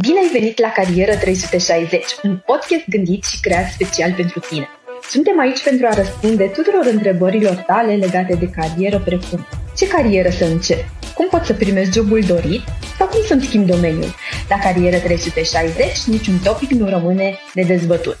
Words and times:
Bine 0.00 0.18
ai 0.18 0.28
venit 0.32 0.58
la 0.58 0.70
Carieră 0.70 1.16
360, 1.16 2.04
un 2.22 2.38
podcast 2.46 2.84
gândit 2.88 3.24
și 3.24 3.40
creat 3.40 3.70
special 3.70 4.12
pentru 4.12 4.40
tine. 4.40 4.68
Suntem 5.08 5.38
aici 5.38 5.62
pentru 5.62 5.86
a 5.86 5.94
răspunde 5.94 6.46
tuturor 6.46 6.84
întrebărilor 6.84 7.54
tale 7.54 7.94
legate 7.94 8.34
de 8.34 8.50
carieră 8.50 8.98
precum 9.04 9.46
ce 9.76 9.88
carieră 9.88 10.30
să 10.30 10.44
încep, 10.44 10.84
cum 11.14 11.28
pot 11.28 11.44
să 11.44 11.54
primești 11.54 11.92
jobul 11.92 12.20
dorit 12.20 12.60
sau 12.98 13.06
cum 13.06 13.24
să-mi 13.26 13.42
schimb 13.42 13.66
domeniul. 13.66 14.14
La 14.48 14.58
Carieră 14.58 14.98
360 14.98 16.04
niciun 16.06 16.38
topic 16.44 16.70
nu 16.70 16.88
rămâne 16.88 17.38
de 17.54 17.62
dezbătut. 17.62 18.18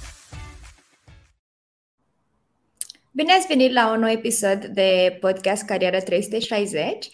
Bine 3.10 3.32
ați 3.32 3.46
venit 3.46 3.72
la 3.72 3.92
un 3.92 4.00
nou 4.00 4.10
episod 4.10 4.64
de 4.64 5.16
podcast 5.20 5.64
Carieră 5.64 6.00
360. 6.00 7.08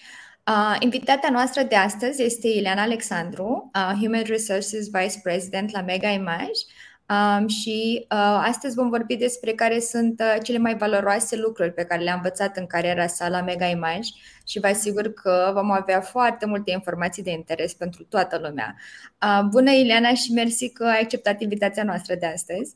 Uh, 0.47 0.77
invitata 0.81 1.29
noastră 1.31 1.63
de 1.63 1.75
astăzi 1.75 2.23
este 2.23 2.49
Ileana 2.49 2.83
Alexandru, 2.83 3.71
uh, 3.75 3.99
Human 4.01 4.23
Resources 4.27 4.89
Vice 4.91 5.21
President 5.23 5.71
la 5.71 5.83
Mega 5.83 6.09
Image. 6.09 6.61
Um, 7.09 7.47
și 7.49 8.07
uh, 8.11 8.43
astăzi 8.47 8.75
vom 8.75 8.89
vorbi 8.89 9.17
despre 9.17 9.53
care 9.53 9.79
sunt 9.79 10.21
uh, 10.21 10.43
cele 10.43 10.59
mai 10.59 10.77
valoroase 10.77 11.37
lucruri 11.37 11.73
pe 11.73 11.85
care 11.85 12.03
le-am 12.03 12.17
învățat 12.17 12.57
în 12.57 12.67
cariera 12.67 13.07
sa 13.07 13.29
la 13.29 13.43
Mega 13.43 13.67
Image 13.67 14.09
și 14.47 14.61
vă 14.61 14.67
asigur 14.67 15.13
că 15.13 15.51
vom 15.55 15.71
avea 15.71 16.01
foarte 16.01 16.47
multe 16.47 16.71
informații 16.71 17.23
de 17.23 17.31
interes 17.31 17.75
pentru 17.75 18.05
toată 18.05 18.39
lumea. 18.43 18.75
Uh, 19.23 19.47
bună, 19.51 19.71
Ileana, 19.71 20.15
și 20.15 20.33
mersi 20.33 20.71
că 20.71 20.85
ai 20.85 21.01
acceptat 21.01 21.41
invitația 21.41 21.85
noastră 21.85 22.15
de 22.15 22.27
astăzi. 22.27 22.75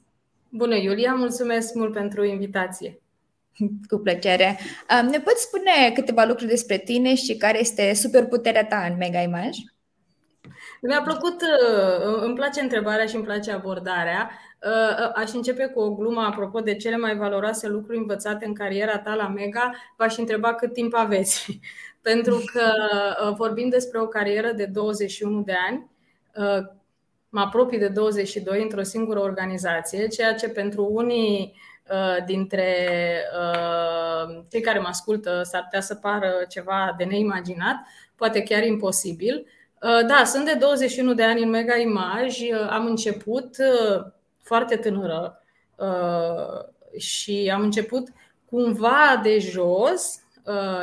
Bună, 0.48 0.75
Iulia, 0.75 1.14
mulțumesc 1.14 1.75
mult 1.75 1.92
pentru 1.92 2.25
invitație. 2.25 3.01
Cu 3.91 3.98
plăcere. 3.98 4.59
Ne 5.10 5.20
poți 5.20 5.42
spune 5.42 5.92
câteva 5.95 6.24
lucruri 6.24 6.51
despre 6.51 6.78
tine 6.78 7.14
și 7.14 7.37
care 7.37 7.60
este 7.60 7.95
superputerea 7.95 8.66
ta 8.66 8.87
în 8.91 8.97
Mega 8.97 9.20
Image? 9.20 9.60
Mi-a 10.80 11.02
plăcut, 11.02 11.42
uh, 11.42 12.23
îmi 12.23 12.34
place 12.34 12.61
întrebarea 12.61 13.06
și 13.06 13.14
îmi 13.14 13.24
place 13.24 13.52
abordarea. 13.52 14.30
Uh, 14.62 15.06
uh, 15.06 15.11
aș 15.14 15.33
începe 15.33 15.66
cu 15.66 15.81
o 15.81 15.94
glumă 15.94 16.20
apropo 16.20 16.61
de 16.61 16.77
cele 16.77 16.97
mai 16.97 17.16
valoroase 17.16 17.69
lucruri 17.69 17.98
învățate 17.98 18.47
în 18.47 18.55
cariera 18.55 18.98
ta 18.98 19.14
la 19.14 19.28
Mega. 19.28 19.72
V-aș 19.97 20.16
întreba 20.16 20.55
cât 20.55 20.72
timp 20.72 20.94
aveți. 20.94 21.61
Pentru 22.03 22.42
că 22.53 22.72
vorbim 23.36 23.69
despre 23.69 24.00
o 24.00 24.06
carieră 24.06 24.53
de 24.53 24.64
21 24.64 25.42
de 25.42 25.55
ani, 25.69 25.91
mă 27.28 27.41
apropii 27.41 27.78
de 27.78 27.88
22 27.88 28.62
într-o 28.62 28.83
singură 28.83 29.20
organizație, 29.20 30.06
ceea 30.06 30.34
ce 30.34 30.48
pentru 30.48 30.88
unii 30.91 31.55
Uh, 31.55 31.75
dintre 32.27 32.77
uh, 33.41 34.42
cei 34.51 34.61
care 34.61 34.79
mă 34.79 34.89
ascultă 34.89 35.42
s-ar 35.42 35.62
putea 35.62 35.81
să 35.81 35.95
pară 35.95 36.33
ceva 36.48 36.95
de 36.98 37.05
neimaginat, 37.05 37.77
poate 38.17 38.43
chiar 38.43 38.65
imposibil. 38.65 39.47
Uh, 39.83 40.06
da, 40.06 40.25
sunt 40.25 40.45
de 40.45 40.55
21 40.55 41.15
de 41.15 41.23
ani 41.23 41.43
în 41.43 41.51
Mega 41.51 41.77
Image, 41.77 42.55
am 42.55 42.87
început 42.87 43.56
foarte 44.43 44.77
tânără 44.77 45.43
și 46.97 47.51
am 47.55 47.62
început 47.62 48.09
cumva 48.45 49.21
de 49.23 49.39
jos. 49.39 50.23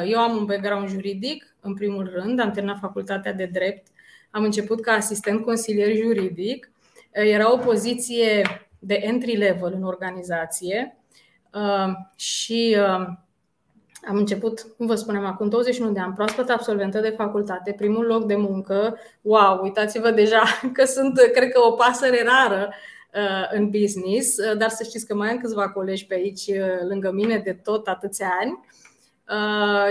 Eu 0.05 0.19
am 0.19 0.37
un 0.37 0.45
background 0.45 0.89
juridic, 0.89 1.55
în 1.59 1.73
primul 1.73 2.11
rând, 2.13 2.39
am 2.39 2.51
terminat 2.51 2.79
facultatea 2.79 3.33
de 3.33 3.45
drept, 3.45 3.87
am 4.31 4.43
început 4.43 4.81
ca 4.81 4.91
asistent 4.91 5.43
consilier 5.43 5.95
juridic. 5.95 6.71
Era 7.11 7.53
o 7.53 7.57
poziție 7.57 8.43
de 8.85 8.93
entry 8.93 9.35
level 9.35 9.73
în 9.75 9.83
organizație 9.83 10.97
uh, 11.53 11.93
și 12.15 12.77
uh, 12.79 13.07
am 14.07 14.15
început, 14.15 14.67
cum 14.77 14.85
vă 14.85 14.95
spunem, 14.95 15.25
acum 15.25 15.49
21 15.49 15.91
de 15.91 15.99
ani, 15.99 16.13
proaspăt 16.13 16.49
absolventă 16.49 16.99
de 16.99 17.13
facultate, 17.17 17.73
primul 17.77 18.05
loc 18.05 18.25
de 18.25 18.35
muncă. 18.35 18.97
Wow, 19.21 19.59
uitați-vă 19.61 20.11
deja 20.11 20.41
că 20.73 20.85
sunt, 20.85 21.19
cred 21.33 21.51
că, 21.51 21.59
o 21.61 21.71
pasăre 21.71 22.23
rară 22.23 22.73
uh, 23.13 23.57
în 23.57 23.69
business, 23.69 24.35
dar 24.57 24.69
să 24.69 24.83
știți 24.83 25.07
că 25.07 25.15
mai 25.15 25.29
am 25.29 25.37
câțiva 25.37 25.69
colegi 25.69 26.05
pe 26.05 26.13
aici 26.13 26.49
lângă 26.87 27.11
mine 27.11 27.37
de 27.37 27.53
tot 27.53 27.87
atâția 27.87 28.29
ani. 28.41 28.59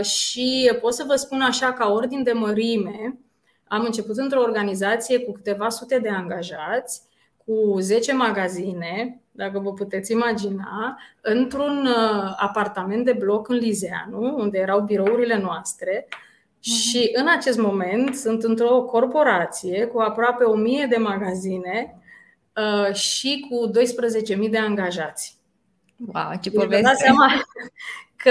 Și 0.04 0.72
pot 0.80 0.94
să 0.94 1.04
vă 1.06 1.14
spun 1.14 1.40
așa, 1.40 1.72
ca 1.72 1.92
ordin 1.92 2.22
de 2.22 2.32
mărime, 2.32 3.18
am 3.64 3.84
început 3.84 4.16
într-o 4.16 4.40
organizație 4.40 5.18
cu 5.18 5.32
câteva 5.32 5.68
sute 5.68 5.98
de 5.98 6.08
angajați 6.08 7.02
cu 7.46 7.78
10 7.80 8.12
magazine, 8.12 9.20
dacă 9.30 9.58
vă 9.58 9.72
puteți 9.72 10.12
imagina, 10.12 10.98
într-un 11.20 11.86
uh, 11.86 12.34
apartament 12.36 13.04
de 13.04 13.12
bloc 13.12 13.48
în 13.48 13.56
Lizeanu, 13.56 14.36
unde 14.38 14.58
erau 14.58 14.80
birourile 14.80 15.38
noastre. 15.38 16.08
Mhm. 16.08 16.60
Și 16.60 17.10
în 17.12 17.28
acest 17.28 17.58
moment 17.58 18.14
sunt 18.14 18.42
într-o 18.42 18.82
corporație 18.82 19.84
cu 19.84 19.98
aproape 19.98 20.44
1000 20.44 20.86
de 20.90 20.96
magazine 20.96 21.98
uh, 22.56 22.94
și 22.94 23.46
cu 23.50 23.70
12.000 24.44 24.50
de 24.50 24.58
angajați. 24.58 25.40
Wow, 25.96 26.32
ce 26.40 26.50
poveste! 26.50 26.88
Deci, 26.88 26.98
seama 26.98 27.26
că 28.22 28.30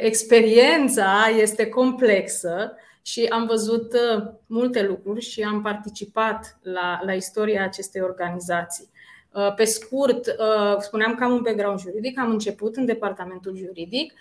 experiența 0.00 1.30
este 1.38 1.68
complexă 1.68 2.76
și 3.06 3.24
am 3.24 3.46
văzut 3.46 3.92
uh, 3.92 4.24
multe 4.46 4.86
lucruri 4.86 5.20
și 5.20 5.42
am 5.42 5.62
participat 5.62 6.58
la, 6.62 7.00
la 7.04 7.12
istoria 7.12 7.64
acestei 7.64 8.00
organizații. 8.00 8.88
Uh, 9.32 9.54
pe 9.54 9.64
scurt, 9.64 10.26
uh, 10.26 10.76
spuneam 10.78 11.14
că 11.14 11.24
am 11.24 11.32
un 11.32 11.42
background 11.42 11.78
juridic, 11.80 12.18
am 12.18 12.30
început 12.30 12.76
în 12.76 12.84
departamentul 12.84 13.56
juridic. 13.56 14.12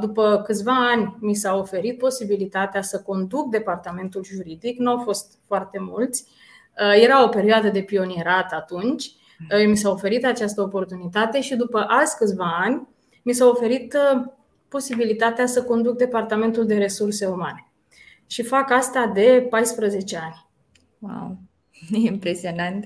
După 0.00 0.42
câțiva 0.44 0.90
ani 0.90 1.16
mi 1.20 1.34
s-a 1.34 1.56
oferit 1.56 1.98
posibilitatea 1.98 2.82
să 2.82 3.00
conduc 3.00 3.50
departamentul 3.50 4.24
juridic, 4.24 4.78
nu 4.78 4.90
au 4.90 4.98
fost 4.98 5.38
foarte 5.46 5.78
mulți. 5.80 6.26
Era 7.00 7.24
o 7.24 7.28
perioadă 7.28 7.68
de 7.68 7.82
pionierat 7.82 8.52
atunci, 8.52 9.10
mi 9.66 9.76
s-a 9.76 9.90
oferit 9.90 10.24
această 10.24 10.62
oportunitate 10.62 11.40
și 11.40 11.54
după 11.54 11.84
azi 11.88 12.16
câțiva 12.16 12.56
ani 12.60 12.88
mi 13.22 13.32
s-a 13.32 13.46
oferit 13.46 13.96
posibilitatea 14.68 15.46
să 15.46 15.62
conduc 15.62 15.96
departamentul 15.96 16.66
de 16.66 16.76
resurse 16.76 17.26
umane 17.26 17.65
și 18.26 18.42
fac 18.42 18.70
asta 18.70 19.10
de 19.14 19.46
14 19.50 20.16
ani. 20.16 20.46
Wow, 20.98 21.36
e 22.02 22.06
impresionant. 22.06 22.84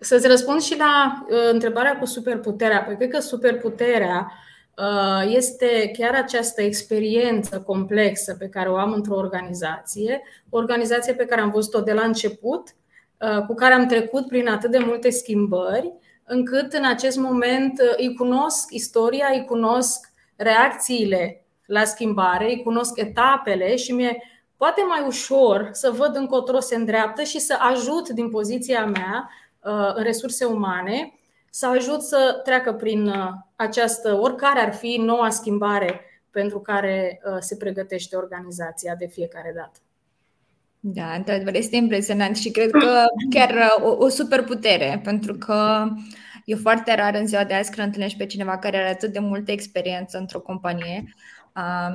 Să-ți 0.00 0.26
răspund 0.26 0.60
și 0.60 0.78
la 0.78 1.24
uh, 1.28 1.36
întrebarea 1.52 1.98
cu 1.98 2.04
superputerea. 2.04 2.82
Păi 2.82 2.96
cred 2.96 3.10
că 3.10 3.18
superputerea 3.18 4.32
uh, 4.76 5.32
este 5.34 5.90
chiar 5.98 6.14
această 6.14 6.62
experiență 6.62 7.60
complexă 7.60 8.34
pe 8.34 8.48
care 8.48 8.68
o 8.68 8.76
am 8.76 8.92
într-o 8.92 9.16
organizație, 9.16 10.22
o 10.48 10.56
organizație 10.56 11.12
pe 11.12 11.24
care 11.24 11.40
am 11.40 11.50
văzut-o 11.50 11.80
de 11.80 11.92
la 11.92 12.02
început, 12.02 12.74
uh, 13.18 13.44
cu 13.46 13.54
care 13.54 13.74
am 13.74 13.86
trecut 13.86 14.26
prin 14.26 14.48
atât 14.48 14.70
de 14.70 14.78
multe 14.78 15.10
schimbări, 15.10 15.92
încât 16.24 16.72
în 16.72 16.84
acest 16.84 17.16
moment 17.16 17.80
îi 17.96 18.14
cunosc 18.14 18.72
istoria, 18.72 19.26
îi 19.32 19.44
cunosc 19.44 20.12
reacțiile 20.36 21.44
la 21.66 21.84
schimbare, 21.84 22.44
îi 22.44 22.62
cunosc 22.62 22.98
etapele 22.98 23.76
și 23.76 23.92
mi-e 23.92 24.22
poate 24.58 24.82
mai 24.88 25.06
ușor 25.06 25.68
să 25.72 25.90
văd 25.90 26.16
încotro 26.16 26.60
se 26.60 26.74
îndreaptă 26.74 27.22
și 27.22 27.38
să 27.38 27.56
ajut 27.58 28.08
din 28.08 28.30
poziția 28.30 28.86
mea 28.86 29.30
uh, 29.62 29.92
în 29.94 30.02
resurse 30.02 30.44
umane, 30.44 31.12
să 31.50 31.66
ajut 31.66 32.02
să 32.02 32.40
treacă 32.44 32.72
prin 32.72 33.06
uh, 33.06 33.28
această, 33.56 34.18
oricare 34.20 34.60
ar 34.60 34.74
fi 34.74 34.96
noua 35.04 35.30
schimbare 35.30 36.00
pentru 36.30 36.60
care 36.60 37.20
uh, 37.24 37.36
se 37.40 37.56
pregătește 37.56 38.16
organizația 38.16 38.94
de 38.94 39.06
fiecare 39.06 39.52
dată. 39.56 39.78
Da, 40.80 41.12
într-adevăr, 41.12 41.54
este 41.54 41.76
impresionant 41.76 42.36
și 42.36 42.50
cred 42.50 42.70
că 42.70 43.04
chiar 43.30 43.54
o, 43.82 44.04
o 44.04 44.08
superputere, 44.08 45.00
pentru 45.04 45.34
că 45.34 45.88
e 46.44 46.54
foarte 46.54 46.94
rar 46.94 47.14
în 47.14 47.26
ziua 47.26 47.44
de 47.44 47.54
azi 47.54 47.70
când 47.70 47.86
întâlnești 47.86 48.18
pe 48.18 48.26
cineva 48.26 48.58
care 48.58 48.76
are 48.76 48.90
atât 48.90 49.12
de 49.12 49.18
multă 49.18 49.50
experiență 49.50 50.18
într-o 50.18 50.40
companie 50.40 51.04
Um, 51.04 51.37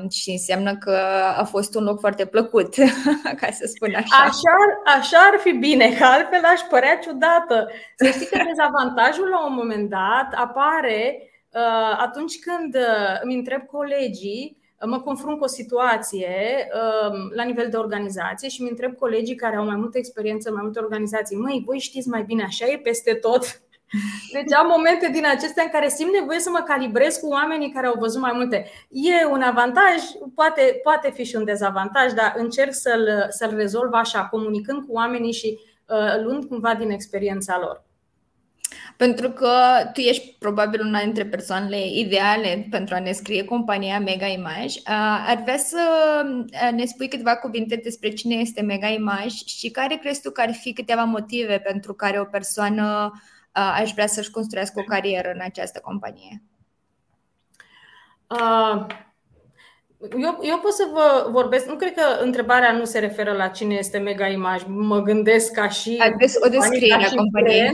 și 0.10 0.32
înseamnă 0.32 0.78
că 0.78 0.98
a 1.38 1.44
fost 1.44 1.76
un 1.76 1.84
loc 1.84 2.00
foarte 2.00 2.26
plăcut, 2.26 2.74
ca 3.42 3.52
să 3.52 3.66
spun 3.76 3.94
așa. 3.96 4.16
Așa, 4.24 4.56
așa 4.86 5.18
ar 5.32 5.40
fi 5.40 5.52
bine, 5.52 5.96
că 5.98 6.04
altfel 6.04 6.44
aș 6.44 6.60
părea 6.70 6.98
ciudată. 6.98 7.70
Să 7.96 8.08
știi 8.10 8.26
că 8.26 8.40
dezavantajul 8.48 9.28
la 9.30 9.46
un 9.46 9.54
moment 9.54 9.90
dat 9.90 10.34
apare 10.36 11.18
uh, 11.50 11.98
atunci 12.00 12.40
când 12.40 12.76
uh, 12.76 13.20
îmi 13.22 13.36
întreb 13.36 13.66
colegii, 13.66 14.58
uh, 14.80 14.88
mă 14.90 15.00
confrunt 15.00 15.38
cu 15.38 15.44
o 15.44 15.48
situație 15.48 16.68
uh, 16.74 17.18
la 17.36 17.44
nivel 17.44 17.70
de 17.70 17.78
organizație 17.78 18.50
și 18.50 18.62
îmi 18.62 18.70
întreb 18.70 18.96
colegii 18.96 19.36
care 19.36 19.56
au 19.56 19.66
mai 19.66 19.76
multă 19.76 19.98
experiență 19.98 20.50
în 20.50 20.56
mai 20.56 20.64
multe 20.64 20.80
organizații, 20.80 21.38
măi, 21.38 21.64
voi 21.66 21.80
știți 21.80 22.08
mai 22.08 22.24
bine, 22.24 22.44
așa 22.44 22.66
e 22.66 22.78
peste 22.78 23.14
tot? 23.14 23.62
Deci 24.32 24.54
am 24.54 24.68
momente 24.68 25.10
din 25.12 25.26
acestea 25.26 25.64
în 25.64 25.70
care 25.70 25.90
simt 25.90 26.14
nevoie 26.14 26.40
să 26.40 26.50
mă 26.50 26.64
calibrez 26.68 27.16
cu 27.16 27.28
oamenii 27.28 27.72
care 27.72 27.88
au 27.88 27.96
văzut 28.00 28.22
mai 28.22 28.32
multe. 28.36 28.66
E 28.90 29.26
un 29.26 29.42
avantaj, 29.42 29.94
poate, 30.36 30.80
poate 30.84 31.12
fi 31.12 31.24
și 31.24 31.36
un 31.36 31.44
dezavantaj, 31.44 32.12
dar 32.12 32.34
încerc 32.38 32.74
să-l, 32.74 33.26
să-l 33.30 33.56
rezolv 33.56 33.94
așa, 33.94 34.26
comunicând 34.26 34.86
cu 34.86 34.94
oamenii 34.94 35.34
și 35.34 35.60
uh, 35.88 36.24
luând 36.24 36.46
cumva 36.46 36.76
din 36.76 36.90
experiența 36.90 37.60
lor. 37.60 37.84
pentru 38.98 39.30
că 39.30 39.50
tu 39.94 40.00
ești 40.00 40.36
probabil 40.40 40.82
una 40.82 41.02
dintre 41.04 41.26
persoanele 41.26 41.88
ideale 41.88 42.68
pentru 42.70 42.96
a 42.96 43.00
ne 43.00 43.12
scrie 43.12 43.44
compania 43.44 44.00
Mega 44.00 44.26
Image. 44.26 44.80
Ar 45.28 45.42
vrea 45.44 45.58
să 45.58 45.80
ne 46.76 46.86
spui 46.86 47.08
câteva 47.08 47.36
cuvinte 47.36 47.76
despre 47.84 48.10
cine 48.10 48.36
este 48.36 48.62
Mega 48.62 48.88
Image 48.88 49.36
și 49.46 49.70
care 49.70 49.96
crezi 49.96 50.22
tu 50.22 50.32
că 50.32 50.42
ar 50.42 50.54
fi 50.54 50.74
câteva 50.74 51.04
motive 51.04 51.58
pentru 51.58 51.94
care 51.94 52.20
o 52.20 52.24
persoană 52.24 53.12
aș 53.54 53.92
vrea 53.94 54.08
să-și 54.08 54.32
construiască 54.32 54.80
o 54.80 54.84
carieră 54.84 55.32
în 55.34 55.40
această 55.42 55.80
companie? 55.84 56.42
Uh, 58.28 58.86
eu, 60.18 60.40
eu 60.42 60.60
pot 60.60 60.74
să 60.74 60.90
vă 60.92 61.28
vorbesc, 61.30 61.66
nu 61.66 61.76
cred 61.76 61.94
că 61.94 62.24
întrebarea 62.24 62.72
nu 62.72 62.86
se 62.86 63.00
referă 63.00 63.32
la 63.32 63.48
cine 63.48 63.76
este 63.76 63.98
Mega 63.98 64.28
Image. 64.28 64.64
Mă 64.68 65.02
gândesc 65.02 65.52
ca 65.52 65.70
și 65.70 66.02
o 66.46 66.50
descriere 66.50 67.06
a 67.06 67.16
companiei. 67.16 67.70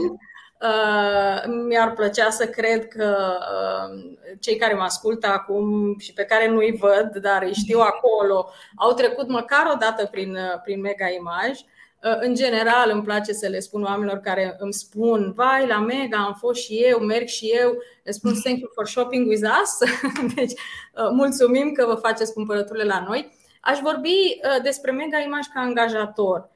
Uh, 0.62 1.42
mi-ar 1.66 1.92
plăcea 1.92 2.30
să 2.30 2.46
cred 2.46 2.88
că 2.88 3.38
uh, 3.38 4.16
cei 4.40 4.56
care 4.56 4.74
mă 4.74 4.82
ascultă 4.82 5.26
acum 5.26 5.98
și 5.98 6.12
pe 6.12 6.24
care 6.24 6.48
nu-i 6.48 6.76
văd, 6.80 7.16
dar 7.22 7.42
îi 7.42 7.54
știu 7.54 7.78
acolo, 7.78 8.50
au 8.76 8.92
trecut 8.92 9.28
măcar 9.28 9.70
o 9.72 9.76
dată 9.76 10.06
prin, 10.06 10.34
uh, 10.34 10.60
prin 10.64 10.80
Mega 10.80 11.08
Image. 11.08 11.60
Uh, 12.04 12.16
în 12.20 12.34
general, 12.34 12.90
îmi 12.92 13.02
place 13.02 13.32
să 13.32 13.46
le 13.48 13.58
spun 13.58 13.82
oamenilor 13.82 14.18
care 14.18 14.56
îmi 14.58 14.72
spun 14.72 15.32
Vai, 15.36 15.66
la 15.66 15.78
Mega 15.78 16.16
am 16.16 16.34
fost 16.34 16.62
și 16.62 16.74
eu, 16.74 16.98
merg 16.98 17.26
și 17.26 17.46
eu. 17.46 17.72
Le 18.02 18.10
spun 18.10 18.34
thank 18.44 18.58
you 18.58 18.70
for 18.74 18.86
shopping 18.86 19.28
with 19.28 19.42
us. 19.62 19.78
Deci, 20.34 20.52
uh, 20.52 21.08
mulțumim 21.12 21.72
că 21.72 21.86
vă 21.86 21.94
faceți 21.94 22.32
cumpărăturile 22.32 22.84
la 22.84 23.04
noi. 23.08 23.38
Aș 23.60 23.78
vorbi 23.78 24.08
uh, 24.08 24.62
despre 24.62 24.90
Mega 24.90 25.18
Image 25.18 25.48
ca 25.54 25.60
angajator. 25.60 26.48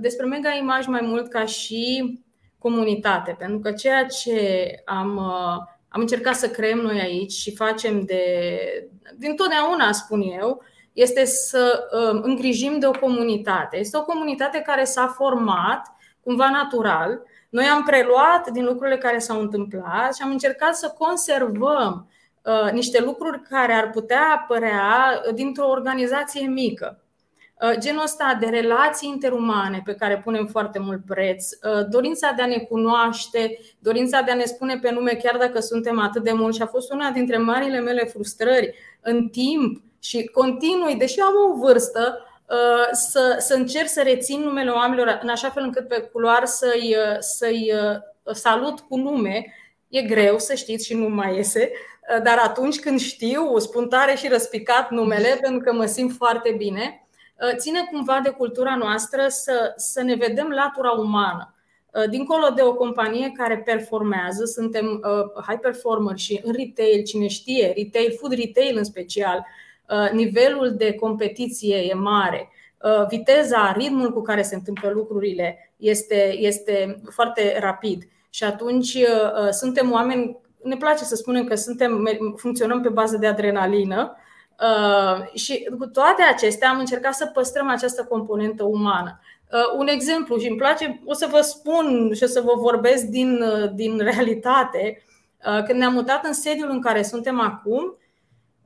Despre 0.00 0.26
Mega 0.26 0.54
Image 0.54 0.88
mai 0.88 1.00
mult 1.02 1.28
ca 1.28 1.44
și 1.44 2.14
comunitate 2.58 3.36
Pentru 3.38 3.58
că 3.58 3.72
ceea 3.72 4.06
ce 4.06 4.70
am, 4.84 5.18
am 5.88 6.00
încercat 6.00 6.34
să 6.34 6.48
creăm 6.48 6.78
noi 6.78 7.00
aici 7.00 7.32
și 7.32 7.54
facem 7.54 8.04
de, 8.04 8.22
din 9.16 9.34
totdeauna, 9.34 9.92
spun 9.92 10.20
eu, 10.20 10.62
este 10.92 11.24
să 11.24 11.88
um, 11.92 12.20
îngrijim 12.22 12.78
de 12.78 12.86
o 12.86 12.90
comunitate. 12.90 13.78
Este 13.78 13.96
o 13.96 14.04
comunitate 14.04 14.62
care 14.66 14.84
s-a 14.84 15.06
format 15.06 15.96
cumva 16.20 16.50
natural. 16.50 17.22
Noi 17.48 17.64
am 17.64 17.82
preluat 17.82 18.50
din 18.50 18.64
lucrurile 18.64 18.98
care 18.98 19.18
s-au 19.18 19.40
întâmplat 19.40 20.14
și 20.14 20.22
am 20.22 20.30
încercat 20.30 20.76
să 20.76 20.94
conservăm 20.98 22.10
uh, 22.42 22.72
niște 22.72 23.00
lucruri 23.00 23.42
care 23.42 23.72
ar 23.72 23.90
putea 23.90 24.22
apărea 24.34 25.20
dintr-o 25.34 25.68
organizație 25.68 26.46
mică. 26.46 27.02
Uh, 27.62 27.78
genul 27.78 28.02
ăsta 28.02 28.36
de 28.40 28.46
relații 28.46 29.08
interumane 29.08 29.82
pe 29.84 29.94
care 29.94 30.20
punem 30.24 30.46
foarte 30.46 30.78
mult 30.78 31.04
preț, 31.04 31.50
uh, 31.50 31.86
dorința 31.90 32.32
de 32.36 32.42
a 32.42 32.46
ne 32.46 32.58
cunoaște, 32.58 33.58
dorința 33.78 34.20
de 34.20 34.30
a 34.30 34.34
ne 34.34 34.44
spune 34.44 34.78
pe 34.82 34.90
nume 34.90 35.12
chiar 35.12 35.36
dacă 35.36 35.60
suntem 35.60 35.98
atât 35.98 36.22
de 36.22 36.32
mulți 36.32 36.56
și 36.56 36.62
a 36.62 36.66
fost 36.66 36.92
una 36.92 37.10
dintre 37.10 37.36
marile 37.36 37.80
mele 37.80 38.04
frustrări 38.04 38.74
în 39.00 39.28
timp 39.28 39.82
și 40.00 40.24
continui, 40.24 40.94
deși 40.94 41.20
am 41.20 41.34
o 41.50 41.56
vârstă, 41.56 42.22
uh, 42.46 42.88
să, 42.92 43.36
să 43.38 43.54
încerc 43.54 43.88
să 43.88 44.02
rețin 44.02 44.40
numele 44.40 44.70
oamenilor 44.70 45.18
în 45.22 45.28
așa 45.28 45.50
fel 45.50 45.62
încât 45.62 45.88
pe 45.88 46.00
culoar 46.00 46.44
să-i, 46.44 46.96
uh, 46.96 47.16
să-i 47.18 47.72
uh, 47.74 48.34
salut 48.34 48.80
cu 48.80 48.96
nume. 48.96 49.54
E 49.88 50.02
greu 50.02 50.38
să 50.38 50.54
știți 50.54 50.86
și 50.86 50.94
nu 50.94 51.08
mai 51.08 51.36
iese, 51.36 51.70
dar 52.22 52.38
atunci 52.42 52.80
când 52.80 53.00
știu, 53.00 53.58
spun 53.58 53.88
tare 53.88 54.14
și 54.14 54.28
răspicat 54.28 54.90
numele 54.90 55.38
pentru 55.40 55.60
că 55.60 55.72
mă 55.72 55.84
simt 55.84 56.12
foarte 56.16 56.54
bine, 56.56 57.08
ține 57.56 57.88
cumva 57.90 58.20
de 58.22 58.30
cultura 58.30 58.76
noastră 58.76 59.24
să, 59.28 59.72
să 59.76 60.02
ne 60.02 60.14
vedem 60.14 60.48
latura 60.48 60.90
umană. 60.90 61.54
Dincolo 62.10 62.48
de 62.54 62.62
o 62.62 62.74
companie 62.74 63.32
care 63.36 63.58
performează, 63.58 64.44
suntem 64.44 65.00
high 65.46 65.60
performer 65.60 66.16
și 66.16 66.40
în 66.44 66.52
retail, 66.52 67.02
cine 67.02 67.26
știe, 67.26 67.72
retail, 67.76 68.16
food 68.18 68.32
retail 68.32 68.76
în 68.76 68.84
special, 68.84 69.36
Uh, 69.38 69.67
nivelul 70.12 70.74
de 70.76 70.94
competiție 70.94 71.76
e 71.76 71.94
mare, 71.94 72.50
uh, 72.82 73.06
viteza, 73.08 73.72
ritmul 73.76 74.12
cu 74.12 74.22
care 74.22 74.42
se 74.42 74.54
întâmplă 74.54 74.90
lucrurile 74.90 75.72
este, 75.76 76.34
este 76.38 77.00
foarte 77.10 77.58
rapid. 77.60 78.02
Și 78.30 78.44
atunci 78.44 78.94
uh, 78.94 79.48
suntem 79.50 79.92
oameni, 79.92 80.36
ne 80.62 80.76
place 80.76 81.04
să 81.04 81.14
spunem 81.14 81.44
că 81.44 81.54
suntem, 81.54 82.08
funcționăm 82.36 82.80
pe 82.80 82.88
bază 82.88 83.16
de 83.16 83.26
adrenalină 83.26 84.16
și 85.34 85.68
cu 85.78 85.86
toate 85.86 86.22
acestea 86.22 86.70
am 86.70 86.78
încercat 86.78 87.14
să 87.14 87.26
păstrăm 87.26 87.68
această 87.68 88.04
componentă 88.04 88.64
umană. 88.64 89.20
Un 89.78 89.86
exemplu 89.86 90.38
și 90.38 90.48
îmi 90.48 90.56
place, 90.56 91.00
o 91.04 91.12
să 91.12 91.28
vă 91.30 91.40
spun 91.40 92.12
și 92.14 92.22
o 92.22 92.26
să 92.26 92.40
vă 92.40 92.52
vorbesc 92.56 93.04
din, 93.04 93.44
din 93.74 93.98
realitate. 93.98 95.02
Când 95.66 95.78
ne-am 95.78 95.92
mutat 95.92 96.24
în 96.24 96.32
sediul 96.32 96.70
în 96.70 96.80
care 96.80 97.02
suntem 97.02 97.40
acum, 97.40 97.96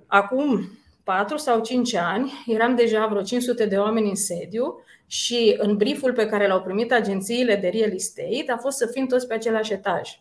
acum 0.06 0.68
4 1.04 1.36
sau 1.36 1.60
5 1.60 1.94
ani, 1.94 2.32
eram 2.46 2.74
deja 2.74 3.06
vreo 3.06 3.22
500 3.22 3.66
de 3.66 3.76
oameni 3.76 4.08
în 4.08 4.14
sediu 4.14 4.84
și 5.06 5.54
în 5.58 5.76
brieful 5.76 6.12
pe 6.12 6.26
care 6.26 6.46
l-au 6.46 6.62
primit 6.62 6.92
agențiile 6.92 7.56
de 7.56 7.68
real 7.68 7.92
estate 7.92 8.52
a 8.52 8.56
fost 8.56 8.76
să 8.76 8.86
fim 8.86 9.06
toți 9.06 9.26
pe 9.26 9.34
același 9.34 9.72
etaj. 9.72 10.20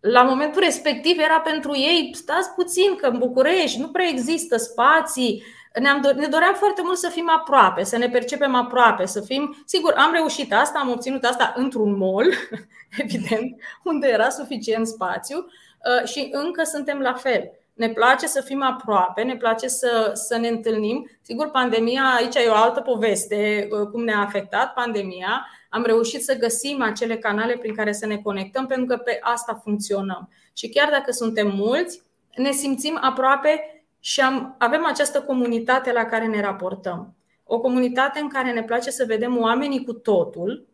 La 0.00 0.22
momentul 0.22 0.62
respectiv 0.62 1.18
era 1.18 1.40
pentru 1.40 1.76
ei, 1.76 2.10
stați 2.14 2.50
puțin 2.50 2.96
că 2.96 3.06
în 3.06 3.18
București 3.18 3.80
nu 3.80 3.88
prea 3.88 4.08
există 4.08 4.56
spații, 4.56 5.42
ne-am, 5.80 6.12
ne 6.16 6.26
doream 6.26 6.54
foarte 6.54 6.82
mult 6.84 6.96
să 6.96 7.08
fim 7.08 7.30
aproape, 7.30 7.84
să 7.84 7.96
ne 7.96 8.08
percepem 8.08 8.54
aproape, 8.54 9.06
să 9.06 9.20
fim. 9.20 9.62
Sigur, 9.64 9.92
am 9.92 10.12
reușit 10.12 10.52
asta, 10.54 10.78
am 10.78 10.90
obținut 10.90 11.24
asta 11.24 11.52
într-un 11.56 11.96
mall, 11.96 12.32
evident, 13.04 13.60
unde 13.84 14.08
era 14.08 14.28
suficient 14.28 14.86
spațiu 14.86 15.36
uh, 15.38 16.08
și 16.08 16.28
încă 16.32 16.62
suntem 16.64 16.98
la 16.98 17.12
fel 17.12 17.50
ne 17.76 17.88
place 17.88 18.26
să 18.26 18.40
fim 18.40 18.62
aproape, 18.62 19.22
ne 19.22 19.36
place 19.36 19.68
să, 19.68 20.10
să 20.14 20.36
ne 20.36 20.48
întâlnim. 20.48 21.10
Sigur, 21.22 21.50
pandemia, 21.50 22.02
aici 22.16 22.34
e 22.34 22.48
o 22.48 22.54
altă 22.54 22.80
poveste, 22.80 23.68
uh, 23.70 23.88
cum 23.88 24.04
ne-a 24.04 24.18
afectat 24.18 24.72
pandemia. 24.72 25.46
Am 25.70 25.82
reușit 25.84 26.24
să 26.24 26.36
găsim 26.36 26.82
acele 26.82 27.16
canale 27.16 27.56
prin 27.56 27.74
care 27.74 27.92
să 27.92 28.06
ne 28.06 28.16
conectăm, 28.16 28.66
pentru 28.66 28.86
că 28.86 28.96
pe 28.96 29.18
asta 29.20 29.60
funcționăm. 29.62 30.28
Și 30.52 30.68
chiar 30.68 30.90
dacă 30.90 31.12
suntem 31.12 31.52
mulți, 31.54 32.02
ne 32.34 32.50
simțim 32.50 32.98
aproape 33.00 33.84
și 34.00 34.20
am, 34.20 34.54
avem 34.58 34.86
această 34.86 35.20
comunitate 35.22 35.92
la 35.92 36.04
care 36.04 36.26
ne 36.26 36.40
raportăm. 36.40 37.14
O 37.44 37.60
comunitate 37.60 38.20
în 38.20 38.28
care 38.28 38.52
ne 38.52 38.62
place 38.62 38.90
să 38.90 39.04
vedem 39.06 39.40
oamenii 39.40 39.84
cu 39.84 39.92
totul. 39.92 40.66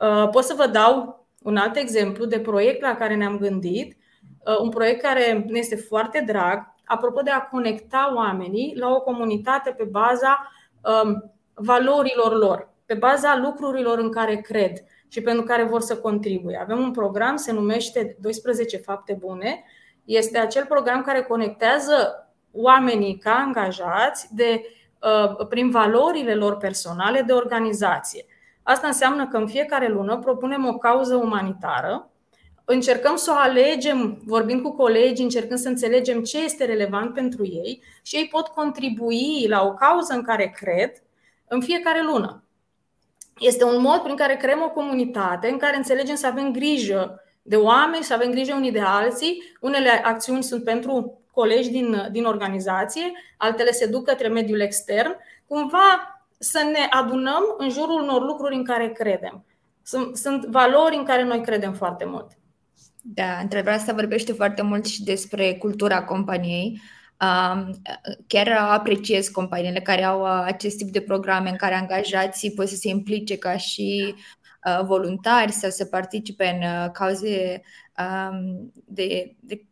Uh, 0.00 0.28
pot 0.30 0.44
să 0.44 0.54
vă 0.56 0.66
dau 0.66 1.26
un 1.42 1.56
alt 1.56 1.76
exemplu 1.76 2.24
de 2.24 2.40
proiect 2.40 2.80
la 2.80 2.96
care 2.96 3.14
ne-am 3.14 3.38
gândit 3.38 3.96
Uh, 3.96 4.04
un 4.60 4.68
proiect 4.68 5.02
care 5.02 5.44
ne 5.48 5.58
este 5.58 5.76
foarte 5.76 6.22
drag, 6.26 6.74
apropo 6.84 7.20
de 7.20 7.30
a 7.30 7.42
conecta 7.42 8.12
oamenii 8.14 8.74
la 8.76 8.88
o 8.88 9.00
comunitate 9.00 9.70
pe 9.70 9.84
baza 9.84 10.50
um, 11.04 11.32
valorilor 11.54 12.36
lor, 12.36 12.68
pe 12.86 12.94
baza 12.94 13.36
lucrurilor 13.36 13.98
în 13.98 14.10
care 14.10 14.36
cred 14.36 14.72
și 15.08 15.20
pentru 15.20 15.44
care 15.44 15.64
vor 15.64 15.80
să 15.80 15.96
contribuie. 15.96 16.58
Avem 16.60 16.78
un 16.78 16.90
program, 16.90 17.36
se 17.36 17.52
numește 17.52 18.16
12 18.20 18.76
fapte 18.76 19.16
bune. 19.20 19.64
Este 20.04 20.38
acel 20.38 20.64
program 20.64 21.02
care 21.02 21.22
conectează 21.22 22.26
oamenii 22.52 23.18
ca 23.18 23.32
angajați 23.32 24.34
de, 24.34 24.62
uh, 25.00 25.46
prin 25.48 25.70
valorile 25.70 26.34
lor 26.34 26.56
personale 26.56 27.22
de 27.22 27.32
organizație. 27.32 28.24
Asta 28.62 28.86
înseamnă 28.86 29.28
că 29.28 29.36
în 29.36 29.46
fiecare 29.46 29.88
lună 29.88 30.18
propunem 30.18 30.66
o 30.66 30.78
cauză 30.78 31.14
umanitară 31.14 32.10
încercăm 32.68 33.16
să 33.16 33.30
o 33.30 33.38
alegem, 33.38 34.20
vorbind 34.24 34.62
cu 34.62 34.72
colegi, 34.72 35.22
încercând 35.22 35.58
să 35.58 35.68
înțelegem 35.68 36.22
ce 36.22 36.44
este 36.44 36.64
relevant 36.64 37.14
pentru 37.14 37.44
ei 37.44 37.82
și 38.02 38.16
ei 38.16 38.28
pot 38.30 38.46
contribui 38.46 39.46
la 39.48 39.62
o 39.62 39.74
cauză 39.74 40.12
în 40.12 40.22
care 40.22 40.54
cred 40.56 41.02
în 41.48 41.60
fiecare 41.60 42.02
lună. 42.02 42.42
Este 43.38 43.64
un 43.64 43.80
mod 43.80 44.00
prin 44.00 44.16
care 44.16 44.36
creăm 44.36 44.62
o 44.62 44.70
comunitate 44.70 45.48
în 45.48 45.58
care 45.58 45.76
înțelegem 45.76 46.14
să 46.14 46.26
avem 46.26 46.52
grijă 46.52 47.20
de 47.42 47.56
oameni, 47.56 48.04
să 48.04 48.14
avem 48.14 48.30
grijă 48.30 48.54
unii 48.54 48.72
de 48.72 48.80
alții. 48.80 49.42
Unele 49.60 49.90
acțiuni 49.90 50.42
sunt 50.42 50.64
pentru 50.64 51.20
colegi 51.32 51.70
din, 51.70 52.08
din 52.10 52.24
organizație, 52.24 53.12
altele 53.36 53.70
se 53.70 53.86
duc 53.86 54.04
către 54.04 54.28
mediul 54.28 54.60
extern. 54.60 55.16
Cumva 55.46 56.20
să 56.38 56.62
ne 56.72 56.86
adunăm 56.90 57.42
în 57.58 57.70
jurul 57.70 58.02
unor 58.02 58.22
lucruri 58.22 58.54
în 58.54 58.64
care 58.64 58.92
credem. 58.92 59.44
Sunt, 59.82 60.16
sunt 60.16 60.44
valori 60.44 60.96
în 60.96 61.04
care 61.04 61.22
noi 61.22 61.40
credem 61.40 61.72
foarte 61.72 62.04
mult. 62.04 62.26
Da, 63.14 63.38
întrebarea 63.42 63.78
asta 63.78 63.92
vorbește 63.92 64.32
foarte 64.32 64.62
mult 64.62 64.86
și 64.86 65.02
despre 65.02 65.54
cultura 65.54 66.04
companiei. 66.04 66.80
Chiar 68.26 68.48
apreciez 68.70 69.28
companiile 69.28 69.80
care 69.80 70.04
au 70.04 70.20
uh, 70.22 70.42
acest 70.44 70.76
tip 70.76 70.88
de 70.88 71.00
programe 71.00 71.50
în 71.50 71.56
care 71.56 71.74
angajații 71.74 72.52
pot 72.52 72.68
să 72.68 72.74
se 72.74 72.88
implice 72.88 73.38
ca 73.38 73.56
și 73.56 74.14
uh, 74.64 74.84
voluntari 74.84 75.52
sau 75.52 75.70
să 75.70 75.84
participe 75.84 76.46
în 76.46 76.68
uh, 76.68 76.90
cauze 76.92 77.62
um, 77.98 78.72
de, 78.84 79.36
de 79.40 79.64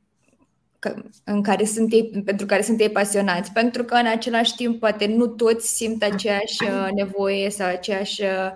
în 1.24 1.42
care 1.42 1.64
sunt 1.64 1.92
ei, 1.92 2.22
pentru 2.24 2.46
care 2.46 2.62
sunt 2.62 2.80
ei 2.80 2.90
pasionați, 2.90 3.52
pentru 3.52 3.84
că 3.84 3.94
în 3.94 4.06
același 4.06 4.54
timp 4.54 4.80
poate 4.80 5.06
nu 5.06 5.26
toți 5.26 5.74
simt 5.76 6.02
aceeași 6.02 6.58
nevoie 6.94 7.50
sau 7.50 7.66
aceeași 7.66 8.22
uh, 8.22 8.52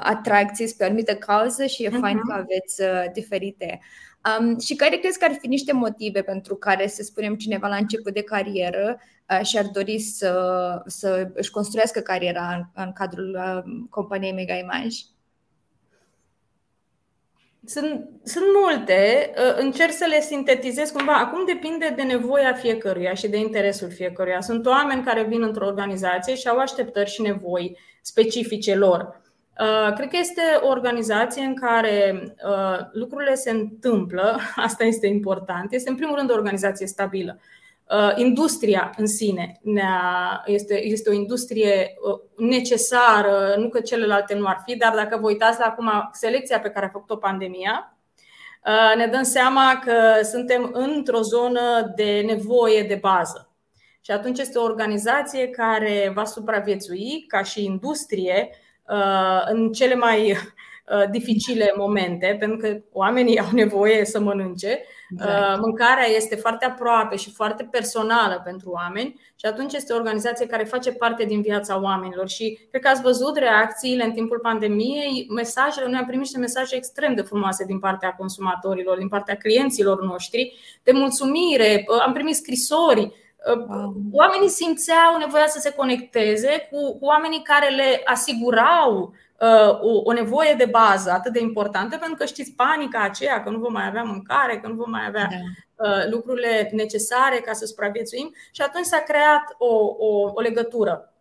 atracții 0.00 0.74
pe 0.76 0.82
o 0.82 0.86
anumită 0.86 1.14
cauză 1.14 1.66
și 1.66 1.84
e 1.84 1.88
uh-huh. 1.88 2.00
fain 2.00 2.20
că 2.20 2.32
aveți 2.32 2.82
uh, 2.82 3.04
diferite. 3.12 3.80
Um, 4.40 4.58
și 4.58 4.74
care 4.74 4.96
crezi 4.96 5.18
că 5.18 5.24
ar 5.24 5.36
fi 5.40 5.46
niște 5.46 5.72
motive 5.72 6.22
pentru 6.22 6.54
care, 6.54 6.86
să 6.86 7.02
spunem, 7.02 7.34
cineva 7.34 7.68
la 7.68 7.76
început 7.76 8.12
de 8.12 8.22
carieră 8.22 9.00
uh, 9.30 9.46
și-ar 9.46 9.64
dori 9.64 9.98
să, 9.98 10.82
să 10.86 11.30
își 11.34 11.50
construiască 11.50 12.00
cariera 12.00 12.54
în, 12.54 12.82
în 12.84 12.92
cadrul 12.92 13.38
uh, 13.38 13.86
companiei 13.90 14.32
Mega 14.32 14.54
Image? 14.54 14.96
Sunt, 17.66 18.08
sunt 18.22 18.44
multe, 18.62 19.30
uh, 19.36 19.56
încerc 19.58 19.92
să 19.92 20.06
le 20.08 20.20
sintetizez 20.20 20.90
cumva. 20.90 21.12
Acum 21.12 21.44
depinde 21.46 21.92
de 21.96 22.02
nevoia 22.02 22.52
fiecăruia 22.52 23.14
și 23.14 23.28
de 23.28 23.36
interesul 23.36 23.90
fiecăruia. 23.90 24.40
Sunt 24.40 24.66
oameni 24.66 25.04
care 25.04 25.22
vin 25.22 25.42
într-o 25.42 25.66
organizație 25.66 26.34
și 26.34 26.48
au 26.48 26.58
așteptări 26.58 27.10
și 27.10 27.22
nevoi 27.22 27.78
specifice 28.02 28.74
lor. 28.74 29.22
Uh, 29.60 29.92
cred 29.92 30.08
că 30.08 30.16
este 30.16 30.42
o 30.60 30.68
organizație 30.68 31.42
în 31.42 31.54
care 31.54 32.22
uh, 32.46 32.78
lucrurile 32.92 33.34
se 33.34 33.50
întâmplă, 33.50 34.38
asta 34.66 34.84
este 34.84 35.06
important. 35.06 35.72
Este, 35.72 35.90
în 35.90 35.96
primul 35.96 36.16
rând, 36.16 36.30
o 36.30 36.34
organizație 36.34 36.86
stabilă. 36.86 37.40
Uh, 37.90 38.12
industria 38.16 38.90
în 38.96 39.06
sine 39.06 39.60
este, 40.44 40.84
este 40.84 41.10
o 41.10 41.12
industrie 41.12 41.94
necesară, 42.36 43.54
nu 43.58 43.68
că 43.68 43.80
celelalte 43.80 44.34
nu 44.34 44.46
ar 44.46 44.62
fi, 44.66 44.76
dar 44.76 44.94
dacă 44.94 45.18
vă 45.20 45.26
uitați 45.26 45.58
la 45.58 45.64
acum 45.64 45.90
selecția 46.12 46.60
pe 46.60 46.70
care 46.70 46.86
a 46.86 46.88
făcut-o 46.88 47.16
pandemia, 47.16 47.96
ne 48.96 49.06
dăm 49.06 49.22
seama 49.22 49.80
că 49.84 50.22
suntem 50.22 50.70
într-o 50.72 51.20
zonă 51.20 51.92
de 51.96 52.22
nevoie 52.26 52.82
de 52.82 52.98
bază. 53.00 53.52
Și 54.00 54.10
atunci 54.10 54.38
este 54.38 54.58
o 54.58 54.64
organizație 54.64 55.48
care 55.48 56.12
va 56.14 56.24
supraviețui 56.24 57.24
ca 57.28 57.42
și 57.42 57.64
industrie 57.64 58.50
Uh, 58.50 58.63
în 59.46 59.72
cele 59.72 59.94
mai 59.94 60.30
uh, 60.84 61.10
dificile 61.10 61.72
momente, 61.76 62.36
pentru 62.38 62.56
că 62.56 62.80
oamenii 62.92 63.38
au 63.44 63.48
nevoie 63.52 64.04
să 64.04 64.20
mănânce. 64.20 64.82
Exact. 65.10 65.60
Mâncarea 65.60 66.06
este 66.06 66.36
foarte 66.36 66.64
aproape 66.64 67.16
și 67.16 67.30
foarte 67.30 67.68
personală 67.70 68.40
pentru 68.44 68.70
oameni 68.70 69.20
și 69.36 69.46
atunci 69.46 69.72
este 69.72 69.92
o 69.92 69.96
organizație 69.96 70.46
care 70.46 70.64
face 70.64 70.92
parte 70.92 71.24
din 71.24 71.40
viața 71.40 71.80
oamenilor. 71.80 72.28
Și 72.28 72.58
cred 72.70 72.82
că 72.82 72.88
ați 72.88 73.02
văzut 73.02 73.36
reacțiile 73.36 74.04
în 74.04 74.12
timpul 74.12 74.38
pandemiei, 74.38 75.26
mesajele, 75.34 75.86
noi 75.86 75.98
am 75.98 76.04
primit 76.04 76.22
niște 76.22 76.38
mesaje 76.38 76.76
extrem 76.76 77.14
de 77.14 77.22
frumoase 77.22 77.64
din 77.64 77.78
partea 77.78 78.14
consumatorilor, 78.18 78.98
din 78.98 79.08
partea 79.08 79.36
clienților 79.36 80.02
noștri, 80.02 80.58
de 80.82 80.92
mulțumire, 80.92 81.84
am 82.06 82.12
primit 82.12 82.34
scrisori 82.34 83.12
Oamenii 84.12 84.48
simțeau 84.48 85.18
nevoia 85.18 85.46
să 85.46 85.58
se 85.58 85.72
conecteze 85.72 86.68
cu, 86.70 86.98
cu 86.98 87.04
oamenii 87.04 87.42
care 87.42 87.68
le 87.68 88.00
asigurau 88.04 89.14
uh, 89.40 89.80
o, 89.80 90.00
o 90.04 90.12
nevoie 90.12 90.54
de 90.58 90.64
bază 90.64 91.10
atât 91.10 91.32
de 91.32 91.40
importantă, 91.40 91.96
pentru 91.96 92.16
că 92.16 92.24
știți 92.24 92.52
panica 92.52 93.02
aceea 93.02 93.42
că 93.42 93.50
nu 93.50 93.58
vom 93.58 93.72
mai 93.72 93.86
avea 93.86 94.02
mâncare, 94.02 94.58
că 94.58 94.68
nu 94.68 94.74
vom 94.74 94.90
mai 94.90 95.06
avea 95.06 95.28
da. 95.30 95.88
uh, 95.88 96.10
lucrurile 96.10 96.70
necesare 96.72 97.36
ca 97.36 97.52
să 97.52 97.66
supraviețuim 97.66 98.34
și 98.52 98.62
atunci 98.62 98.84
s-a 98.84 98.98
creat 98.98 99.54
o, 99.58 99.74
o, 99.98 100.30
o 100.34 100.40
legătură. 100.40 101.12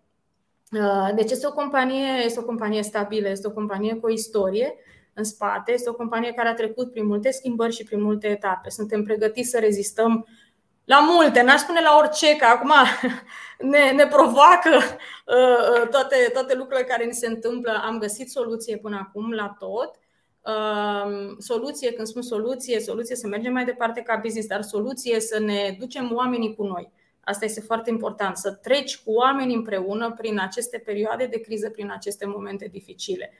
Uh, 0.71 1.09
deci 1.15 1.31
este 1.31 1.47
o 1.47 1.51
companie, 1.51 2.23
este 2.23 2.39
o 2.39 2.45
companie 2.45 2.83
stabilă, 2.83 3.29
este 3.29 3.47
o 3.47 3.51
companie 3.51 3.95
cu 3.95 4.05
o 4.05 4.11
istorie 4.11 4.75
în 5.13 5.23
spate, 5.23 5.71
este 5.71 5.89
o 5.89 5.93
companie 5.93 6.31
care 6.31 6.49
a 6.49 6.53
trecut 6.53 6.91
prin 6.91 7.05
multe 7.05 7.31
schimbări 7.31 7.73
și 7.73 7.83
prin 7.83 8.01
multe 8.01 8.27
etape. 8.27 8.69
Suntem 8.69 9.03
pregătiți 9.03 9.49
să 9.49 9.59
rezistăm 9.59 10.27
uh, 10.27 10.42
la 10.85 10.99
multe, 10.99 11.41
n-aș 11.41 11.59
spune 11.59 11.81
la 11.81 11.97
orice, 11.97 12.35
că 12.35 12.45
acum 12.45 12.71
ne, 13.71 13.91
ne 13.91 14.07
provoacă 14.07 14.69
uh, 15.25 15.81
uh, 15.81 15.87
toate, 15.89 16.29
toate 16.33 16.55
lucrurile 16.55 16.85
care 16.85 17.05
ni 17.05 17.13
se 17.13 17.27
întâmplă. 17.27 17.81
Am 17.85 17.97
găsit 17.99 18.29
soluție 18.29 18.77
până 18.77 19.07
acum 19.07 19.31
la 19.31 19.55
tot. 19.59 19.95
Uh, 20.41 21.35
soluție, 21.37 21.93
când 21.93 22.07
spun 22.07 22.21
soluție, 22.21 22.79
soluție 22.79 23.15
să 23.15 23.27
mergem 23.27 23.53
mai 23.53 23.65
departe 23.65 24.01
ca 24.01 24.19
business, 24.23 24.47
dar 24.47 24.61
soluție 24.61 25.19
să 25.19 25.39
ne 25.39 25.75
ducem 25.79 26.11
oamenii 26.13 26.55
cu 26.55 26.63
noi. 26.63 26.91
Asta 27.23 27.45
este 27.45 27.61
foarte 27.61 27.89
important, 27.89 28.37
să 28.37 28.51
treci 28.51 28.97
cu 28.97 29.11
oamenii 29.11 29.55
împreună 29.55 30.13
prin 30.17 30.39
aceste 30.39 30.77
perioade 30.77 31.25
de 31.25 31.39
criză, 31.39 31.69
prin 31.69 31.91
aceste 31.91 32.25
momente 32.25 32.67
dificile. 32.71 33.33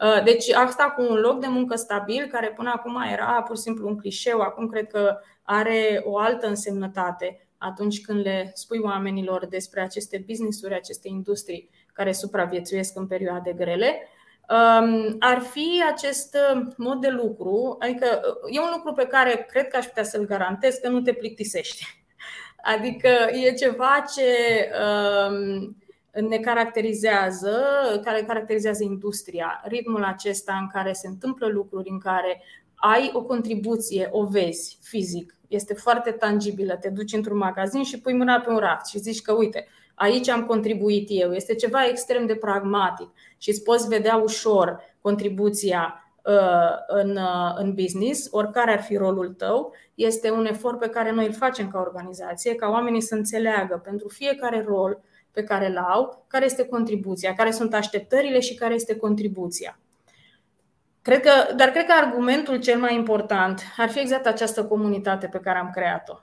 Uh, 0.00 0.22
deci 0.24 0.52
asta 0.52 0.84
cu 0.84 1.02
un 1.02 1.16
loc 1.16 1.40
de 1.40 1.46
muncă 1.46 1.76
stabil, 1.76 2.26
care 2.26 2.52
până 2.56 2.72
acum 2.74 3.02
era 3.12 3.42
pur 3.46 3.56
și 3.56 3.62
simplu 3.62 3.88
un 3.88 3.98
clișeu, 3.98 4.40
acum 4.40 4.66
cred 4.66 4.86
că 4.86 5.18
are 5.42 6.02
o 6.04 6.18
altă 6.18 6.46
însemnătate 6.46 7.46
atunci 7.58 8.00
când 8.00 8.20
le 8.24 8.50
spui 8.54 8.78
oamenilor 8.78 9.46
despre 9.46 9.80
aceste 9.80 10.24
business-uri, 10.26 10.74
aceste 10.74 11.08
industrii 11.08 11.70
care 11.92 12.12
supraviețuiesc 12.12 12.96
în 12.96 13.06
perioade 13.06 13.52
grele, 13.52 14.08
um, 14.48 15.16
ar 15.18 15.38
fi 15.40 15.82
acest 15.92 16.36
uh, 16.54 16.62
mod 16.76 17.00
de 17.00 17.08
lucru, 17.08 17.76
adică 17.78 18.20
uh, 18.44 18.56
e 18.56 18.60
un 18.60 18.70
lucru 18.74 18.92
pe 18.92 19.06
care 19.06 19.46
cred 19.50 19.68
că 19.68 19.76
aș 19.76 19.86
putea 19.86 20.04
să-l 20.04 20.24
garantez 20.24 20.74
că 20.74 20.88
nu 20.88 21.00
te 21.00 21.12
plictisești. 21.12 21.84
Adică 22.74 23.08
e 23.32 23.52
ceva 23.52 24.04
ce 24.14 24.24
um, 25.28 25.76
ne 26.12 26.38
caracterizează, 26.38 27.60
care 28.04 28.22
caracterizează 28.22 28.82
industria, 28.82 29.60
ritmul 29.64 30.04
acesta 30.04 30.58
în 30.60 30.66
care 30.66 30.92
se 30.92 31.08
întâmplă 31.08 31.46
lucruri, 31.46 31.90
în 31.90 31.98
care 31.98 32.42
ai 32.74 33.10
o 33.12 33.22
contribuție, 33.22 34.08
o 34.10 34.26
vezi 34.26 34.78
fizic, 34.82 35.34
este 35.48 35.74
foarte 35.74 36.10
tangibilă. 36.10 36.76
Te 36.76 36.88
duci 36.88 37.12
într-un 37.12 37.36
magazin 37.36 37.82
și 37.82 38.00
pui 38.00 38.14
mâna 38.14 38.40
pe 38.40 38.50
un 38.50 38.56
raft 38.56 38.86
și 38.86 38.98
zici 38.98 39.22
că, 39.22 39.32
uite, 39.32 39.66
aici 39.94 40.28
am 40.28 40.46
contribuit 40.46 41.06
eu. 41.10 41.32
Este 41.32 41.54
ceva 41.54 41.86
extrem 41.88 42.26
de 42.26 42.34
pragmatic 42.34 43.08
și 43.38 43.50
îți 43.50 43.62
poți 43.62 43.88
vedea 43.88 44.16
ușor 44.16 44.80
contribuția 45.00 46.12
uh, 46.24 46.76
în, 46.86 47.10
uh, 47.10 47.54
în 47.56 47.74
business, 47.74 48.28
oricare 48.30 48.72
ar 48.72 48.82
fi 48.82 48.96
rolul 48.96 49.28
tău, 49.28 49.74
este 49.94 50.30
un 50.30 50.46
efort 50.46 50.78
pe 50.78 50.88
care 50.88 51.12
noi 51.12 51.26
îl 51.26 51.32
facem 51.32 51.70
ca 51.70 51.78
organizație, 51.78 52.54
ca 52.54 52.68
oamenii 52.68 53.00
să 53.00 53.14
înțeleagă 53.14 53.80
pentru 53.84 54.08
fiecare 54.08 54.64
rol 54.66 55.00
pe 55.32 55.42
care 55.42 55.66
îl 55.68 55.76
au, 55.76 56.24
care 56.28 56.44
este 56.44 56.66
contribuția, 56.66 57.34
care 57.34 57.50
sunt 57.50 57.74
așteptările 57.74 58.40
și 58.40 58.54
care 58.54 58.74
este 58.74 58.96
contribuția. 58.96 59.78
Cred 61.02 61.20
că, 61.20 61.54
dar 61.56 61.68
cred 61.68 61.86
că 61.86 61.92
argumentul 61.92 62.60
cel 62.60 62.78
mai 62.78 62.94
important 62.94 63.62
ar 63.76 63.88
fi 63.88 64.00
exact 64.00 64.26
această 64.26 64.64
comunitate 64.64 65.26
pe 65.26 65.38
care 65.38 65.58
am 65.58 65.70
creat-o. 65.72 66.14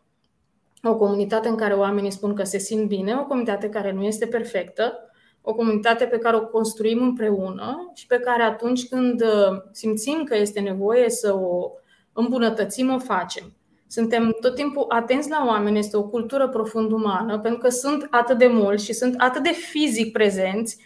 O 0.83 0.95
comunitate 0.95 1.47
în 1.47 1.55
care 1.55 1.73
oamenii 1.73 2.11
spun 2.11 2.35
că 2.35 2.43
se 2.43 2.57
simt 2.57 2.87
bine, 2.87 3.15
o 3.15 3.25
comunitate 3.25 3.69
care 3.69 3.91
nu 3.91 4.03
este 4.03 4.25
perfectă, 4.25 5.11
o 5.41 5.53
comunitate 5.53 6.05
pe 6.05 6.17
care 6.17 6.35
o 6.35 6.45
construim 6.45 7.01
împreună 7.01 7.91
și 7.95 8.07
pe 8.07 8.19
care 8.19 8.43
atunci 8.43 8.87
când 8.87 9.21
uh, 9.21 9.61
simțim 9.71 10.23
că 10.23 10.35
este 10.37 10.59
nevoie 10.59 11.09
să 11.09 11.33
o 11.35 11.71
îmbunătățim, 12.13 12.93
o 12.93 12.99
facem. 12.99 13.56
Suntem 13.87 14.37
tot 14.41 14.55
timpul 14.55 14.85
atenți 14.89 15.29
la 15.29 15.45
oameni, 15.47 15.77
este 15.77 15.97
o 15.97 16.03
cultură 16.03 16.49
profund 16.49 16.91
umană, 16.91 17.39
pentru 17.39 17.59
că 17.59 17.69
sunt 17.69 18.07
atât 18.09 18.37
de 18.37 18.47
mulți 18.47 18.85
și 18.85 18.93
sunt 18.93 19.15
atât 19.17 19.43
de 19.43 19.51
fizic 19.51 20.11
prezenți. 20.11 20.77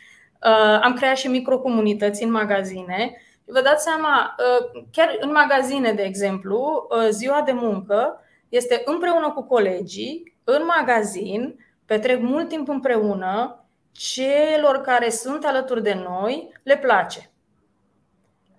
Uh, 0.44 0.80
am 0.82 0.94
creat 0.94 1.18
și 1.18 1.28
microcomunități 1.28 2.24
în 2.24 2.32
magazine 2.32 3.16
vă 3.52 3.62
dați 3.62 3.84
seama, 3.84 4.36
uh, 4.38 4.84
chiar 4.92 5.18
în 5.20 5.32
magazine, 5.32 5.94
de 5.94 6.02
exemplu, 6.02 6.88
uh, 6.90 7.08
ziua 7.10 7.42
de 7.42 7.52
muncă 7.52 8.20
este 8.50 8.82
împreună 8.86 9.32
cu 9.32 9.44
colegii, 9.44 10.36
în 10.44 10.66
magazin, 10.66 11.66
petrec 11.86 12.22
mult 12.22 12.48
timp 12.48 12.70
împreună, 12.70 13.66
celor 13.92 14.82
care 14.82 15.10
sunt 15.10 15.46
alături 15.46 15.84
de 15.84 15.94
noi 15.94 16.52
le 16.64 16.78
place. 16.78 17.31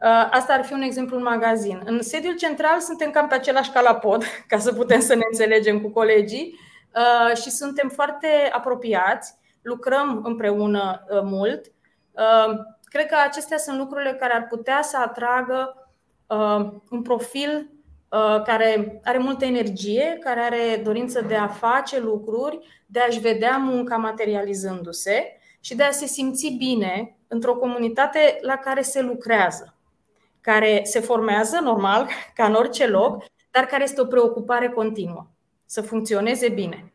Uh, 0.02 0.28
asta 0.30 0.52
ar 0.52 0.64
fi 0.64 0.72
un 0.72 0.82
exemplu 0.82 1.16
în 1.16 1.22
magazin. 1.22 1.82
În 1.84 2.02
sediul 2.02 2.36
central 2.36 2.80
suntem 2.80 3.10
cam 3.10 3.28
pe 3.28 3.34
același 3.34 3.70
calapod, 3.70 4.24
ca 4.48 4.58
să 4.58 4.72
putem 4.72 5.00
să 5.00 5.14
ne 5.14 5.24
înțelegem 5.30 5.80
cu 5.80 5.88
colegii 5.88 6.58
și 7.34 7.50
suntem 7.50 7.88
foarte 7.88 8.28
apropiați, 8.52 9.34
lucrăm 9.62 10.20
împreună 10.24 11.04
mult 11.22 11.72
Cred 12.92 13.06
că 13.06 13.16
acestea 13.26 13.58
sunt 13.58 13.78
lucrurile 13.78 14.12
care 14.12 14.34
ar 14.34 14.46
putea 14.46 14.82
să 14.82 14.96
atragă 14.96 15.88
uh, 16.26 16.72
un 16.90 17.02
profil 17.02 17.70
uh, 18.08 18.42
care 18.42 19.00
are 19.04 19.18
multă 19.18 19.44
energie, 19.44 20.18
care 20.20 20.40
are 20.40 20.80
dorință 20.84 21.20
de 21.20 21.34
a 21.34 21.46
face 21.46 22.00
lucruri, 22.00 22.84
de 22.86 23.00
a-și 23.00 23.20
vedea 23.20 23.56
munca 23.56 23.96
materializându-se 23.96 25.38
și 25.60 25.74
de 25.74 25.82
a 25.82 25.90
se 25.90 26.06
simți 26.06 26.54
bine 26.58 27.16
într-o 27.28 27.56
comunitate 27.56 28.38
la 28.40 28.56
care 28.56 28.82
se 28.82 29.00
lucrează, 29.00 29.74
care 30.42 30.80
se 30.84 31.00
formează 31.00 31.60
normal, 31.62 32.08
ca 32.36 32.44
în 32.44 32.54
orice 32.54 32.86
loc, 32.86 33.24
dar 33.50 33.64
care 33.64 33.82
este 33.82 34.00
o 34.00 34.04
preocupare 34.04 34.68
continuă, 34.68 35.30
să 35.66 35.80
funcționeze 35.80 36.48
bine. 36.48 36.92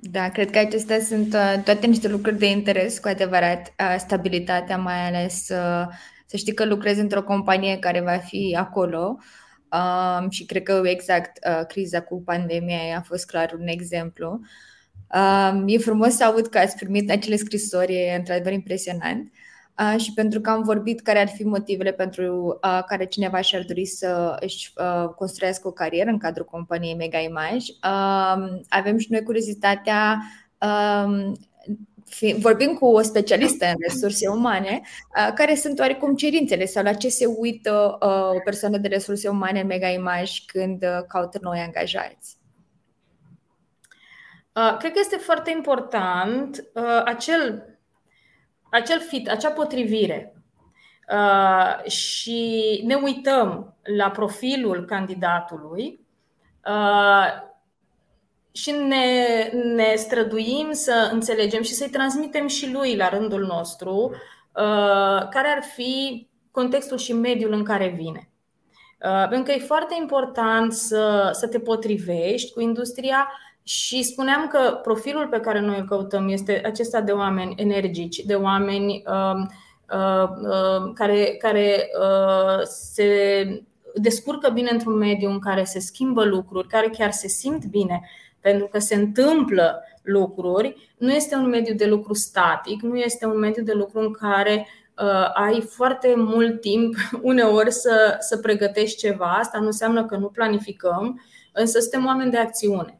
Da, 0.00 0.28
cred 0.28 0.50
că 0.50 0.58
acestea 0.58 1.00
sunt 1.00 1.34
uh, 1.34 1.62
toate 1.64 1.86
niște 1.86 2.08
lucruri 2.08 2.38
de 2.38 2.46
interes, 2.46 2.98
cu 2.98 3.08
adevărat. 3.08 3.74
Uh, 3.80 3.94
stabilitatea, 3.98 4.76
mai 4.76 5.06
ales 5.06 5.48
uh, 5.48 5.86
să 6.26 6.36
știi 6.36 6.54
că 6.54 6.64
lucrezi 6.64 7.00
într-o 7.00 7.22
companie 7.22 7.78
care 7.78 8.00
va 8.00 8.16
fi 8.16 8.56
acolo. 8.58 9.18
Um, 9.72 10.30
și 10.30 10.44
cred 10.44 10.62
că 10.62 10.82
exact 10.84 11.38
criza 11.68 12.00
cu 12.00 12.22
pandemia 12.22 12.96
a 12.96 13.00
fost 13.00 13.26
clar 13.26 13.52
un 13.60 13.66
exemplu. 13.66 14.40
Um, 15.14 15.64
e 15.66 15.78
frumos 15.78 16.14
să 16.14 16.24
aud 16.24 16.46
că 16.46 16.58
ați 16.58 16.76
primit 16.76 17.10
acele 17.10 17.36
scrisori, 17.36 17.94
e 17.94 18.14
într-adevăr 18.16 18.52
impresionant. 18.52 19.32
Și 19.96 20.12
pentru 20.14 20.40
că 20.40 20.50
am 20.50 20.62
vorbit 20.62 21.00
care 21.00 21.20
ar 21.20 21.28
fi 21.28 21.44
motivele 21.44 21.92
pentru 21.92 22.58
care 22.86 23.04
cineva 23.04 23.40
și-ar 23.40 23.64
dori 23.66 23.84
să 23.84 24.36
își 24.40 24.72
construiască 25.16 25.68
o 25.68 25.72
carieră 25.72 26.10
în 26.10 26.18
cadrul 26.18 26.44
companiei 26.44 26.94
Mega 26.94 27.18
Image. 27.18 27.72
Avem 28.68 28.98
și 28.98 29.12
noi 29.12 29.22
curiozitatea 29.22 30.22
vorbim 32.38 32.74
cu 32.74 32.86
o 32.86 33.00
specialistă 33.00 33.66
în 33.66 33.74
resurse 33.88 34.28
umane, 34.28 34.80
care 35.34 35.54
sunt 35.54 35.78
oarecum 35.78 36.14
cerințele 36.14 36.64
sau 36.64 36.82
la 36.82 36.92
ce 36.92 37.08
se 37.08 37.26
uită 37.26 37.96
o 38.34 38.38
persoană 38.44 38.76
de 38.76 38.88
resurse 38.88 39.28
umane 39.28 39.60
în 39.60 39.66
Mega 39.66 39.88
Image 39.88 40.32
când 40.46 40.84
caută 41.08 41.38
noi 41.42 41.58
angajați? 41.58 42.36
Cred 44.78 44.92
că 44.92 44.98
este 45.00 45.16
foarte 45.16 45.50
important 45.50 46.64
acel, 47.04 47.77
acel 48.70 49.00
fit, 49.00 49.28
acea 49.28 49.50
potrivire. 49.50 50.32
Și 51.86 52.82
ne 52.86 52.94
uităm 52.94 53.76
la 53.96 54.10
profilul 54.10 54.84
candidatului 54.84 56.00
și 58.52 58.70
ne, 58.70 59.50
ne 59.74 59.94
străduim 59.94 60.68
să 60.72 61.10
înțelegem 61.12 61.62
și 61.62 61.74
să-i 61.74 61.90
transmitem 61.90 62.46
și 62.46 62.72
lui 62.72 62.96
la 62.96 63.08
rândul 63.08 63.46
nostru 63.46 64.10
uh, 64.12 65.28
care 65.28 65.48
ar 65.56 65.62
fi 65.74 66.26
contextul 66.50 66.96
și 66.96 67.12
mediul 67.12 67.52
în 67.52 67.64
care 67.64 67.88
vine. 67.88 68.30
Uh, 69.04 69.28
pentru 69.28 69.42
că 69.42 69.52
e 69.52 69.64
foarte 69.64 69.96
important 70.00 70.72
să, 70.72 71.30
să 71.32 71.48
te 71.48 71.60
potrivești 71.60 72.52
cu 72.52 72.60
industria 72.60 73.28
și 73.68 74.02
spuneam 74.02 74.46
că 74.46 74.80
profilul 74.82 75.26
pe 75.26 75.40
care 75.40 75.60
noi 75.60 75.78
îl 75.78 75.84
căutăm 75.84 76.28
este 76.28 76.60
acesta 76.64 77.00
de 77.00 77.12
oameni 77.12 77.54
energici, 77.56 78.18
de 78.18 78.34
oameni 78.34 79.02
uh, 79.06 79.46
uh, 79.92 80.28
uh, 80.42 80.92
care, 80.94 81.36
care 81.38 81.90
uh, 82.00 82.62
se 82.62 83.62
descurcă 83.94 84.50
bine 84.50 84.70
într-un 84.72 84.96
mediu 84.96 85.30
în 85.30 85.38
care 85.38 85.64
se 85.64 85.78
schimbă 85.78 86.24
lucruri, 86.24 86.68
care 86.68 86.88
chiar 86.88 87.10
se 87.10 87.28
simt 87.28 87.64
bine 87.64 88.10
pentru 88.40 88.66
că 88.66 88.78
se 88.78 88.94
întâmplă 88.94 89.82
lucruri, 90.02 90.94
nu 90.98 91.12
este 91.12 91.34
un 91.34 91.48
mediu 91.48 91.74
de 91.74 91.86
lucru 91.86 92.14
static, 92.14 92.82
nu 92.82 92.96
este 92.96 93.26
un 93.26 93.38
mediu 93.38 93.62
de 93.62 93.72
lucru 93.72 94.00
în 94.00 94.12
care 94.12 94.68
uh, 95.02 95.30
ai 95.34 95.60
foarte 95.60 96.14
mult 96.16 96.60
timp 96.60 96.94
uneori 97.22 97.72
să, 97.72 98.16
să 98.20 98.36
pregătești 98.36 98.98
ceva. 98.98 99.26
Asta 99.26 99.58
nu 99.58 99.66
înseamnă 99.66 100.06
că 100.06 100.16
nu 100.16 100.26
planificăm, 100.26 101.22
însă 101.52 101.78
suntem 101.78 102.06
oameni 102.06 102.30
de 102.30 102.38
acțiune. 102.38 102.97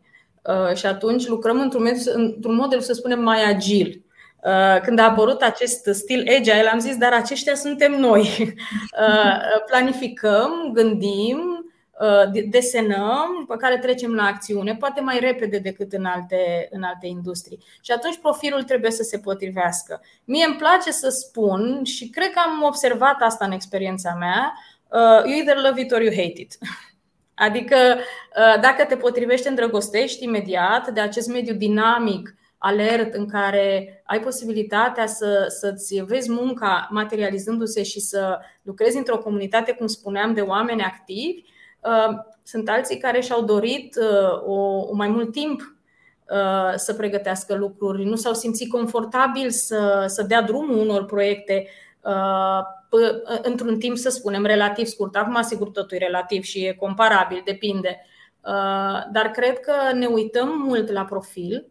Uh, 0.49 0.77
și 0.77 0.87
atunci 0.87 1.27
lucrăm 1.27 1.61
într-un, 1.61 1.83
mediu, 1.83 2.13
într-un 2.15 2.55
model, 2.55 2.81
să 2.81 2.93
spunem, 2.93 3.23
mai 3.23 3.45
agil. 3.45 4.03
Uh, 4.45 4.81
când 4.83 4.99
a 4.99 5.09
apărut 5.09 5.43
acest 5.43 5.89
stil 5.93 6.29
agile, 6.39 6.69
am 6.73 6.79
zis, 6.79 6.97
dar 6.97 7.13
aceștia 7.13 7.55
suntem 7.55 8.01
noi. 8.01 8.29
Uh, 9.09 9.65
planificăm, 9.67 10.71
gândim, 10.73 11.69
Uh, 12.01 12.43
desenăm, 12.49 13.45
pe 13.49 13.57
care 13.57 13.79
trecem 13.79 14.15
la 14.15 14.23
acțiune, 14.23 14.77
poate 14.77 15.01
mai 15.01 15.19
repede 15.19 15.59
decât 15.59 15.93
în 15.93 16.05
alte, 16.05 16.69
în 16.71 16.83
alte 16.83 17.07
industrii. 17.07 17.59
Și 17.83 17.91
atunci 17.93 18.19
profilul 18.19 18.63
trebuie 18.63 18.91
să 18.91 19.03
se 19.03 19.19
potrivească. 19.19 20.01
Mie 20.25 20.45
îmi 20.45 20.57
place 20.57 20.91
să 20.91 21.09
spun 21.09 21.85
și 21.85 22.09
cred 22.09 22.31
că 22.31 22.41
am 22.45 22.63
observat 22.63 23.17
asta 23.21 23.45
în 23.45 23.53
experiența 23.53 24.17
mea, 24.19 24.53
uh, 24.89 25.25
you 25.25 25.37
either 25.37 25.57
love 25.57 25.81
it 25.81 25.93
or 25.93 26.03
you 26.03 26.15
hate 26.15 26.41
it. 26.41 26.59
Adică 27.39 27.77
uh, 27.77 28.61
dacă 28.61 28.85
te 28.85 28.97
potrivești, 28.97 29.49
îndrăgostești 29.49 30.25
imediat 30.25 30.89
de 30.89 31.01
acest 31.01 31.29
mediu 31.29 31.55
dinamic, 31.55 32.35
alert, 32.59 33.15
în 33.15 33.29
care 33.29 34.03
ai 34.07 34.21
posibilitatea 34.21 35.07
să, 35.07 35.45
să-ți 35.49 35.95
vezi 35.95 36.31
munca 36.31 36.89
materializându-se 36.91 37.83
și 37.83 38.01
să 38.01 38.39
lucrezi 38.63 38.97
într-o 38.97 39.19
comunitate, 39.19 39.73
cum 39.73 39.87
spuneam, 39.87 40.35
de 40.35 40.41
oameni 40.41 40.83
activi, 40.83 41.43
Uh, 41.81 42.19
sunt 42.43 42.69
alții 42.69 42.99
care 42.99 43.21
și-au 43.21 43.45
dorit 43.45 43.97
uh, 43.97 44.43
o, 44.47 44.87
o 44.91 44.95
mai 44.95 45.09
mult 45.09 45.33
timp 45.33 45.61
uh, 46.31 46.73
să 46.77 46.95
pregătească 46.95 47.55
lucruri, 47.55 48.05
nu 48.05 48.17
s-au 48.17 48.35
simțit 48.35 48.71
confortabil 48.71 49.51
să, 49.51 50.05
să 50.07 50.23
dea 50.23 50.43
drumul 50.43 50.79
unor 50.79 51.05
proiecte 51.05 51.69
într-un 53.43 53.79
timp, 53.79 53.97
să 53.97 54.11
spunem, 54.11 54.45
relativ 54.45 54.87
scurt. 54.87 55.17
Acum, 55.17 55.43
sigur, 55.43 55.71
totul 55.71 55.97
e 55.97 56.05
relativ 56.05 56.43
și 56.43 56.65
e 56.65 56.73
comparabil, 56.73 57.43
depinde. 57.45 58.07
Dar 59.13 59.31
cred 59.33 59.61
că 59.61 59.73
ne 59.93 60.07
uităm 60.07 60.49
mult 60.49 60.91
la 60.91 61.05
profil, 61.05 61.67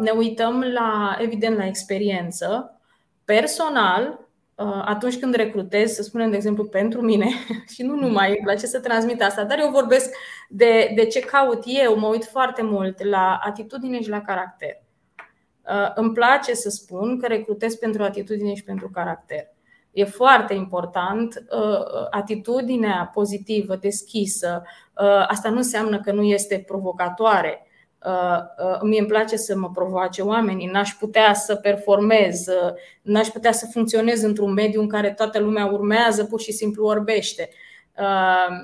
ne 0.00 0.10
uităm 0.10 0.60
la, 0.62 1.16
evident, 1.20 1.56
la 1.56 1.66
experiență. 1.66 2.80
Personal, 3.24 4.28
Uh, 4.58 4.82
atunci 4.84 5.18
când 5.18 5.34
recrutez, 5.34 5.92
să 5.92 6.02
spunem, 6.02 6.30
de 6.30 6.36
exemplu, 6.36 6.64
pentru 6.64 7.00
mine, 7.00 7.26
și 7.74 7.82
nu 7.82 7.94
numai, 7.94 8.28
îmi 8.28 8.40
place 8.42 8.66
să 8.66 8.80
transmit 8.80 9.22
asta, 9.22 9.44
dar 9.44 9.58
eu 9.58 9.70
vorbesc 9.70 10.14
de, 10.48 10.92
de 10.94 11.06
ce 11.06 11.20
caut 11.20 11.62
eu, 11.64 11.98
mă 11.98 12.06
uit 12.06 12.24
foarte 12.24 12.62
mult 12.62 13.02
la 13.02 13.38
atitudine 13.42 14.02
și 14.02 14.08
la 14.08 14.20
caracter. 14.20 14.82
Uh, 15.68 15.90
îmi 15.94 16.12
place 16.12 16.54
să 16.54 16.68
spun 16.68 17.18
că 17.18 17.26
recrutez 17.26 17.74
pentru 17.74 18.02
atitudine 18.02 18.54
și 18.54 18.64
pentru 18.64 18.90
caracter. 18.90 19.46
E 19.92 20.04
foarte 20.04 20.54
important 20.54 21.44
uh, 21.50 22.06
atitudinea 22.10 23.10
pozitivă, 23.14 23.76
deschisă. 23.76 24.62
Asta 25.28 25.48
nu 25.50 25.56
înseamnă 25.56 26.00
că 26.00 26.12
nu 26.12 26.22
este 26.22 26.64
provocatoare 26.66 27.68
Uh, 28.04 28.38
uh, 28.64 28.78
mie 28.82 28.98
îmi 28.98 29.08
place 29.08 29.36
să 29.36 29.56
mă 29.56 29.70
provoace 29.70 30.22
oamenii, 30.22 30.66
n-aș 30.66 30.90
putea 30.90 31.34
să 31.34 31.54
performez, 31.54 32.46
uh, 32.46 32.72
n-aș 33.02 33.28
putea 33.28 33.52
să 33.52 33.68
funcționez 33.72 34.22
într-un 34.22 34.52
mediu 34.52 34.80
în 34.80 34.88
care 34.88 35.12
toată 35.12 35.38
lumea 35.38 35.66
urmează, 35.66 36.24
pur 36.24 36.40
și 36.40 36.52
simplu 36.52 36.86
orbește. 36.86 37.48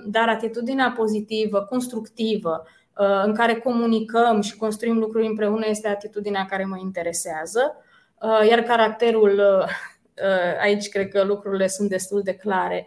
Dar 0.07 0.29
atitudinea 0.29 0.93
pozitivă, 0.97 1.61
constructivă, 1.61 2.67
în 3.25 3.35
care 3.35 3.55
comunicăm 3.55 4.41
și 4.41 4.57
construim 4.57 4.99
lucruri 4.99 5.27
împreună 5.27 5.67
este 5.69 5.89
atitudinea 5.89 6.45
care 6.45 6.65
mă 6.65 6.79
interesează. 6.79 7.77
Iar 8.49 8.61
caracterul, 8.61 9.43
aici 10.63 10.89
cred 10.89 11.09
că 11.09 11.23
lucrurile 11.23 11.67
sunt 11.67 11.89
destul 11.89 12.23
de 12.23 12.35
clare. 12.35 12.87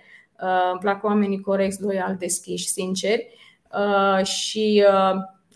Îmi 0.71 0.79
plac 0.79 1.03
oamenii 1.03 1.41
corecți, 1.41 1.81
loiali, 1.81 2.17
deschiși, 2.17 2.67
sinceri 2.67 3.27
și 4.23 4.85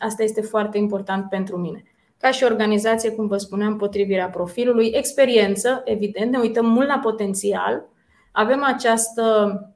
Asta 0.02 0.24
este 0.24 0.42
foarte 0.42 0.78
important 0.78 1.30
pentru 1.30 1.58
mine. 1.58 1.84
Ca 2.18 2.32
și 2.32 2.44
organizație, 2.44 3.12
cum 3.12 3.28
vă 3.28 3.38
spuneam, 3.38 3.78
potrivirea 3.78 4.30
profilului, 4.30 4.92
experiență, 4.94 5.82
evident, 5.86 6.32
ne 6.32 6.38
uităm 6.38 6.66
mult 6.66 6.88
la 6.88 7.00
potențial. 7.04 7.86
Avem 8.32 8.64
această, 8.64 9.52
uh, 9.54 9.70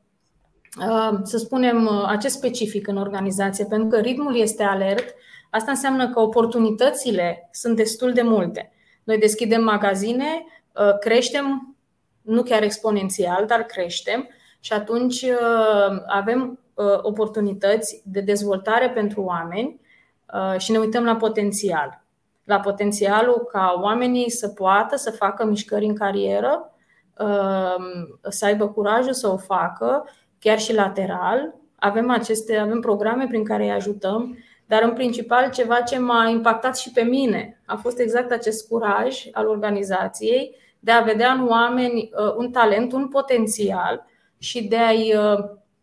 să 1.24 1.38
spunem, 1.38 1.86
uh, 1.86 2.06
acest 2.08 2.36
specific 2.36 2.88
în 2.88 2.98
organizație, 2.98 3.66
pentru 3.66 3.88
că 3.88 3.98
ritmul 3.98 4.40
este 4.40 4.64
alert. 4.64 5.16
Asta 5.50 5.72
înseamnă 5.72 6.10
că 6.10 6.20
oportunitățile 6.20 7.50
sunt 7.52 7.76
destul 7.76 8.14
de 8.14 8.22
multe. 8.22 8.72
Noi 9.04 9.18
deschidem 9.18 9.64
magazine, 9.64 10.46
uh, 10.74 10.98
creștem, 11.00 11.76
nu 12.22 12.44
chiar 12.44 12.64
exponențial, 12.64 13.46
dar 13.46 13.62
creștem 13.62 14.28
și 14.60 14.74
atunci 14.74 15.26
avem 16.08 16.60
oportunități 17.02 18.02
de 18.06 18.20
dezvoltare 18.20 18.90
pentru 18.90 19.22
oameni 19.22 19.80
Uh, 20.34 20.60
și 20.60 20.72
ne 20.72 20.78
uităm 20.78 21.04
la 21.04 21.16
potențial. 21.16 22.04
La 22.44 22.60
potențialul 22.60 23.48
ca 23.52 23.80
oamenii 23.82 24.30
să 24.30 24.48
poată 24.48 24.96
să 24.96 25.12
facă 25.12 25.46
mișcări 25.46 25.86
în 25.86 25.96
carieră, 25.96 26.74
uh, 27.18 27.76
să 28.30 28.46
aibă 28.46 28.68
curajul 28.68 29.14
să 29.14 29.28
o 29.28 29.38
facă, 29.38 30.10
chiar 30.46 30.60
și 30.60 30.74
lateral. 30.74 31.56
Avem, 31.76 32.10
aceste, 32.10 32.58
avem 32.58 32.80
programe 32.80 33.26
prin 33.28 33.44
care 33.44 33.64
îi 33.64 33.72
ajutăm, 33.72 34.38
dar 34.66 34.84
în 34.84 34.94
principal 34.94 35.50
ceva 35.50 35.82
ce 35.82 36.00
m-a 36.00 36.28
impactat 36.28 36.78
și 36.78 36.92
pe 36.92 37.02
mine 37.02 37.62
a 37.66 37.76
fost 37.76 38.00
exact 38.00 38.32
acest 38.32 38.68
curaj 38.68 39.24
al 39.32 39.48
organizației 39.48 40.56
de 40.80 40.92
a 40.92 41.02
vedea 41.02 41.32
în 41.32 41.48
oameni 41.48 42.10
uh, 42.12 42.34
un 42.38 42.52
talent, 42.52 42.92
un 42.92 43.08
potențial 43.08 44.06
și 44.38 44.68
de 44.68 44.78
a-i 44.78 45.14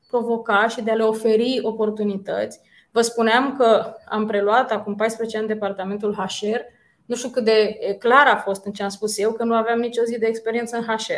provoca 0.08 0.68
și 0.68 0.82
de 0.82 0.90
a 0.90 0.94
le 0.94 1.02
oferi 1.02 1.60
oportunități 1.62 2.60
Vă 2.92 3.00
spuneam 3.00 3.56
că 3.56 3.94
am 4.08 4.26
preluat 4.26 4.70
acum 4.70 4.94
14 4.94 5.38
ani 5.38 5.46
departamentul 5.46 6.14
HR. 6.14 6.60
Nu 7.04 7.14
știu 7.14 7.28
cât 7.28 7.44
de 7.44 7.78
clar 7.98 8.26
a 8.26 8.36
fost 8.36 8.64
în 8.64 8.72
ce 8.72 8.82
am 8.82 8.88
spus 8.88 9.18
eu, 9.18 9.32
că 9.32 9.44
nu 9.44 9.54
aveam 9.54 9.78
nicio 9.78 10.02
zi 10.02 10.18
de 10.18 10.26
experiență 10.26 10.76
în 10.76 10.82
HR. 10.82 11.12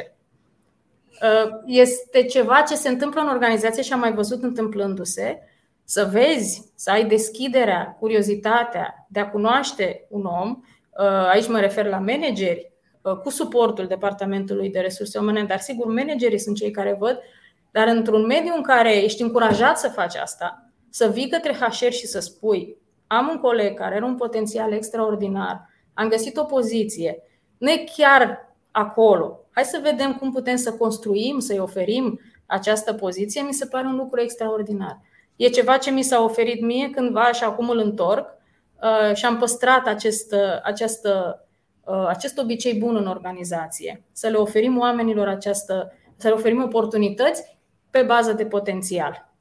Uh, 1.22 1.50
este 1.66 2.24
ceva 2.24 2.64
ce 2.68 2.74
se 2.74 2.88
întâmplă 2.88 3.20
în 3.20 3.28
organizație 3.28 3.82
și 3.82 3.92
am 3.92 3.98
mai 3.98 4.12
văzut 4.12 4.42
întâmplându-se. 4.42 5.38
Să 5.84 6.08
vezi, 6.12 6.72
să 6.74 6.90
ai 6.90 7.04
deschiderea, 7.04 7.96
curiozitatea 8.00 9.06
de 9.08 9.20
a 9.20 9.30
cunoaște 9.30 10.06
un 10.08 10.24
om, 10.24 10.50
uh, 10.50 11.28
aici 11.32 11.48
mă 11.48 11.60
refer 11.60 11.86
la 11.86 11.98
manageri, 11.98 12.72
uh, 13.02 13.16
cu 13.16 13.30
suportul 13.30 13.86
departamentului 13.86 14.70
de 14.70 14.80
resurse 14.80 15.18
umane, 15.18 15.44
dar 15.44 15.58
sigur 15.58 15.86
managerii 15.86 16.38
sunt 16.38 16.56
cei 16.56 16.70
care 16.70 16.96
văd, 16.98 17.20
dar 17.70 17.88
într-un 17.88 18.26
mediu 18.26 18.52
în 18.56 18.62
care 18.62 18.96
ești 18.96 19.22
încurajat 19.22 19.78
să 19.78 19.88
faci 19.88 20.16
asta, 20.16 20.68
să 20.90 21.08
vii 21.08 21.28
către 21.28 21.52
HR 21.52 21.90
și 21.90 22.06
să 22.06 22.20
spui 22.20 22.76
am 23.06 23.28
un 23.28 23.38
coleg 23.38 23.76
care 23.78 23.94
are 23.94 24.04
un 24.04 24.16
potențial 24.16 24.72
extraordinar, 24.72 25.68
am 25.94 26.08
găsit 26.08 26.36
o 26.36 26.44
poziție, 26.44 27.22
nu 27.58 27.70
e 27.70 27.84
chiar 27.96 28.53
acolo. 28.74 29.40
Hai 29.50 29.64
să 29.64 29.80
vedem 29.82 30.14
cum 30.14 30.32
putem 30.32 30.56
să 30.56 30.72
construim, 30.72 31.38
să-i 31.38 31.58
oferim 31.58 32.20
această 32.46 32.92
poziție. 32.92 33.42
Mi 33.42 33.52
se 33.52 33.66
pare 33.66 33.86
un 33.86 33.96
lucru 33.96 34.20
extraordinar. 34.20 35.00
E 35.36 35.48
ceva 35.48 35.76
ce 35.76 35.90
mi 35.90 36.02
s-a 36.02 36.22
oferit 36.22 36.60
mie 36.60 36.90
cândva 36.90 37.32
și 37.32 37.44
acum 37.44 37.68
îl 37.68 37.78
întorc 37.78 38.26
uh, 38.82 39.14
și 39.16 39.24
am 39.24 39.38
păstrat 39.38 39.86
acest, 39.86 40.32
uh, 40.32 40.60
această, 40.62 41.44
uh, 41.84 42.06
acest 42.08 42.38
obicei 42.38 42.74
bun 42.74 42.96
în 42.96 43.06
organizație. 43.06 44.04
Să 44.12 44.28
le 44.28 44.36
oferim 44.36 44.78
oamenilor 44.78 45.28
această, 45.28 45.92
să 46.16 46.28
le 46.28 46.34
oferim 46.34 46.62
oportunități 46.62 47.58
pe 47.90 48.02
bază 48.02 48.32
de 48.32 48.46
potențial. 48.46 49.33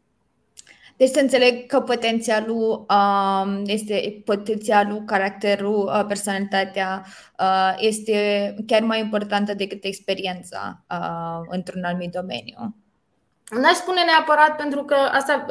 Deci 0.98 1.10
să 1.10 1.20
înțeleg 1.20 1.66
că 1.66 1.80
potențialul 1.80 2.86
um, 2.90 3.62
este 3.66 4.22
potențialul, 4.26 5.04
caracterul, 5.06 5.84
uh, 5.84 6.06
personalitatea 6.08 7.06
uh, 7.40 7.76
este 7.78 8.56
chiar 8.68 8.82
mai 8.82 9.00
importantă 9.00 9.54
decât 9.54 9.84
experiența 9.84 10.84
uh, 10.90 11.46
într-un 11.48 11.84
anumit 11.84 12.12
domeniu. 12.12 12.76
N-aș 13.62 13.74
spune 13.74 14.04
neapărat 14.04 14.56
pentru 14.56 14.84
că 14.84 14.96
asta 14.96 15.46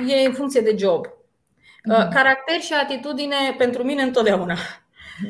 uh, 0.00 0.12
e 0.12 0.26
în 0.26 0.32
funcție 0.32 0.60
de 0.60 0.76
job. 0.78 1.06
Mm-hmm. 1.06 2.12
Caracter 2.14 2.60
și 2.60 2.72
atitudine 2.72 3.54
pentru 3.58 3.82
mine 3.82 4.02
întotdeauna. 4.02 4.56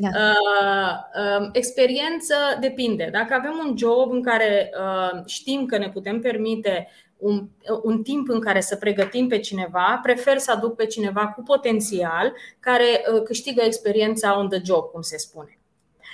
Da. 0.01 0.09
Uh, 0.09 0.95
uh, 1.41 1.49
experiență 1.53 2.35
depinde. 2.61 3.09
Dacă 3.13 3.35
avem 3.35 3.63
un 3.67 3.77
job 3.77 4.11
în 4.11 4.23
care 4.23 4.71
uh, 4.79 5.21
știm 5.27 5.67
că 5.67 5.79
ne 5.79 5.91
putem 5.91 6.21
permite 6.21 6.89
un, 7.23 7.49
un 7.83 8.03
timp 8.03 8.29
în 8.29 8.41
care 8.41 8.61
să 8.61 8.77
pregătim 8.77 9.29
pe 9.29 9.39
cineva, 9.39 10.01
prefer 10.03 10.39
să 10.39 10.53
aduc 10.53 10.77
pe 10.77 10.87
cineva 10.87 11.27
cu 11.27 11.43
potențial 11.43 12.33
care 12.61 12.85
uh, 13.15 13.23
câștigă 13.23 13.63
experiența 13.65 14.39
on 14.39 14.49
the 14.49 14.61
job, 14.65 14.85
cum 14.85 15.01
se 15.01 15.19
spune. 15.19 15.59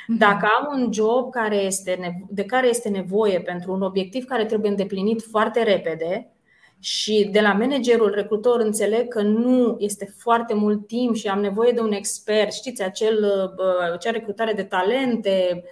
Mhm. 0.06 0.18
Dacă 0.18 0.48
am 0.58 0.78
un 0.78 0.92
job 0.92 1.30
care 1.30 1.56
este, 1.56 2.24
de 2.28 2.44
care 2.44 2.68
este 2.68 2.88
nevoie 2.88 3.40
pentru 3.40 3.72
un 3.72 3.82
obiectiv 3.82 4.24
care 4.24 4.44
trebuie 4.44 4.70
îndeplinit 4.70 5.22
foarte 5.30 5.62
repede 5.62 6.32
și 6.80 7.28
de 7.32 7.40
la 7.40 7.52
managerul 7.52 8.10
recrutor 8.14 8.60
înțeleg 8.60 9.08
că 9.08 9.22
nu 9.22 9.76
este 9.78 10.14
foarte 10.16 10.54
mult 10.54 10.86
timp 10.86 11.14
și 11.14 11.28
am 11.28 11.40
nevoie 11.40 11.72
de 11.72 11.80
un 11.80 11.92
expert, 11.92 12.52
știți, 12.52 12.82
acel, 12.82 13.24
uh, 13.56 13.92
acea 13.92 14.10
recrutare 14.10 14.52
de 14.52 14.62
talente, 14.62 15.62
Uh, 15.64 15.70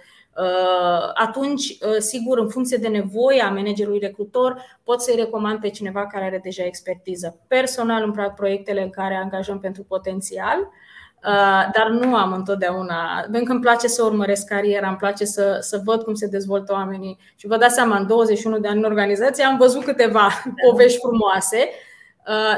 atunci, 1.13 1.69
uh, 1.69 1.95
sigur, 1.97 2.37
în 2.37 2.49
funcție 2.49 2.77
de 2.77 2.87
nevoia 2.87 3.49
managerului 3.49 3.99
recrutor, 3.99 4.61
pot 4.83 5.01
să-i 5.01 5.15
recomand 5.15 5.59
pe 5.59 5.69
cineva 5.69 6.07
care 6.07 6.25
are 6.25 6.39
deja 6.43 6.63
expertiză. 6.65 7.39
Personal 7.47 8.03
îmi 8.03 8.13
plac 8.13 8.35
proiectele 8.35 8.81
în 8.81 8.89
care 8.89 9.15
angajăm 9.15 9.59
pentru 9.59 9.83
potențial, 9.83 10.59
uh, 10.59 11.69
dar 11.73 11.89
nu 11.89 12.15
am 12.15 12.33
întotdeauna. 12.33 13.19
Pentru 13.21 13.43
că 13.43 13.51
îmi 13.51 13.61
place 13.61 13.87
să 13.87 14.03
urmăresc 14.03 14.47
cariera, 14.47 14.87
îmi 14.87 14.97
place 14.97 15.25
să, 15.25 15.57
să 15.61 15.81
văd 15.83 16.03
cum 16.03 16.13
se 16.13 16.27
dezvoltă 16.27 16.73
oamenii. 16.73 17.17
Și 17.35 17.47
vă 17.47 17.57
dați 17.57 17.73
seama, 17.73 17.97
în 17.97 18.07
21 18.07 18.59
de 18.59 18.67
ani 18.67 18.77
în 18.77 18.85
organizație 18.85 19.43
am 19.43 19.57
văzut 19.57 19.83
câteva 19.83 20.29
povești 20.69 20.99
frumoase, 20.99 21.69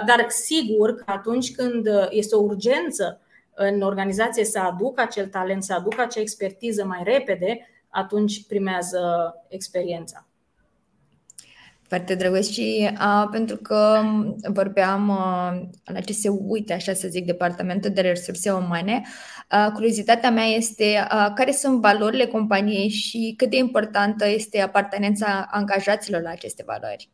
dar 0.06 0.26
sigur 0.28 0.96
că 0.96 1.04
atunci 1.06 1.56
când 1.56 1.88
este 2.10 2.36
o 2.36 2.42
urgență 2.42 3.20
în 3.62 3.82
organizație 3.82 4.46
să 4.46 4.60
aducă 4.60 5.02
acel 5.02 5.28
talent, 5.28 5.64
să 5.64 5.74
aducă 5.74 6.02
acea 6.02 6.22
expertiză 6.22 6.86
mai 6.86 7.02
repede, 7.04 7.68
atunci 7.90 8.48
primează 8.48 9.34
experiența. 9.48 10.28
Foarte 11.88 12.16
drăguț 12.16 12.48
și 12.48 12.90
uh, 12.92 13.28
pentru 13.32 13.58
că 13.58 14.02
vorbeam 14.54 15.10
uh, 15.10 15.70
la 15.94 16.00
ce 16.00 16.14
se 16.14 16.30
uite, 16.30 16.74
așa 16.74 16.94
să 16.94 17.08
zic, 17.08 17.26
departamentul 17.26 17.90
de 17.90 18.02
resurse 18.02 18.52
umane, 18.52 19.02
uh, 19.52 19.72
curiozitatea 19.74 20.32
mea 20.32 20.46
este 20.46 21.08
uh, 21.12 21.28
care 21.36 21.52
sunt 21.52 21.82
valorile 21.82 22.26
companiei 22.26 22.90
și 22.90 23.34
cât 23.38 23.50
de 23.50 23.58
importantă 23.58 24.28
este 24.28 24.62
apartenența 24.62 25.48
angajaților 25.52 26.22
la 26.22 26.30
aceste 26.30 26.64
valori. 26.66 27.10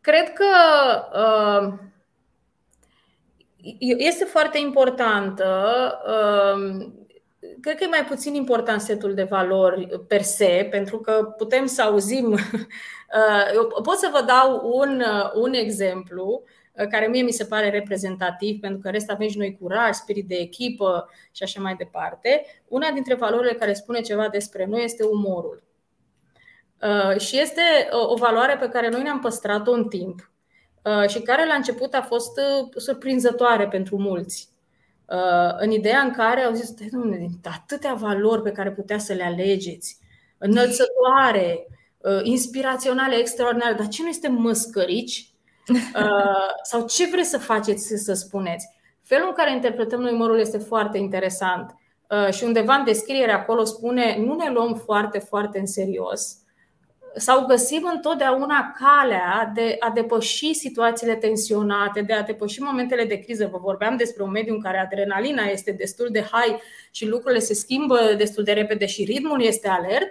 Cred 0.00 0.32
că 0.32 0.44
uh, 1.14 1.78
este 3.98 4.24
foarte 4.24 4.58
importantă. 4.58 5.64
Um, 6.06 6.94
cred 7.60 7.76
că 7.76 7.84
e 7.84 7.86
mai 7.86 8.04
puțin 8.04 8.34
important 8.34 8.80
setul 8.80 9.14
de 9.14 9.22
valori 9.22 9.88
per 10.08 10.22
se, 10.22 10.68
pentru 10.70 10.98
că 10.98 11.34
putem 11.36 11.66
să 11.66 11.82
auzim. 11.82 12.38
Uh, 13.14 13.54
eu 13.54 13.82
pot 13.82 13.96
să 13.96 14.08
vă 14.12 14.22
dau 14.26 14.70
un, 14.74 15.00
uh, 15.00 15.30
un 15.34 15.52
exemplu 15.52 16.42
uh, 16.72 16.86
care 16.86 17.06
mie 17.06 17.22
mi 17.22 17.30
se 17.30 17.44
pare 17.44 17.70
reprezentativ, 17.70 18.60
pentru 18.60 18.80
că 18.80 18.90
rest 18.90 19.10
avem 19.10 19.28
și 19.28 19.38
noi 19.38 19.58
curaj, 19.60 19.94
spirit 19.94 20.28
de 20.28 20.34
echipă 20.34 21.10
și 21.30 21.42
așa 21.42 21.60
mai 21.60 21.74
departe. 21.74 22.44
Una 22.68 22.90
dintre 22.90 23.14
valorile 23.14 23.52
care 23.52 23.72
spune 23.72 24.00
ceva 24.00 24.28
despre 24.28 24.66
noi 24.66 24.84
este 24.84 25.04
umorul. 25.04 25.62
Și 27.18 27.40
este 27.40 27.62
o 27.90 28.16
valoare 28.16 28.56
pe 28.56 28.68
care 28.68 28.88
noi 28.88 29.02
ne-am 29.02 29.20
păstrat-o 29.20 29.72
în 29.72 29.88
timp 29.88 30.31
Uh, 30.31 30.31
și 31.08 31.20
care 31.20 31.46
la 31.46 31.54
început 31.54 31.94
a 31.94 32.02
fost 32.02 32.38
uh, 32.38 32.68
surprinzătoare 32.76 33.68
pentru 33.68 33.98
mulți. 33.98 34.48
Uh, 35.06 35.56
în 35.58 35.70
ideea 35.70 36.00
în 36.00 36.10
care 36.10 36.40
au 36.40 36.52
zis, 36.52 36.74
domnule, 36.90 37.28
atâtea 37.44 37.94
valori 37.94 38.42
pe 38.42 38.52
care 38.52 38.70
putea 38.70 38.98
să 38.98 39.12
le 39.12 39.24
alegeți, 39.24 39.98
înălțătoare, 40.38 41.66
inspiraționale, 42.22 43.16
extraordinare, 43.16 43.74
dar 43.74 43.88
ce 43.88 44.02
nu 44.02 44.08
este 44.08 44.28
măscărici? 44.28 45.32
Sau 46.70 46.86
ce 46.86 47.06
vreți 47.06 47.30
să 47.30 47.38
faceți 47.38 47.94
să 47.96 48.12
spuneți? 48.12 48.68
Felul 49.02 49.26
în 49.28 49.34
care 49.34 49.52
interpretăm 49.52 50.00
noi 50.00 50.12
umorul 50.12 50.38
este 50.38 50.58
foarte 50.58 50.98
interesant. 50.98 51.74
Și 52.30 52.44
undeva 52.44 52.74
în 52.74 52.84
descriere 52.84 53.32
acolo 53.32 53.64
spune, 53.64 54.16
nu 54.18 54.34
ne 54.34 54.50
luăm 54.50 54.74
foarte, 54.74 55.18
foarte 55.18 55.58
în 55.58 55.66
serios 55.66 56.41
sau 57.16 57.46
găsim 57.46 57.90
întotdeauna 57.94 58.74
calea 58.78 59.50
de 59.54 59.76
a 59.78 59.90
depăși 59.90 60.54
situațiile 60.54 61.14
tensionate, 61.14 62.00
de 62.00 62.12
a 62.12 62.22
depăși 62.22 62.62
momentele 62.62 63.04
de 63.04 63.18
criză. 63.18 63.48
Vă 63.52 63.58
vorbeam 63.58 63.96
despre 63.96 64.22
un 64.22 64.30
mediu 64.30 64.54
în 64.54 64.60
care 64.60 64.78
adrenalina 64.78 65.42
este 65.42 65.72
destul 65.72 66.08
de 66.10 66.20
high 66.20 66.60
și 66.90 67.06
lucrurile 67.06 67.40
se 67.40 67.54
schimbă 67.54 68.14
destul 68.16 68.44
de 68.44 68.52
repede 68.52 68.86
și 68.86 69.04
ritmul 69.04 69.42
este 69.42 69.68
alert. 69.68 70.08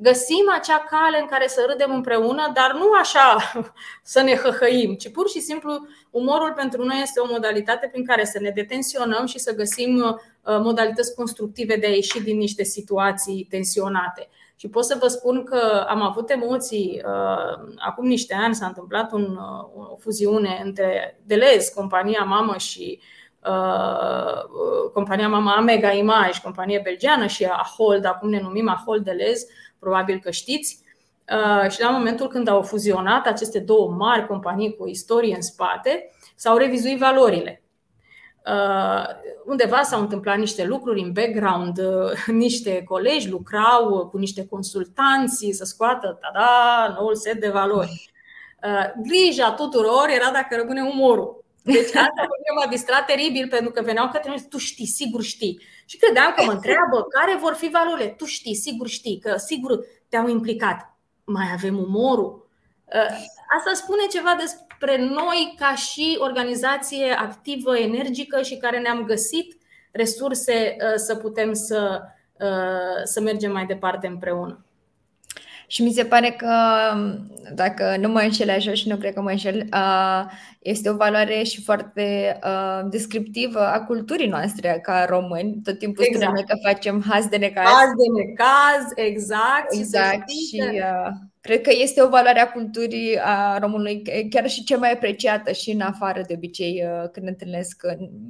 Găsim 0.00 0.52
acea 0.58 0.78
cale 0.90 1.20
în 1.20 1.26
care 1.26 1.46
să 1.46 1.66
râdem 1.68 1.94
împreună, 1.94 2.50
dar 2.54 2.72
nu 2.74 2.92
așa 3.00 3.36
să 4.02 4.22
ne 4.22 4.34
hăhăim, 4.34 4.94
ci 4.94 5.10
pur 5.10 5.28
și 5.28 5.40
simplu 5.40 5.86
umorul 6.10 6.52
pentru 6.52 6.84
noi 6.84 7.00
este 7.02 7.20
o 7.20 7.26
modalitate 7.30 7.88
prin 7.92 8.04
care 8.04 8.24
să 8.24 8.38
ne 8.40 8.50
detensionăm 8.50 9.26
și 9.26 9.38
să 9.38 9.54
găsim 9.54 9.96
uh, 9.96 10.16
modalități 10.42 11.14
constructive 11.14 11.76
de 11.76 11.86
a 11.86 11.90
ieși 11.90 12.22
din 12.22 12.36
niște 12.36 12.62
situații 12.62 13.46
tensionate. 13.50 14.28
Și 14.60 14.68
pot 14.68 14.84
să 14.84 14.96
vă 15.00 15.06
spun 15.06 15.44
că 15.44 15.86
am 15.88 16.02
avut 16.02 16.30
emoții. 16.30 17.02
Uh, 17.04 17.72
acum 17.76 18.06
niște 18.06 18.34
ani 18.34 18.54
s-a 18.54 18.66
întâmplat 18.66 19.12
un, 19.12 19.22
uh, 19.22 19.90
o 19.92 19.96
fuziune 19.96 20.62
între 20.64 21.20
Delez, 21.24 21.68
compania 21.68 22.22
mamă 22.22 22.56
și 22.56 23.00
uh, 23.44 24.90
compania 24.92 25.28
mama 25.28 25.54
Amega 25.54 25.92
Image, 25.92 26.40
companie 26.42 26.80
belgeană 26.84 27.26
și 27.26 27.44
Ahold, 27.44 28.04
acum 28.04 28.28
ne 28.28 28.40
numim 28.40 28.68
Ahold 28.68 29.04
Delez, 29.04 29.46
probabil 29.78 30.18
că 30.18 30.30
știți. 30.30 30.86
Și 31.68 31.80
la 31.80 31.90
momentul 31.90 32.28
când 32.28 32.48
au 32.48 32.62
fuzionat 32.62 33.26
aceste 33.26 33.58
două 33.58 33.90
mari 33.90 34.26
companii 34.26 34.76
cu 34.76 34.86
istorie 34.86 35.34
în 35.34 35.42
spate, 35.42 36.10
s-au 36.36 36.56
revizuit 36.56 36.98
valorile. 36.98 37.62
Uh, 38.46 39.06
undeva 39.44 39.82
s-au 39.82 40.00
întâmplat 40.00 40.38
niște 40.38 40.64
lucruri 40.64 41.00
în 41.00 41.12
background, 41.12 41.78
uh, 41.78 42.26
niște 42.44 42.82
colegi 42.82 43.28
lucrau 43.28 44.08
cu 44.10 44.18
niște 44.18 44.46
consultanți 44.46 45.50
să 45.52 45.64
scoată 45.64 46.18
tada, 46.20 46.94
noul 46.98 47.14
set 47.14 47.40
de 47.40 47.48
valori. 47.48 48.10
Uh, 48.64 48.92
grija 49.02 49.52
tuturor 49.52 50.06
era 50.08 50.30
dacă 50.30 50.56
rămâne 50.56 50.82
umorul. 50.82 51.44
Deci 51.62 51.94
asta 52.06 52.26
m-a 52.54 52.66
distrat 52.70 53.04
teribil 53.06 53.48
pentru 53.48 53.70
că 53.70 53.82
veneau 53.82 54.08
către 54.08 54.30
mine, 54.30 54.46
tu 54.48 54.58
știi, 54.58 54.86
sigur 54.86 55.22
știi. 55.22 55.60
Și 55.86 55.96
credeam 55.96 56.32
că 56.36 56.44
mă 56.44 56.52
întreabă 56.52 57.02
care 57.02 57.38
vor 57.40 57.54
fi 57.54 57.68
valorile. 57.68 58.06
Tu 58.08 58.24
știi, 58.24 58.54
sigur 58.54 58.88
știi, 58.88 59.18
că 59.18 59.36
sigur 59.36 59.78
te-au 60.08 60.28
implicat. 60.28 60.96
Mai 61.24 61.46
avem 61.52 61.78
umorul? 61.78 62.48
Asta 63.58 63.72
spune 63.74 64.06
ceva 64.10 64.36
despre 64.38 64.67
spre 64.78 64.96
noi 64.96 65.54
ca 65.58 65.74
și 65.74 66.16
organizație 66.20 67.12
activă, 67.12 67.78
energică 67.78 68.42
și 68.42 68.56
care 68.56 68.78
ne-am 68.78 69.04
găsit 69.04 69.56
resurse 69.90 70.76
uh, 70.80 70.92
să 70.96 71.14
putem 71.16 71.52
să, 71.52 72.02
uh, 72.40 73.02
să 73.04 73.20
mergem 73.20 73.52
mai 73.52 73.66
departe 73.66 74.06
împreună. 74.06 74.64
Și 75.70 75.82
mi 75.82 75.92
se 75.92 76.04
pare 76.04 76.30
că, 76.30 76.52
dacă 77.54 77.96
nu 78.00 78.08
mă 78.08 78.20
înșel 78.20 78.50
așa 78.50 78.74
și 78.74 78.88
nu 78.88 78.96
cred 78.96 79.14
că 79.14 79.20
mă 79.20 79.30
înșel, 79.30 79.68
uh, 79.72 80.24
este 80.58 80.90
o 80.90 80.96
valoare 80.96 81.42
și 81.42 81.62
foarte 81.62 82.38
descriptivă 82.90 83.66
a 83.66 83.84
culturii 83.84 84.28
noastre 84.28 84.78
ca 84.82 85.04
români. 85.08 85.60
Tot 85.64 85.78
timpul 85.78 86.04
exact. 86.04 86.24
spunem 86.24 86.44
că 86.48 86.68
facem 86.68 87.04
haz 87.08 87.26
de 87.26 87.36
necaz. 87.36 87.64
Haz 87.64 87.88
de 87.88 88.22
necaz, 88.24 88.92
exact. 88.94 89.74
Exact. 89.74 90.28
Și, 90.28 90.56
și 90.56 90.62
Cred 91.48 91.60
că 91.60 91.70
este 91.72 92.02
o 92.02 92.08
valoare 92.08 92.40
a 92.40 92.50
culturii 92.50 93.18
a 93.22 93.58
românului, 93.58 94.02
chiar 94.30 94.48
și 94.48 94.64
cea 94.64 94.76
mai 94.76 94.92
apreciată 94.92 95.52
și 95.52 95.70
în 95.70 95.80
afară 95.80 96.22
de 96.26 96.34
obicei 96.36 96.84
uh, 96.84 97.08
când 97.12 97.26
întâlnesc. 97.26 97.82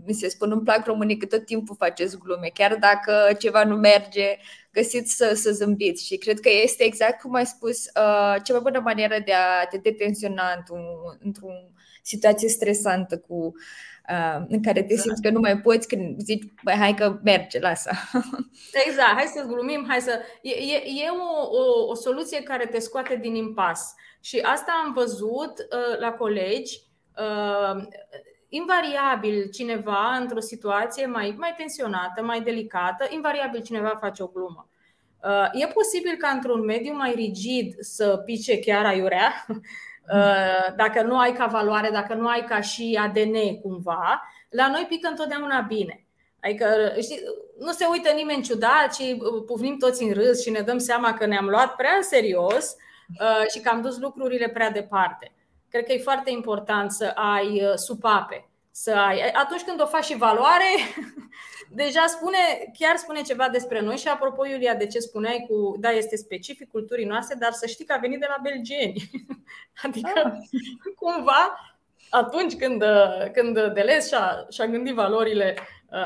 Mi 0.07 0.13
se 0.13 0.29
spun, 0.29 0.51
îmi 0.51 0.63
plac 0.63 0.87
românii 0.87 1.17
că 1.17 1.27
tot 1.27 1.45
timpul 1.45 1.77
faceți 1.79 2.19
glume, 2.19 2.51
chiar 2.55 2.77
dacă 2.81 3.35
ceva 3.39 3.65
nu 3.65 3.77
merge, 3.77 4.37
găsiți 4.79 5.17
să, 5.17 5.33
să 5.35 5.51
zâmbiți. 5.51 6.07
Și 6.07 6.17
cred 6.17 6.41
că 6.41 6.49
este 6.63 6.85
exact 6.85 7.21
cum 7.21 7.35
ai 7.35 7.47
spus, 7.47 7.85
uh, 7.85 8.37
cea 8.43 8.53
mai 8.53 8.61
bună 8.63 8.81
manieră 8.81 9.17
de 9.25 9.33
a 9.33 9.67
te 9.67 9.77
detensiona 9.77 10.45
într-o 10.57 10.77
într 11.19 11.41
situație 12.03 12.49
stresantă 12.49 13.19
cu 13.19 13.55
Uh, 14.09 14.45
în 14.49 14.63
care 14.63 14.83
te 14.83 14.97
simți 14.97 15.23
că 15.23 15.31
nu 15.31 15.41
mai 15.41 15.61
poți 15.61 15.89
când 15.89 16.21
zici, 16.21 16.53
băi, 16.63 16.75
hai 16.75 16.95
că 16.95 17.19
merge, 17.23 17.59
lasă. 17.59 17.91
Exact, 18.87 19.15
hai 19.15 19.33
să 19.35 19.45
glumim, 19.47 19.85
hai 19.89 20.01
să... 20.01 20.21
E, 20.43 20.51
e, 20.51 20.77
e 20.77 21.09
o, 21.11 21.57
o, 21.57 21.89
o 21.89 21.95
soluție 21.95 22.43
care 22.43 22.67
te 22.67 22.79
scoate 22.79 23.17
din 23.17 23.35
impas. 23.35 23.95
Și 24.21 24.39
asta 24.39 24.83
am 24.85 24.93
văzut 24.93 25.53
uh, 25.59 25.99
la 25.99 26.13
colegi. 26.13 26.81
Uh, 27.17 27.83
invariabil 28.49 29.49
cineva 29.51 30.17
într-o 30.21 30.41
situație 30.41 31.07
mai, 31.07 31.35
mai 31.39 31.55
tensionată, 31.57 32.23
mai 32.23 32.41
delicată, 32.41 33.07
invariabil 33.11 33.63
cineva 33.63 33.97
face 34.01 34.23
o 34.23 34.27
glumă. 34.27 34.69
Uh, 35.23 35.63
e 35.63 35.67
posibil 35.67 36.17
ca 36.19 36.29
într-un 36.29 36.65
mediu 36.65 36.97
mai 36.97 37.15
rigid 37.15 37.75
să 37.79 38.23
pice 38.25 38.59
chiar 38.59 38.85
aiurea, 38.85 39.47
Uh, 40.15 40.75
dacă 40.77 41.03
nu 41.03 41.19
ai 41.19 41.33
ca 41.33 41.47
valoare, 41.47 41.91
dacă 41.91 42.15
nu 42.15 42.29
ai 42.29 42.45
ca 42.45 42.61
și 42.61 42.99
ADN 43.03 43.61
cumva, 43.63 44.23
la 44.49 44.69
noi 44.69 44.87
pică 44.89 45.09
întotdeauna 45.09 45.61
bine. 45.61 46.07
Adică, 46.41 46.67
știi, 47.01 47.21
nu 47.59 47.73
se 47.73 47.87
uită 47.91 48.11
nimeni 48.11 48.43
ciudat, 48.43 48.95
ci 48.95 48.99
uh, 48.99 49.43
pufnim 49.47 49.77
toți 49.79 50.03
în 50.03 50.13
râs 50.13 50.43
și 50.43 50.51
ne 50.51 50.61
dăm 50.61 50.79
seama 50.79 51.15
că 51.15 51.27
ne-am 51.27 51.49
luat 51.49 51.75
prea 51.75 51.93
în 51.97 52.03
serios 52.03 52.77
uh, 53.21 53.51
și 53.55 53.61
că 53.61 53.69
am 53.69 53.81
dus 53.81 53.99
lucrurile 53.99 54.49
prea 54.49 54.71
departe. 54.71 55.33
Cred 55.71 55.85
că 55.85 55.93
e 55.93 55.99
foarte 55.99 56.31
important 56.31 56.93
să 56.93 57.13
ai 57.15 57.63
supape. 57.75 58.49
Să 58.71 58.91
ai. 58.91 59.31
Atunci 59.31 59.63
când 59.63 59.81
o 59.81 59.87
faci 59.87 60.05
și 60.05 60.17
valoare, 60.17 60.71
deja 61.83 62.05
spune, 62.07 62.39
chiar 62.79 62.97
spune 62.97 63.21
ceva 63.21 63.49
despre 63.49 63.81
noi 63.81 63.97
și 63.97 64.09
apropo, 64.09 64.47
Iulia, 64.47 64.75
de 64.75 64.87
ce 64.87 64.99
spuneai 64.99 65.47
cu, 65.49 65.77
da, 65.79 65.91
este 65.91 66.17
specific 66.17 66.71
culturii 66.71 67.05
noastre, 67.05 67.37
dar 67.41 67.53
să 67.53 67.67
știi 67.67 67.85
că 67.85 67.93
a 67.93 68.01
venit 68.01 68.21
de 68.21 68.27
la 68.29 68.37
belgeni. 68.43 69.11
Adică, 69.85 70.23
ah. 70.25 70.33
cumva, 71.01 71.61
atunci 72.11 72.57
când, 72.57 72.85
când 73.33 73.73
Deleuze 73.73 74.07
și-a, 74.07 74.47
și-a 74.51 74.67
gândit 74.67 74.95
valorile, 74.95 75.55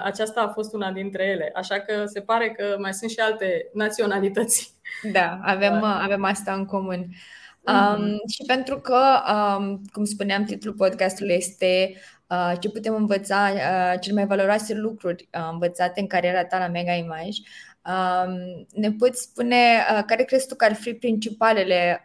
aceasta 0.02 0.40
a 0.40 0.48
fost 0.48 0.72
una 0.74 0.90
dintre 0.90 1.24
ele. 1.24 1.52
Așa 1.54 1.80
că 1.80 2.04
se 2.06 2.20
pare 2.20 2.50
că 2.50 2.76
mai 2.78 2.94
sunt 2.94 3.10
și 3.10 3.18
alte 3.18 3.70
naționalități. 3.72 4.74
Da, 5.12 5.38
avem, 5.42 5.80
da. 5.80 6.02
avem 6.02 6.24
asta 6.24 6.52
în 6.52 6.66
comun. 6.66 7.06
Mm-hmm. 7.70 7.98
Um, 7.98 8.20
și 8.28 8.42
pentru 8.46 8.80
că, 8.80 9.22
um, 9.32 9.82
cum 9.92 10.04
spuneam, 10.04 10.44
titlul 10.44 10.74
podcastului 10.74 11.34
este 11.34 11.94
Uh, 12.32 12.52
ce 12.60 12.70
putem 12.70 12.94
învăța, 12.94 13.50
uh, 13.54 14.00
cele 14.00 14.14
mai 14.14 14.26
valoroase 14.26 14.74
lucruri 14.74 15.28
uh, 15.34 15.48
învățate 15.52 16.00
în 16.00 16.06
cariera 16.06 16.44
ta 16.44 16.58
la 16.58 16.68
Mega 16.68 16.92
Image. 16.92 17.40
Um, 17.86 18.66
ne 18.74 18.92
poți 18.92 19.22
spune 19.22 19.56
care 20.06 20.22
crezi 20.22 20.46
tu 20.46 20.54
că 20.54 20.64
ar 20.64 20.74
fi 20.74 20.94
principalele 20.94 22.04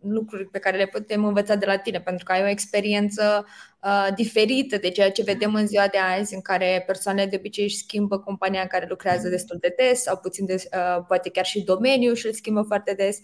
lucruri 0.00 0.46
pe 0.46 0.58
care 0.58 0.76
le 0.76 0.86
putem 0.86 1.24
învăța 1.24 1.54
de 1.54 1.66
la 1.66 1.76
tine, 1.76 2.00
pentru 2.00 2.24
că 2.24 2.32
ai 2.32 2.42
o 2.42 2.48
experiență 2.48 3.46
uh, 3.82 4.08
diferită 4.14 4.76
de 4.76 4.90
ceea 4.90 5.10
ce 5.10 5.22
vedem 5.22 5.54
în 5.54 5.66
ziua 5.66 5.86
de 5.86 5.98
azi, 5.98 6.34
în 6.34 6.40
care 6.40 6.82
persoanele 6.86 7.28
de 7.28 7.36
obicei 7.36 7.64
își 7.64 7.76
schimbă 7.76 8.18
compania 8.18 8.60
în 8.60 8.66
care 8.66 8.86
lucrează 8.88 9.28
destul 9.28 9.56
de 9.60 9.74
des 9.76 10.02
sau 10.02 10.16
puțin 10.16 10.46
de, 10.46 10.54
uh, 10.54 11.04
poate 11.06 11.30
chiar 11.30 11.44
și 11.44 11.64
domeniul 11.64 12.14
și 12.14 12.26
îl 12.26 12.32
schimbă 12.32 12.62
foarte 12.62 12.92
des. 12.92 13.18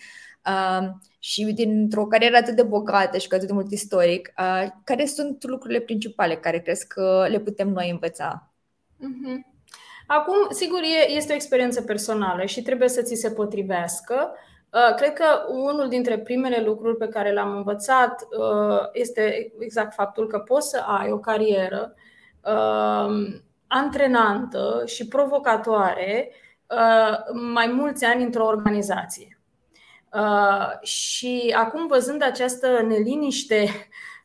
Uh, 0.47 0.89
și 1.19 1.45
dintr-o 1.45 2.07
carieră 2.07 2.37
atât 2.37 2.55
de 2.55 2.63
bogată 2.63 3.19
și 3.19 3.29
cu 3.29 3.35
atât 3.35 3.47
de 3.47 3.53
mult 3.53 3.71
istoric, 3.71 4.33
uh, 4.39 4.67
care 4.85 5.07
sunt 5.07 5.45
lucrurile 5.45 5.81
principale 5.81 6.37
care 6.37 6.59
crezi 6.59 6.87
că 6.87 7.27
le 7.29 7.39
putem 7.39 7.69
noi 7.69 7.91
învăța? 7.91 8.51
Mm-hmm. 8.97 9.55
Acum, 10.07 10.35
sigur, 10.51 10.81
este 11.07 11.33
o 11.33 11.35
experiență 11.35 11.83
personală 11.83 12.45
și 12.45 12.63
trebuie 12.63 12.89
să 12.89 13.03
ți 13.03 13.15
se 13.15 13.31
potrivească. 13.31 14.33
Uh, 14.73 14.95
cred 14.97 15.13
că 15.13 15.25
unul 15.49 15.89
dintre 15.89 16.19
primele 16.19 16.63
lucruri 16.65 16.97
pe 16.97 17.09
care 17.09 17.33
l-am 17.33 17.57
învățat 17.57 18.23
uh, 18.23 18.81
este 18.93 19.53
exact 19.59 19.95
faptul 19.95 20.27
că 20.27 20.39
poți 20.39 20.69
să 20.69 20.83
ai 20.87 21.11
o 21.11 21.19
carieră 21.19 21.95
antrenantă 23.67 24.83
și 24.85 25.09
provocatoare 25.09 26.33
mai 27.53 27.67
mulți 27.67 28.05
ani 28.05 28.25
într-o 28.25 28.47
organizație. 28.47 29.36
Uh, 30.13 30.81
și 30.83 31.55
acum, 31.57 31.87
văzând 31.87 32.23
această 32.23 32.83
neliniște 32.89 33.69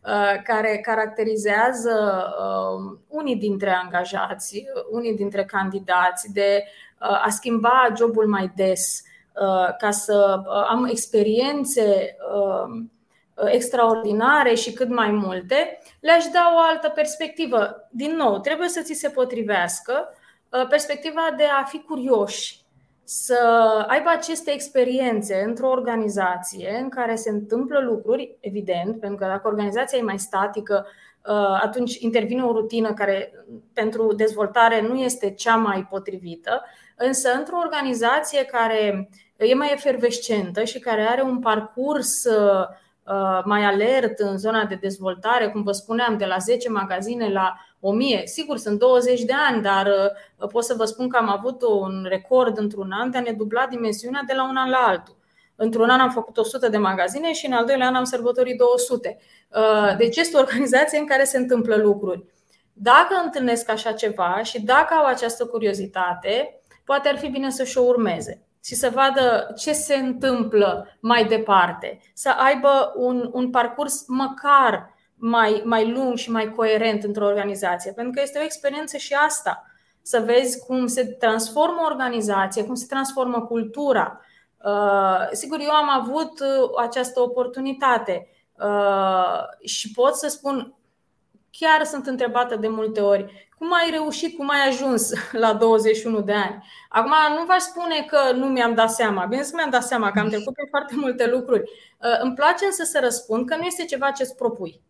uh, 0.04 0.42
care 0.44 0.78
caracterizează 0.78 2.26
uh, 2.40 2.98
unii 3.08 3.36
dintre 3.36 3.70
angajați, 3.70 4.64
unii 4.92 5.16
dintre 5.16 5.46
candidați, 5.46 6.34
de 6.34 6.64
a 6.98 7.30
schimba 7.30 7.88
jobul 7.98 8.28
mai 8.28 8.52
des, 8.56 9.04
ca 9.78 9.92
să 9.92 10.42
am 10.70 10.86
experiențe 10.86 12.16
extraordinare 13.46 14.54
și 14.54 14.74
cât 14.74 14.90
mai 14.90 15.12
multe, 15.12 15.80
le-aș 16.00 16.26
da 16.26 16.52
o 16.56 16.60
altă 16.60 16.90
perspectivă. 16.90 17.88
Din 17.92 18.16
nou, 18.16 18.40
trebuie 18.40 18.68
să 18.68 18.82
ți 18.82 18.94
se 18.94 19.10
potrivească 19.10 20.14
perspectiva 20.70 21.34
de 21.38 21.44
a 21.44 21.64
fi 21.64 21.80
curioși 21.80 22.61
să 23.04 23.38
aibă 23.88 24.10
aceste 24.10 24.52
experiențe 24.52 25.44
într-o 25.48 25.70
organizație 25.70 26.80
în 26.82 26.90
care 26.90 27.16
se 27.16 27.30
întâmplă 27.30 27.80
lucruri, 27.80 28.36
evident, 28.40 29.00
pentru 29.00 29.18
că 29.18 29.26
dacă 29.26 29.48
organizația 29.48 29.98
e 29.98 30.02
mai 30.02 30.20
statică, 30.20 30.86
uh, 31.26 31.60
atunci 31.62 31.96
intervine 32.00 32.44
o 32.44 32.52
rutină 32.52 32.94
care 32.94 33.34
pentru 33.74 34.14
dezvoltare 34.14 34.82
nu 34.82 34.96
este 34.96 35.34
cea 35.34 35.56
mai 35.56 35.88
potrivită, 35.90 36.62
însă 36.96 37.30
într-o 37.34 37.58
organizație 37.58 38.46
care 38.46 39.10
e 39.36 39.54
mai 39.54 39.72
efervescentă 39.74 40.64
și 40.64 40.80
care 40.80 41.02
are 41.02 41.22
un 41.22 41.40
parcurs 41.40 42.24
uh, 42.24 42.66
uh, 43.04 43.42
mai 43.46 43.64
alert 43.64 44.20
în 44.20 44.38
zona 44.38 44.66
de 44.66 44.76
dezvoltare, 44.76 45.48
cum 45.48 45.64
vă 45.64 45.72
spuneam, 45.72 46.18
de 46.18 46.26
la 46.26 46.38
10 46.38 46.70
magazine 46.70 47.32
la 47.32 47.56
1000. 47.82 48.22
Sigur, 48.26 48.58
sunt 48.58 48.80
20 48.80 49.22
de 49.22 49.34
ani, 49.50 49.62
dar 49.62 49.88
uh, 50.38 50.48
pot 50.48 50.64
să 50.64 50.74
vă 50.78 50.86
spun 50.86 51.10
că 51.10 51.18
am 51.18 51.30
avut 51.30 51.62
un 51.62 52.06
record 52.10 52.58
într-un 52.58 52.92
an 52.92 53.12
de 53.12 53.18
a 53.18 53.22
ne 53.22 53.32
dubla 53.32 53.68
dimensiunea 53.70 54.24
de 54.28 54.34
la 54.34 54.50
un 54.50 54.56
an 54.56 54.70
la 54.70 54.78
altul. 54.78 55.16
Într-un 55.56 55.90
an 55.90 56.00
am 56.00 56.10
făcut 56.10 56.38
100 56.38 56.70
de 56.70 56.78
magazine 56.78 57.34
și 57.34 57.46
în 57.46 57.54
al 57.54 57.66
doilea 57.66 57.88
an 57.88 57.96
am 57.96 58.04
sărbătorit 58.04 58.58
200. 58.58 59.18
Uh, 59.50 59.96
deci 59.98 60.18
este 60.18 60.38
o 60.38 60.40
organizație 60.40 60.98
în 60.98 61.06
care 61.06 61.24
se 61.24 61.38
întâmplă 61.38 61.76
lucruri. 61.76 62.26
Dacă 62.74 63.22
întâlnesc 63.24 63.70
așa 63.70 63.92
ceva 63.92 64.40
și 64.44 64.62
dacă 64.62 64.94
au 64.94 65.06
această 65.06 65.46
curiozitate, 65.46 66.62
poate 66.84 67.10
ar 67.10 67.18
fi 67.18 67.30
bine 67.30 67.50
să-și 67.50 67.78
o 67.78 67.82
urmeze 67.82 68.46
și 68.64 68.76
să 68.76 68.90
vadă 68.90 69.54
ce 69.58 69.74
se 69.74 69.96
întâmplă 69.96 70.98
mai 71.00 71.26
departe. 71.26 72.00
Să 72.14 72.30
aibă 72.30 72.94
un, 72.96 73.30
un 73.34 73.50
parcurs 73.50 74.04
măcar 74.08 74.94
mai, 75.22 75.62
mai 75.66 75.92
lung 75.92 76.18
și 76.18 76.32
mai 76.32 76.52
coerent 76.52 77.04
într-o 77.04 77.26
organizație. 77.26 77.92
Pentru 77.92 78.14
că 78.14 78.22
este 78.22 78.40
o 78.40 78.44
experiență 78.44 78.98
și 78.98 79.14
asta. 79.14 79.66
Să 80.02 80.20
vezi 80.26 80.66
cum 80.66 80.88
se 80.88 81.06
transformă 81.06 81.80
o 81.82 81.86
organizație, 81.86 82.64
cum 82.64 82.76
se 82.76 82.86
transformă 82.90 83.42
cultura. 83.42 84.22
Uh, 84.64 85.28
sigur, 85.32 85.60
eu 85.60 85.72
am 85.72 85.90
avut 85.90 86.40
uh, 86.40 86.70
această 86.78 87.20
oportunitate 87.20 88.28
uh, 88.54 89.68
și 89.68 89.92
pot 89.92 90.16
să 90.16 90.28
spun, 90.28 90.74
chiar 91.52 91.84
sunt 91.84 92.08
întrebată 92.08 92.56
de 92.56 92.68
multe 92.68 93.02
ori, 93.02 93.50
cum 93.58 93.74
ai 93.74 93.90
reușit, 93.90 94.38
cum 94.38 94.50
ai 94.50 94.68
ajuns 94.68 95.12
la 95.32 95.54
21 95.54 96.22
de 96.22 96.34
ani? 96.34 96.64
Acum, 96.90 97.14
nu 97.38 97.46
v-aș 97.46 97.62
spune 97.62 98.06
că 98.08 98.32
nu 98.32 98.46
mi-am 98.46 98.74
dat 98.74 98.92
seama. 98.92 99.26
Bine 99.26 99.42
că 99.42 99.50
mi-am 99.54 99.70
dat 99.70 99.84
seama 99.84 100.12
că 100.12 100.20
am 100.20 100.28
trecut 100.28 100.54
pe 100.54 100.68
foarte 100.70 100.94
multe 100.96 101.28
lucruri. 101.28 101.64
Îmi 102.22 102.34
place 102.34 102.66
însă 102.66 102.84
să 102.84 103.00
răspund 103.02 103.48
că 103.48 103.56
nu 103.56 103.64
este 103.64 103.86
ceva 103.86 104.12
ce 104.12 104.24
îți 104.24 104.36
propui. 104.36 104.82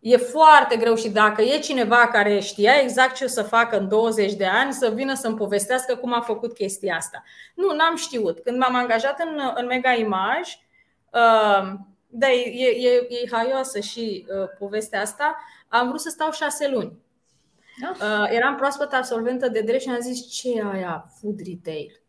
E 0.00 0.16
foarte 0.16 0.76
greu 0.76 0.94
și 0.94 1.08
dacă 1.08 1.42
e 1.42 1.58
cineva 1.58 2.08
care 2.12 2.38
știa 2.38 2.72
exact 2.80 3.14
ce 3.14 3.24
o 3.24 3.28
să 3.28 3.42
facă 3.42 3.78
în 3.78 3.88
20 3.88 4.32
de 4.32 4.46
ani, 4.46 4.72
să 4.72 4.90
vină 4.94 5.14
să-mi 5.14 5.36
povestească 5.36 5.96
cum 5.96 6.12
a 6.12 6.20
făcut 6.20 6.54
chestia 6.54 6.96
asta. 6.96 7.22
Nu, 7.54 7.74
n-am 7.74 7.96
știut. 7.96 8.40
Când 8.40 8.58
m-am 8.58 8.74
angajat 8.74 9.20
în, 9.20 9.40
în 9.54 9.66
Mega 9.66 9.92
Image, 9.92 10.50
uh, 11.12 11.72
da, 12.06 12.30
e, 12.30 12.66
e, 12.66 13.06
e 13.08 13.28
haioasă 13.30 13.80
și 13.80 14.26
uh, 14.28 14.48
povestea 14.58 15.00
asta, 15.00 15.36
am 15.68 15.88
vrut 15.88 16.00
să 16.00 16.08
stau 16.08 16.30
șase 16.30 16.68
luni. 16.68 16.92
Ah. 17.90 17.96
Uh, 18.00 18.26
eram 18.30 18.54
proaspăt 18.54 18.92
absolventă 18.92 19.48
de 19.48 19.60
drept 19.60 19.82
și 19.82 19.88
am 19.88 20.00
zis 20.00 20.30
ce 20.30 20.48
e 20.50 20.62
aia 20.72 21.12
food 21.20 21.38
retail. 21.46 22.00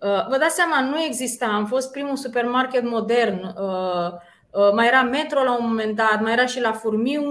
Uh, 0.00 0.28
vă 0.28 0.36
dați 0.38 0.54
seama, 0.54 0.80
nu 0.80 1.02
exista. 1.02 1.46
Am 1.46 1.66
fost 1.66 1.90
primul 1.90 2.16
supermarket 2.16 2.82
modern. 2.82 3.42
Uh, 3.44 4.08
Uh, 4.08 4.14
mai 4.74 4.86
era 4.86 5.02
metro 5.02 5.42
la 5.42 5.56
un 5.58 5.66
moment 5.68 5.96
dat, 5.96 6.20
mai 6.20 6.32
era 6.32 6.46
și 6.46 6.60
la 6.60 6.72
Furmiu, 6.72 7.22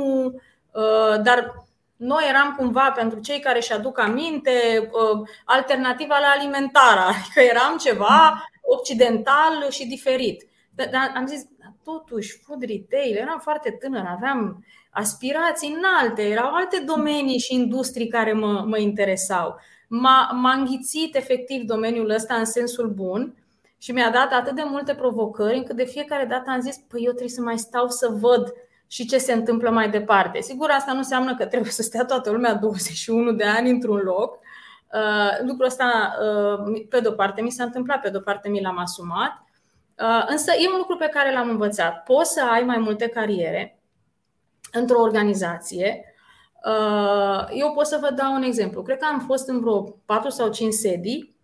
uh, 0.72 1.22
dar 1.24 1.66
noi 1.96 2.24
eram 2.30 2.56
cumva, 2.58 2.92
pentru 2.92 3.20
cei 3.20 3.40
care 3.40 3.58
își 3.58 3.74
aduc 3.74 4.00
aminte, 4.00 4.52
uh, 4.92 5.28
alternativa 5.46 6.18
la 6.20 6.28
alimentara. 6.38 7.06
Adică 7.20 7.40
eram 7.40 7.78
ceva 7.78 8.48
occidental 8.62 9.70
și 9.70 9.88
diferit. 9.88 10.48
Dar 10.76 11.12
am 11.16 11.26
zis, 11.26 11.42
totuși, 11.84 12.40
food 12.44 12.62
retail, 12.62 13.16
eram 13.16 13.40
foarte 13.40 13.72
tânăr, 13.72 14.04
aveam 14.08 14.66
aspirații 14.92 15.78
înalte, 15.78 16.22
erau 16.22 16.54
alte 16.54 16.84
domenii 16.86 17.40
și 17.40 17.54
industrii 17.54 18.08
care 18.08 18.34
mă, 18.34 18.64
mă 18.68 18.78
interesau. 18.78 19.60
M-a, 19.88 20.32
m-a 20.34 20.54
înghițit 20.54 21.16
efectiv 21.16 21.62
domeniul 21.62 22.10
ăsta 22.10 22.34
în 22.36 22.46
sensul 22.46 22.90
bun 22.90 23.36
și 23.78 23.92
mi-a 23.92 24.10
dat 24.10 24.32
atât 24.32 24.56
de 24.56 24.64
multe 24.66 24.96
provocări 24.96 25.58
încât 25.58 25.76
de 25.76 25.86
fiecare 25.86 26.26
dată 26.26 26.50
am 26.50 26.60
zis, 26.60 26.78
păi 26.78 27.02
eu 27.04 27.10
trebuie 27.10 27.30
să 27.30 27.42
mai 27.42 27.58
stau 27.58 27.88
să 27.88 28.10
văd 28.20 28.54
și 28.88 29.06
ce 29.06 29.18
se 29.18 29.34
întâmplă 29.34 29.70
mai 29.70 29.90
departe. 29.90 30.42
Sigur, 30.42 30.70
asta 30.70 30.92
nu 30.92 30.98
înseamnă 30.98 31.36
că 31.36 31.46
trebuie 31.46 31.72
să 31.72 31.82
stea 31.82 32.06
toată 32.06 32.32
lumea 32.32 32.54
21 32.64 33.32
de 33.32 33.44
ani 33.44 33.70
într-un 33.70 33.98
loc. 33.98 34.40
Uh, 34.94 35.48
lucrul 35.48 35.66
ăsta, 35.66 36.16
uh, 36.22 36.86
pe 36.90 37.00
de-o 37.00 37.12
parte, 37.12 37.42
mi 37.42 37.52
s-a 37.52 37.64
întâmplat, 37.64 38.02
pe 38.02 38.10
de-o 38.10 38.20
parte 38.20 38.50
mi 38.50 38.62
l-am 38.62 38.78
asumat. 38.78 39.44
Uh, 40.02 40.26
însă 40.28 40.52
e 40.52 40.70
un 40.72 40.78
lucru 40.78 40.96
pe 40.96 41.08
care 41.08 41.34
l-am 41.34 41.50
învățat. 41.50 42.04
Poți 42.04 42.34
să 42.34 42.42
ai 42.52 42.64
mai 42.64 42.78
multe 42.78 43.08
cariere 43.08 43.80
într-o 44.72 45.02
organizație. 45.02 46.02
Eu 47.50 47.72
pot 47.74 47.86
să 47.86 47.98
vă 48.02 48.12
dau 48.12 48.34
un 48.34 48.42
exemplu. 48.42 48.82
Cred 48.82 48.98
că 48.98 49.06
am 49.06 49.20
fost 49.20 49.48
în 49.48 49.60
vreo 49.60 49.82
4 49.82 50.30
sau 50.30 50.50
5 50.50 50.74
sedii. 50.74 51.36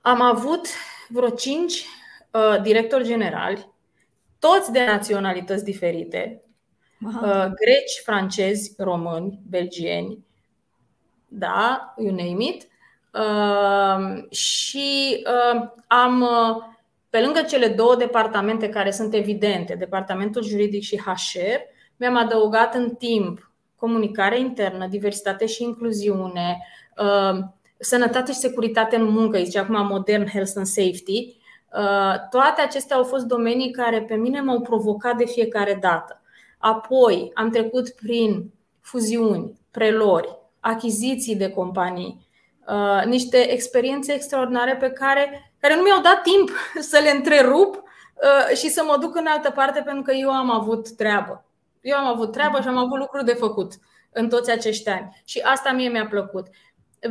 Am 0.00 0.20
avut 0.20 0.66
vreo 1.08 1.28
5 1.28 1.84
directori 2.62 3.04
generali 3.04 3.74
toți 4.38 4.72
de 4.72 4.84
naționalități 4.84 5.64
diferite, 5.64 6.42
Aha. 7.06 7.20
Uh, 7.20 7.52
greci, 7.54 8.00
francezi, 8.04 8.74
români, 8.78 9.40
belgieni, 9.48 10.24
da, 11.28 11.94
you 11.98 12.14
name 12.14 12.44
it. 12.44 12.68
Uh, 13.12 14.30
și 14.30 15.22
uh, 15.26 15.68
am, 15.86 16.24
pe 17.10 17.20
lângă 17.20 17.42
cele 17.42 17.68
două 17.68 17.96
departamente 17.96 18.68
care 18.68 18.90
sunt 18.90 19.14
evidente, 19.14 19.74
departamentul 19.74 20.42
juridic 20.44 20.82
și 20.82 21.00
HR, 21.00 21.60
mi-am 21.96 22.16
adăugat 22.16 22.74
în 22.74 22.94
timp 22.94 23.50
comunicare 23.76 24.38
internă, 24.38 24.86
diversitate 24.86 25.46
și 25.46 25.62
incluziune, 25.62 26.62
sănătate 27.78 28.32
și 28.32 28.38
securitate 28.38 28.96
în 28.96 29.04
muncă, 29.04 29.38
zice 29.38 29.58
acum 29.58 29.86
modern 29.86 30.26
health 30.28 30.52
and 30.56 30.66
safety, 30.66 31.36
Uh, 31.76 32.28
toate 32.30 32.60
acestea 32.60 32.96
au 32.96 33.04
fost 33.04 33.24
domenii 33.24 33.70
care 33.70 34.02
pe 34.02 34.14
mine 34.14 34.40
m-au 34.40 34.60
provocat 34.60 35.16
de 35.16 35.24
fiecare 35.24 35.78
dată. 35.80 36.20
Apoi 36.58 37.30
am 37.34 37.50
trecut 37.50 37.90
prin 37.90 38.52
fuziuni, 38.80 39.60
prelori, 39.70 40.38
achiziții 40.60 41.36
de 41.36 41.50
companii, 41.50 42.26
uh, 42.68 43.04
niște 43.04 43.50
experiențe 43.52 44.12
extraordinare 44.12 44.76
pe 44.76 44.90
care, 44.90 45.52
care 45.60 45.76
nu 45.76 45.82
mi-au 45.82 46.00
dat 46.00 46.22
timp 46.22 46.50
să 46.90 47.00
le 47.02 47.10
întrerup 47.10 47.74
uh, 47.74 48.56
și 48.56 48.68
să 48.68 48.82
mă 48.86 48.96
duc 49.00 49.16
în 49.16 49.26
altă 49.26 49.50
parte 49.50 49.80
pentru 49.80 50.02
că 50.02 50.12
eu 50.12 50.30
am 50.30 50.50
avut 50.50 50.96
treabă. 50.96 51.44
Eu 51.80 51.96
am 51.96 52.06
avut 52.06 52.32
treabă 52.32 52.60
și 52.60 52.68
am 52.68 52.76
avut 52.76 52.98
lucruri 52.98 53.24
de 53.24 53.32
făcut 53.32 53.72
în 54.12 54.28
toți 54.28 54.50
acești 54.50 54.88
ani. 54.88 55.22
Și 55.24 55.38
asta 55.38 55.72
mie 55.72 55.88
mi-a 55.88 56.06
plăcut. 56.06 56.46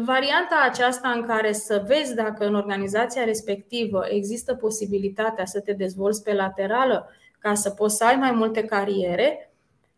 Varianta 0.06 0.56
aceasta 0.69 1.10
în 1.10 1.26
care 1.26 1.52
să 1.52 1.84
vezi 1.88 2.15
dacă 2.15 2.45
în 2.45 2.56
organizația 2.56 3.24
respectivă 3.24 4.06
există 4.10 4.56
posibilitatea 4.56 5.45
să 5.45 5.60
te 5.60 5.74
dezvolți 5.74 6.24
pe 6.24 6.34
laterală 6.34 7.10
ca 7.39 7.54
să 7.54 7.69
poți 7.69 7.95
să 7.95 8.06
ai 8.06 8.15
mai 8.15 8.32
multe 8.32 8.63
cariere 8.63 9.52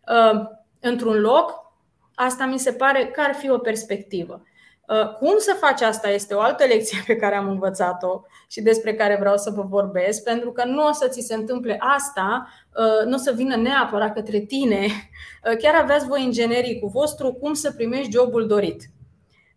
uh, 0.08 0.41
într-un 0.80 1.19
loc, 1.19 1.73
asta 2.15 2.45
mi 2.45 2.60
se 2.60 2.71
pare 2.71 3.06
că 3.06 3.21
ar 3.21 3.34
fi 3.34 3.50
o 3.50 3.58
perspectivă. 3.58 4.41
Uh, 4.88 5.13
cum 5.13 5.36
să 5.38 5.56
faci 5.60 5.82
asta 5.82 6.10
este 6.10 6.34
o 6.34 6.39
altă 6.39 6.65
lecție 6.65 7.04
pe 7.08 7.15
care 7.15 7.36
am 7.36 7.50
învățat-o 7.50 8.21
și 8.47 8.62
despre 8.62 8.93
care 8.95 9.17
vreau 9.19 9.38
să 9.38 9.52
vă 9.56 9.62
vorbesc, 9.62 10.23
pentru 10.23 10.52
că 10.52 10.65
nu 10.65 10.88
o 10.88 10.91
să 10.91 11.08
ți 11.08 11.21
se 11.21 11.34
întâmple 11.34 11.78
asta, 11.80 12.47
uh, 12.76 13.06
nu 13.06 13.13
o 13.13 13.17
să 13.17 13.32
vină 13.32 13.56
neapărat 13.56 14.13
către 14.13 14.39
tine. 14.39 14.88
Chiar 15.62 15.76
aveți 15.76 16.08
voi 16.08 16.23
inginerii 16.23 16.80
cu 16.80 16.88
vostru 16.88 17.34
cum 17.34 17.54
să 17.54 17.71
primești 17.71 18.12
jobul 18.12 18.47
dorit. 18.47 18.82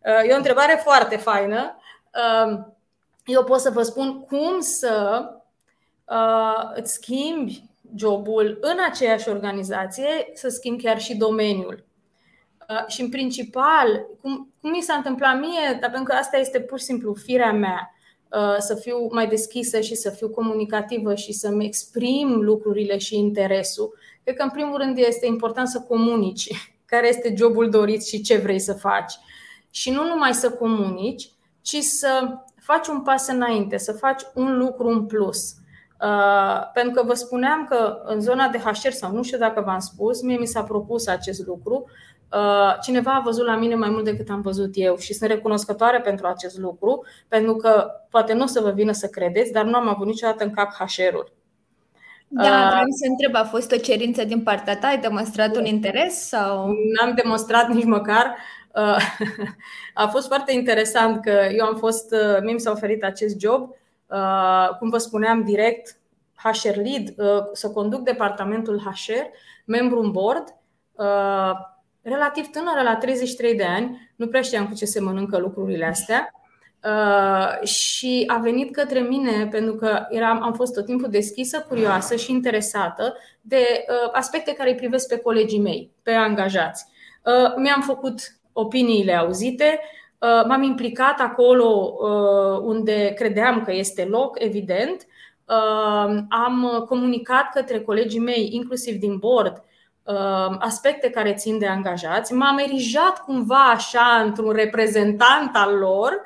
Uh, 0.04 0.28
e 0.28 0.32
o 0.32 0.36
întrebare 0.36 0.80
foarte 0.82 1.16
faină. 1.16 1.76
Um, 2.44 2.76
eu 3.24 3.44
pot 3.44 3.60
să 3.60 3.70
vă 3.70 3.82
spun 3.82 4.20
cum 4.20 4.60
să 4.60 5.24
uh, 6.04 6.70
îți 6.74 6.92
schimbi 6.92 7.64
jobul 7.96 8.58
în 8.60 8.76
aceeași 8.90 9.28
organizație, 9.28 10.08
să 10.34 10.48
schimbi 10.48 10.82
chiar 10.82 11.00
și 11.00 11.16
domeniul. 11.16 11.84
Uh, 12.68 12.86
și 12.86 13.00
în 13.00 13.08
principal, 13.08 14.06
cum, 14.20 14.52
cum 14.60 14.70
mi 14.70 14.80
s-a 14.80 14.94
întâmplat 14.94 15.38
mie, 15.38 15.78
dar 15.80 15.90
pentru 15.90 16.12
că 16.12 16.12
asta 16.12 16.36
este 16.36 16.60
pur 16.60 16.78
și 16.78 16.84
simplu 16.84 17.14
firea 17.14 17.52
mea, 17.52 17.94
să 18.58 18.74
fiu 18.74 19.08
mai 19.12 19.26
deschisă 19.26 19.80
și 19.80 19.94
să 19.94 20.10
fiu 20.10 20.28
comunicativă 20.28 21.14
și 21.14 21.32
să-mi 21.32 21.64
exprim 21.64 22.40
lucrurile 22.40 22.98
și 22.98 23.16
interesul. 23.16 23.98
Cred 24.22 24.36
că, 24.36 24.42
în 24.42 24.50
primul 24.50 24.78
rând, 24.78 24.98
este 24.98 25.26
important 25.26 25.68
să 25.68 25.80
comunici 25.80 26.48
care 26.92 27.08
este 27.08 27.34
jobul 27.36 27.70
dorit 27.70 28.06
și 28.06 28.20
ce 28.20 28.36
vrei 28.36 28.58
să 28.58 28.72
faci 28.72 29.14
și 29.70 29.90
nu 29.90 30.04
numai 30.04 30.34
să 30.34 30.50
comunici, 30.50 31.30
ci 31.62 31.76
să 31.76 32.38
faci 32.56 32.86
un 32.86 33.02
pas 33.02 33.28
înainte, 33.28 33.76
să 33.76 33.92
faci 33.92 34.22
un 34.34 34.58
lucru 34.58 34.88
în 34.88 35.06
plus. 35.06 35.54
Uh, 36.02 36.70
pentru 36.72 37.00
că 37.00 37.06
vă 37.06 37.14
spuneam 37.14 37.66
că 37.68 38.00
în 38.04 38.20
zona 38.20 38.48
de 38.48 38.58
HR, 38.58 38.90
sau 38.90 39.12
nu 39.12 39.22
știu 39.22 39.38
dacă 39.38 39.60
v-am 39.60 39.78
spus, 39.78 40.22
mie 40.22 40.38
mi 40.38 40.46
s-a 40.46 40.62
propus 40.62 41.06
acest 41.06 41.46
lucru. 41.46 41.84
Uh, 42.32 42.78
cineva 42.82 43.14
a 43.14 43.20
văzut 43.20 43.46
la 43.46 43.56
mine 43.56 43.74
mai 43.74 43.90
mult 43.90 44.04
decât 44.04 44.30
am 44.30 44.40
văzut 44.40 44.70
eu 44.74 44.96
și 44.96 45.14
sunt 45.14 45.30
recunoscătoare 45.30 46.00
pentru 46.00 46.26
acest 46.26 46.58
lucru, 46.58 47.04
pentru 47.28 47.56
că 47.56 47.90
poate 48.10 48.32
nu 48.32 48.42
o 48.42 48.46
să 48.46 48.60
vă 48.60 48.70
vină 48.70 48.92
să 48.92 49.06
credeți, 49.06 49.52
dar 49.52 49.64
nu 49.64 49.76
am 49.76 49.88
avut 49.88 50.06
niciodată 50.06 50.44
în 50.44 50.50
cap 50.50 50.72
HR-ul. 50.72 51.32
Da, 52.28 52.42
uh, 52.42 52.70
vreau 52.70 52.90
să 52.90 53.06
întreb, 53.08 53.34
a 53.34 53.44
fost 53.44 53.72
o 53.72 53.76
cerință 53.76 54.24
din 54.24 54.42
partea 54.42 54.78
ta? 54.78 54.86
Ai 54.86 54.98
demonstrat 54.98 55.56
un 55.56 55.64
interes? 55.64 56.28
sau? 56.28 56.66
N-am 56.66 57.14
demonstrat 57.14 57.68
nici 57.68 57.84
măcar. 57.84 58.36
A 59.94 60.06
fost 60.06 60.26
foarte 60.26 60.52
interesant 60.52 61.22
că 61.22 61.48
eu 61.56 61.66
am 61.66 61.76
fost, 61.76 62.12
uh, 62.12 62.38
mie 62.42 62.52
mi 62.52 62.60
s-a 62.60 62.70
oferit 62.70 63.04
acest 63.04 63.40
job, 63.40 63.74
uh, 64.06 64.68
cum 64.78 64.88
vă 64.88 64.98
spuneam 64.98 65.44
direct, 65.44 65.96
HR 66.34 66.76
lead, 66.76 67.14
uh, 67.16 67.44
să 67.52 67.70
conduc 67.70 68.00
departamentul 68.00 68.78
HR, 68.78 69.12
membru 69.64 70.00
în 70.00 70.10
board, 70.10 70.54
relativ 72.02 72.46
tânără, 72.50 72.82
la 72.82 72.96
33 72.96 73.56
de 73.56 73.64
ani, 73.64 74.12
nu 74.16 74.26
prea 74.26 74.40
știam 74.40 74.68
cu 74.68 74.74
ce 74.74 74.84
se 74.84 75.00
mănâncă 75.00 75.38
lucrurile 75.38 75.84
astea. 75.84 76.34
Uh, 76.84 77.66
și 77.66 78.24
a 78.26 78.38
venit 78.38 78.74
către 78.74 79.00
mine 79.00 79.48
pentru 79.50 79.74
că 79.74 80.06
eram, 80.08 80.42
am 80.42 80.52
fost 80.52 80.74
tot 80.74 80.84
timpul 80.84 81.10
deschisă, 81.10 81.64
curioasă 81.68 82.16
și 82.16 82.30
interesată 82.30 83.16
de 83.40 83.84
uh, 83.88 84.10
aspecte 84.12 84.52
care 84.52 84.70
îi 84.70 84.76
privesc 84.76 85.08
pe 85.08 85.18
colegii 85.18 85.60
mei, 85.60 85.90
pe 86.02 86.12
angajați. 86.12 86.86
Uh, 87.24 87.54
mi-am 87.56 87.80
făcut 87.80 88.20
opiniile 88.60 89.14
auzite, 89.14 89.80
uh, 90.18 90.44
m-am 90.46 90.62
implicat 90.62 91.20
acolo 91.20 91.96
uh, 92.00 92.58
unde 92.62 93.12
credeam 93.16 93.62
că 93.64 93.72
este 93.72 94.04
loc, 94.04 94.36
evident. 94.40 95.06
Uh, 95.44 96.18
am 96.28 96.84
comunicat 96.88 97.52
către 97.52 97.80
colegii 97.80 98.20
mei, 98.20 98.48
inclusiv 98.52 98.94
din 98.94 99.16
board, 99.16 99.62
aspecte 100.58 101.10
care 101.10 101.34
țin 101.34 101.58
de 101.58 101.66
angajați. 101.66 102.32
M-am 102.32 102.58
erijat 102.58 103.24
cumva 103.24 103.64
așa 103.64 104.20
într-un 104.24 104.52
reprezentant 104.52 105.50
al 105.52 105.78
lor, 105.78 106.22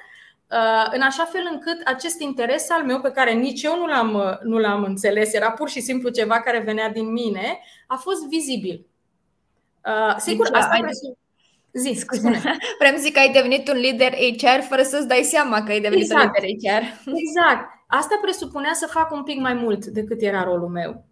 în 0.92 1.01
așa 1.01 1.25
fel 1.25 1.49
încât 1.53 1.81
acest 1.85 2.20
interes 2.20 2.70
al 2.70 2.85
meu, 2.85 3.01
pe 3.01 3.11
care 3.11 3.33
nici 3.33 3.62
eu 3.62 3.77
nu 3.77 3.87
l-am, 3.87 4.38
nu 4.42 4.59
l-am 4.59 4.83
înțeles, 4.83 5.33
era 5.33 5.51
pur 5.51 5.68
și 5.68 5.81
simplu 5.81 6.09
ceva 6.09 6.40
care 6.40 6.59
venea 6.59 6.88
din 6.88 7.12
mine, 7.12 7.59
a 7.87 7.97
fost 7.97 8.29
vizibil. 8.29 8.87
Sigur, 10.16 10.49
deci, 10.51 10.57
asta 10.57 10.77
presupune 10.81 11.18
Zi, 11.74 11.92
scuze. 11.98 12.28
Vreau 12.78 12.96
să 12.96 13.00
zic 13.00 13.12
că 13.12 13.18
ai 13.18 13.32
devenit 13.32 13.68
un 13.68 13.76
lider 13.76 14.12
HR 14.12 14.60
fără 14.68 14.82
să-ți 14.82 15.08
dai 15.08 15.22
seama 15.22 15.62
că 15.62 15.70
ai 15.70 15.80
devenit 15.80 16.10
exact. 16.10 16.38
un 16.38 16.44
lider 16.44 16.72
HR. 16.72 16.84
Exact. 17.08 17.68
Asta 17.87 18.18
presupunea 18.22 18.72
să 18.72 18.87
fac 18.87 19.12
un 19.12 19.22
pic 19.22 19.40
mai 19.40 19.54
mult 19.54 19.84
decât 19.84 20.20
era 20.20 20.44
rolul 20.44 20.68
meu. 20.68 21.04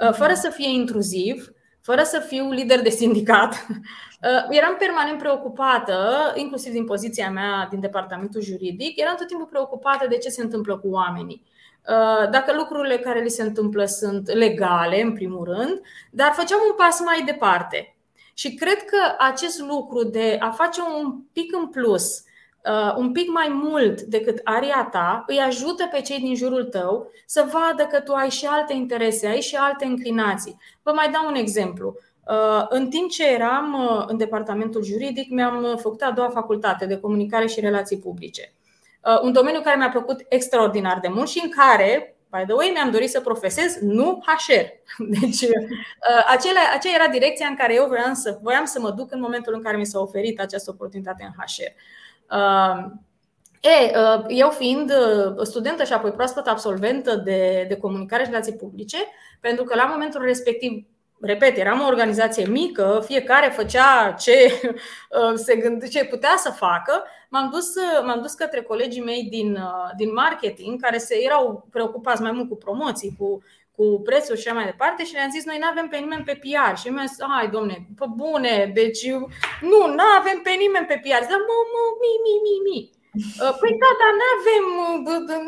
Uh, 0.00 0.12
fără 0.12 0.34
să 0.34 0.50
fie 0.50 0.68
intruziv, 0.68 1.52
fără 1.80 2.02
să 2.02 2.18
fiu 2.18 2.50
lider 2.50 2.82
de 2.82 2.88
sindicat, 2.88 3.52
uh, 3.68 4.46
eram 4.50 4.76
permanent 4.78 5.18
preocupată, 5.18 6.32
inclusiv 6.34 6.72
din 6.72 6.84
poziția 6.84 7.30
mea 7.30 7.66
din 7.70 7.80
departamentul 7.80 8.40
juridic, 8.40 9.00
eram 9.00 9.14
tot 9.16 9.26
timpul 9.26 9.46
preocupată 9.46 10.06
de 10.08 10.18
ce 10.18 10.28
se 10.28 10.42
întâmplă 10.42 10.78
cu 10.78 10.88
oamenii. 10.88 11.42
Uh, 11.88 12.30
dacă 12.30 12.54
lucrurile 12.56 12.96
care 12.96 13.20
li 13.20 13.28
se 13.28 13.42
întâmplă 13.42 13.84
sunt 13.84 14.32
legale, 14.32 15.02
în 15.02 15.12
primul 15.12 15.44
rând, 15.44 15.80
dar 16.10 16.32
făceam 16.32 16.60
un 16.70 16.74
pas 16.76 17.00
mai 17.00 17.22
departe. 17.24 17.93
Și 18.34 18.54
cred 18.54 18.84
că 18.84 19.14
acest 19.18 19.60
lucru 19.60 20.04
de 20.04 20.36
a 20.40 20.50
face 20.50 20.80
un 21.02 21.20
pic 21.32 21.56
în 21.56 21.68
plus, 21.68 22.22
uh, 22.64 22.94
un 22.96 23.12
pic 23.12 23.30
mai 23.30 23.48
mult 23.48 24.00
decât 24.00 24.40
aria 24.44 24.88
ta, 24.92 25.24
îi 25.26 25.38
ajută 25.38 25.88
pe 25.92 26.00
cei 26.00 26.18
din 26.18 26.34
jurul 26.34 26.64
tău 26.64 27.10
să 27.26 27.46
vadă 27.52 27.86
că 27.86 28.00
tu 28.00 28.12
ai 28.12 28.30
și 28.30 28.46
alte 28.46 28.72
interese, 28.72 29.26
ai 29.26 29.40
și 29.40 29.56
alte 29.56 29.84
înclinații. 29.84 30.56
Vă 30.82 30.92
mai 30.92 31.10
dau 31.10 31.26
un 31.26 31.34
exemplu. 31.34 31.94
Uh, 32.28 32.66
în 32.68 32.88
timp 32.88 33.10
ce 33.10 33.26
eram 33.26 33.72
uh, 33.74 34.04
în 34.06 34.16
departamentul 34.16 34.84
juridic, 34.84 35.30
mi-am 35.30 35.76
făcut 35.76 36.02
a 36.02 36.10
doua 36.10 36.28
facultate 36.28 36.86
de 36.86 36.98
comunicare 36.98 37.46
și 37.46 37.60
relații 37.60 37.98
publice. 37.98 38.54
un 39.22 39.32
domeniu 39.32 39.60
care 39.60 39.76
mi-a 39.76 39.88
plăcut 39.88 40.24
extraordinar 40.28 40.98
de 41.00 41.08
mult 41.08 41.28
și 41.28 41.40
în 41.44 41.50
care, 41.50 42.13
by 42.36 42.44
the 42.44 42.54
way, 42.54 42.70
mi-am 42.72 42.90
dorit 42.90 43.10
să 43.10 43.20
profesez 43.20 43.78
nu 43.80 44.22
HR. 44.26 44.66
Deci, 45.20 45.44
acela, 46.26 46.60
aceea 46.74 46.94
era 46.94 47.08
direcția 47.08 47.46
în 47.46 47.56
care 47.56 47.74
eu 47.74 47.86
voiam 47.86 48.14
să, 48.14 48.38
voiam 48.42 48.64
să 48.64 48.80
mă 48.80 48.90
duc 48.90 49.12
în 49.12 49.20
momentul 49.20 49.54
în 49.54 49.62
care 49.62 49.76
mi 49.76 49.86
s-a 49.86 50.00
oferit 50.00 50.40
această 50.40 50.70
oportunitate 50.70 51.24
în 51.24 51.44
HR. 51.44 51.62
E, 53.60 53.92
eu 54.28 54.50
fiind 54.50 54.92
studentă 55.42 55.84
și 55.84 55.92
apoi 55.92 56.12
proaspăt 56.12 56.46
absolventă 56.46 57.16
de, 57.16 57.64
de 57.68 57.76
comunicare 57.76 58.22
și 58.22 58.30
relații 58.30 58.56
publice, 58.56 58.96
pentru 59.40 59.64
că 59.64 59.74
la 59.74 59.84
momentul 59.84 60.22
respectiv 60.22 60.86
repet, 61.20 61.56
eram 61.56 61.80
o 61.80 61.86
organizație 61.86 62.46
mică, 62.46 63.02
fiecare 63.06 63.48
făcea 63.48 64.14
ce, 64.18 64.60
se 65.46 65.56
gând, 65.56 65.88
ce 65.88 66.04
putea 66.04 66.34
să 66.36 66.50
facă. 66.50 67.04
M-am 67.28 67.50
dus, 67.52 67.74
m-am 68.04 68.20
dus 68.20 68.32
către 68.32 68.62
colegii 68.62 69.02
mei 69.02 69.22
din, 69.30 69.58
din 69.96 70.12
marketing, 70.12 70.80
care 70.80 70.98
se 70.98 71.16
erau 71.22 71.66
preocupați 71.70 72.22
mai 72.22 72.32
mult 72.32 72.48
cu 72.48 72.56
promoții, 72.56 73.16
cu, 73.18 73.42
cu 73.76 73.84
prețuri 74.04 74.40
și 74.40 74.48
așa 74.48 74.56
mai 74.56 74.70
departe 74.72 75.04
și 75.04 75.14
le-am 75.14 75.30
zis, 75.30 75.44
noi 75.44 75.58
nu 75.60 75.66
avem 75.70 75.88
pe 75.88 75.98
nimeni 76.04 76.28
pe 76.28 76.40
PR. 76.42 76.74
Și 76.80 76.88
mi-a 76.88 77.10
zis, 77.10 77.18
hai 77.34 77.48
domne, 77.56 77.76
pe 77.98 78.06
bune, 78.20 78.70
deci 78.74 79.02
nu, 79.70 79.80
nu 79.96 80.04
avem 80.18 80.38
pe 80.46 80.52
nimeni 80.62 80.90
pe 80.90 81.00
PR. 81.02 81.22
Zic, 81.26 81.40
mă, 81.48 81.56
mă, 81.72 81.82
mi, 82.02 82.12
mi, 82.24 82.34
mi, 82.46 82.56
mi. 82.68 82.80
Păi 83.60 83.72
da, 83.82 83.90
dar 84.00 84.12
nu 84.20 84.26
avem, 84.36 84.64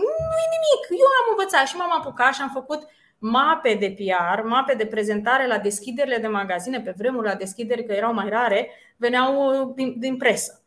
nu 0.02 0.36
e 0.44 0.46
nimic. 0.56 0.82
Eu 1.02 1.10
am 1.20 1.26
învățat 1.32 1.64
și 1.66 1.76
m-am 1.76 1.94
apucat 1.98 2.32
și 2.34 2.44
am 2.44 2.52
făcut 2.60 2.80
mape 3.18 3.74
de 3.74 3.94
PR, 3.98 4.42
mape 4.42 4.74
de 4.74 4.86
prezentare 4.86 5.46
la 5.46 5.58
deschiderile 5.58 6.18
de 6.18 6.26
magazine, 6.26 6.80
pe 6.80 6.94
vremuri 6.96 7.26
la 7.26 7.34
deschideri 7.34 7.84
că 7.84 7.92
erau 7.92 8.14
mai 8.14 8.28
rare, 8.28 8.70
veneau 8.96 9.60
uh, 9.60 9.72
din, 9.74 9.94
din 9.98 10.16
presă. 10.16 10.60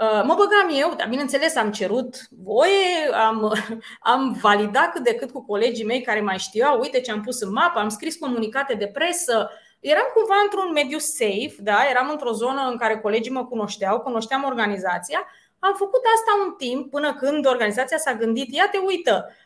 Uh, 0.00 0.22
mă 0.24 0.34
băgam 0.34 0.80
eu, 0.80 0.94
dar 0.96 1.08
bineînțeles 1.08 1.56
am 1.56 1.70
cerut 1.70 2.16
voie, 2.44 3.14
am, 3.26 3.52
am 4.12 4.38
validat 4.40 4.92
cât 4.92 5.04
de 5.04 5.14
cât 5.14 5.30
cu 5.30 5.44
colegii 5.44 5.84
mei 5.84 6.00
care 6.00 6.20
mai 6.20 6.38
știau, 6.38 6.80
uite 6.80 7.00
ce 7.00 7.10
am 7.10 7.20
pus 7.20 7.40
în 7.40 7.52
mapă, 7.52 7.78
am 7.78 7.88
scris 7.88 8.16
comunicate 8.16 8.74
de 8.74 8.86
presă, 8.86 9.50
eram 9.80 10.10
cumva 10.14 10.34
într-un 10.42 10.72
mediu 10.72 10.98
safe, 10.98 11.54
da? 11.58 11.78
eram 11.90 12.08
într-o 12.10 12.32
zonă 12.32 12.68
în 12.70 12.76
care 12.76 12.98
colegii 12.98 13.32
mă 13.32 13.46
cunoșteau, 13.46 14.00
cunoșteam 14.00 14.44
organizația, 14.44 15.26
am 15.58 15.74
făcut 15.74 16.00
asta 16.14 16.44
un 16.46 16.54
timp 16.58 16.90
până 16.90 17.14
când 17.14 17.46
organizația 17.46 17.98
s-a 17.98 18.14
gândit, 18.14 18.54
ia 18.54 18.68
te 18.70 18.78
uită, 18.86 19.26
Uh, 19.26 19.45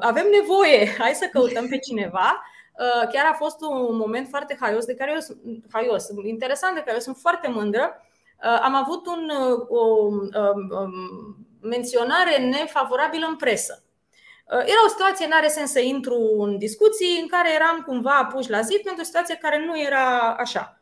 avem 0.00 0.26
nevoie, 0.40 0.94
hai 0.98 1.12
să 1.12 1.28
căutăm 1.32 1.68
pe 1.68 1.78
cineva. 1.78 2.42
Uh, 2.78 3.08
chiar 3.12 3.26
a 3.30 3.34
fost 3.34 3.60
un 3.60 3.96
moment 3.96 4.28
foarte 4.28 4.56
haios, 4.60 4.84
de 4.84 4.94
care 4.94 5.12
eu 5.14 5.20
sunt 5.20 5.38
haios, 5.72 6.06
interesant, 6.24 6.74
de 6.74 6.80
care 6.80 6.92
eu 6.92 7.00
sunt 7.00 7.16
foarte 7.16 7.48
mândră. 7.48 8.00
Uh, 8.42 8.60
am 8.62 8.74
avut 8.74 9.06
un, 9.06 9.30
o 9.68 9.78
um, 9.78 10.30
um, 10.70 10.92
menționare 11.60 12.38
nefavorabilă 12.38 13.26
în 13.28 13.36
presă. 13.36 13.80
Era 14.48 14.84
o 14.84 14.88
situație, 14.88 15.26
n-are 15.26 15.48
sens 15.48 15.70
să 15.70 15.80
intru 15.80 16.36
în 16.38 16.58
discuții, 16.58 17.18
în 17.20 17.28
care 17.28 17.54
eram 17.54 17.82
cumva 17.86 18.28
puși 18.32 18.50
la 18.50 18.60
zid 18.60 18.80
pentru 18.80 19.00
o 19.00 19.04
situație 19.04 19.34
care 19.34 19.64
nu 19.66 19.80
era 19.80 20.34
așa. 20.38 20.80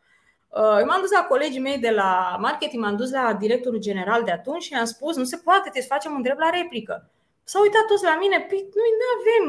Eu 0.79 0.85
m-am 0.87 1.01
dus 1.01 1.11
la 1.11 1.23
colegii 1.23 1.61
mei 1.61 1.79
de 1.79 1.91
la 1.91 2.37
marketing, 2.41 2.83
m-am 2.83 2.97
dus 2.97 3.11
la 3.11 3.33
directorul 3.33 3.79
general 3.79 4.23
de 4.23 4.31
atunci 4.31 4.63
și 4.63 4.73
i-am 4.73 4.85
spus 4.85 5.17
nu 5.17 5.25
se 5.25 5.37
poate, 5.37 5.61
trebuie 5.61 5.83
să 5.83 5.89
facem 5.89 6.13
un 6.13 6.23
drept 6.23 6.39
la 6.39 6.51
replică. 6.51 7.11
S-au 7.45 7.63
uitat 7.63 7.85
toți 7.87 8.05
la 8.11 8.17
mine, 8.23 8.39
păi 8.49 8.61
noi 8.81 8.91
nu 9.01 9.07
avem 9.17 9.45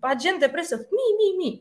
agent 0.00 0.38
de 0.40 0.48
presă, 0.48 0.74
mi, 0.76 1.08
mi, 1.18 1.30
mi. 1.40 1.52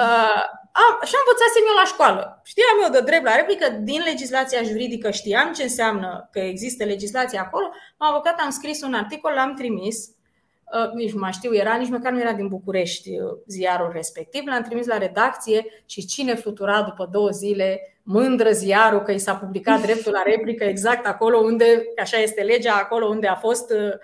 Uh, 0.00 0.42
am, 0.82 0.92
și 1.08 1.14
am 1.14 1.24
învățat 1.24 1.50
eu 1.68 1.76
la 1.82 1.90
școală. 1.92 2.40
Știam 2.44 2.76
eu 2.82 2.90
de 2.90 3.00
drept 3.00 3.24
la 3.24 3.36
replică, 3.36 3.66
din 3.90 4.00
legislația 4.04 4.62
juridică 4.62 5.10
știam 5.10 5.52
ce 5.52 5.62
înseamnă 5.62 6.28
că 6.32 6.38
există 6.38 6.84
legislație 6.84 7.38
acolo. 7.38 7.66
M-am 7.98 8.10
avocat, 8.10 8.40
am 8.40 8.50
scris 8.50 8.82
un 8.82 8.94
articol, 8.94 9.32
l-am 9.34 9.54
trimis. 9.54 9.96
Uh, 10.08 10.92
nici 10.92 11.12
nu 11.12 11.20
mai 11.20 11.32
știu, 11.32 11.54
era, 11.54 11.74
nici 11.74 11.88
măcar 11.88 12.12
nu 12.12 12.20
era 12.20 12.32
din 12.32 12.48
București 12.48 13.18
uh, 13.18 13.30
ziarul 13.46 13.90
respectiv. 13.92 14.46
L-am 14.46 14.62
trimis 14.62 14.86
la 14.86 14.98
redacție 14.98 15.66
și 15.86 16.06
cine 16.06 16.34
flutura 16.34 16.82
după 16.82 17.08
două 17.12 17.28
zile, 17.28 17.80
mândră 18.02 18.50
ziarul 18.50 19.00
că 19.00 19.12
i 19.12 19.18
s-a 19.18 19.34
publicat 19.36 19.80
dreptul 19.80 20.12
la 20.12 20.22
replică 20.22 20.64
exact 20.64 21.06
acolo 21.06 21.38
unde, 21.38 21.82
așa 22.00 22.16
este 22.16 22.42
legea, 22.42 22.74
acolo 22.74 23.06
unde 23.06 23.26
a 23.26 23.34
fost 23.34 23.70
uh, 23.70 23.78
Uh, 23.78 23.98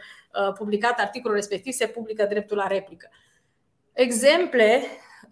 publicat 0.58 0.98
articolul 0.98 1.36
respectiv, 1.36 1.72
se 1.72 1.86
publică 1.86 2.26
dreptul 2.28 2.56
la 2.56 2.66
replică. 2.66 3.08
Exemple 3.92 4.82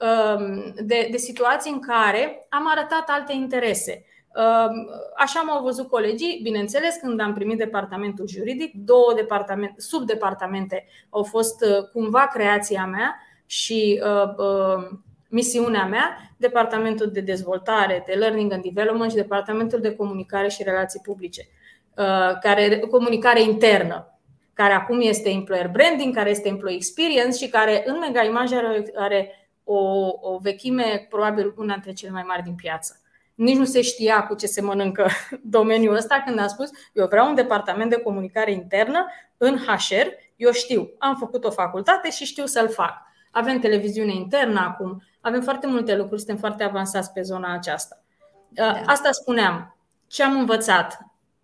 um, 0.00 0.74
de, 0.74 1.08
de 1.10 1.16
situații 1.16 1.72
în 1.72 1.80
care 1.80 2.46
am 2.48 2.70
arătat 2.70 3.04
alte 3.06 3.32
interese. 3.32 4.04
Um, 4.34 4.88
așa 5.16 5.40
m-au 5.40 5.62
văzut 5.62 5.88
colegii, 5.88 6.40
bineînțeles, 6.42 6.96
când 6.96 7.20
am 7.20 7.34
primit 7.34 7.58
departamentul 7.58 8.28
juridic, 8.28 8.74
două 8.74 9.12
departamente, 9.14 9.74
subdepartamente 9.80 10.86
au 11.10 11.22
fost 11.22 11.64
uh, 11.64 11.88
cumva 11.92 12.26
creația 12.26 12.86
mea 12.86 13.16
și 13.46 14.02
uh, 14.04 14.34
uh, 14.36 14.98
misiunea 15.28 15.86
mea, 15.86 16.32
departamentul 16.36 17.10
de 17.10 17.20
dezvoltare, 17.20 18.02
de 18.06 18.12
learning 18.12 18.52
and 18.52 18.62
development 18.62 19.10
și 19.10 19.16
departamentul 19.16 19.80
de 19.80 19.94
comunicare 19.94 20.48
și 20.48 20.62
relații 20.62 21.00
publice, 21.00 21.48
uh, 21.96 22.38
care 22.40 22.78
comunicare 22.78 23.42
internă 23.42 24.15
care 24.56 24.72
acum 24.72 25.00
este 25.00 25.28
employer 25.28 25.68
branding, 25.68 26.14
care 26.14 26.30
este 26.30 26.48
employee 26.48 26.76
experience 26.76 27.36
și 27.36 27.48
care 27.48 27.82
în 27.86 27.98
Mega 27.98 28.22
Image 28.22 28.56
are, 28.56 28.84
are 28.94 29.48
o, 29.64 30.08
o 30.20 30.38
vechime 30.38 31.06
probabil 31.08 31.54
una 31.56 31.72
dintre 31.72 31.92
cele 31.92 32.10
mai 32.10 32.22
mari 32.26 32.42
din 32.42 32.54
piață. 32.54 33.00
Nici 33.34 33.56
nu 33.56 33.64
se 33.64 33.82
știa 33.82 34.26
cu 34.26 34.34
ce 34.34 34.46
se 34.46 34.60
mănâncă 34.60 35.08
domeniul 35.58 35.94
ăsta 35.94 36.22
când 36.26 36.38
am 36.38 36.46
spus 36.46 36.70
eu 36.92 37.06
vreau 37.06 37.28
un 37.28 37.34
departament 37.34 37.90
de 37.90 38.00
comunicare 38.00 38.52
internă 38.52 39.06
în 39.36 39.56
HR, 39.56 40.06
eu 40.36 40.52
știu, 40.52 40.90
am 40.98 41.16
făcut 41.16 41.44
o 41.44 41.50
facultate 41.50 42.10
și 42.10 42.24
știu 42.24 42.46
să-l 42.46 42.68
fac. 42.68 43.02
Avem 43.30 43.58
televiziune 43.58 44.14
internă 44.14 44.60
acum, 44.60 45.02
avem 45.20 45.40
foarte 45.40 45.66
multe 45.66 45.96
lucruri, 45.96 46.20
suntem 46.20 46.36
foarte 46.36 46.64
avansați 46.64 47.12
pe 47.12 47.22
zona 47.22 47.54
aceasta. 47.54 48.02
Da. 48.48 48.80
Asta 48.86 49.12
spuneam. 49.12 49.76
Ce 50.06 50.22
am 50.22 50.38
învățat? 50.38 50.98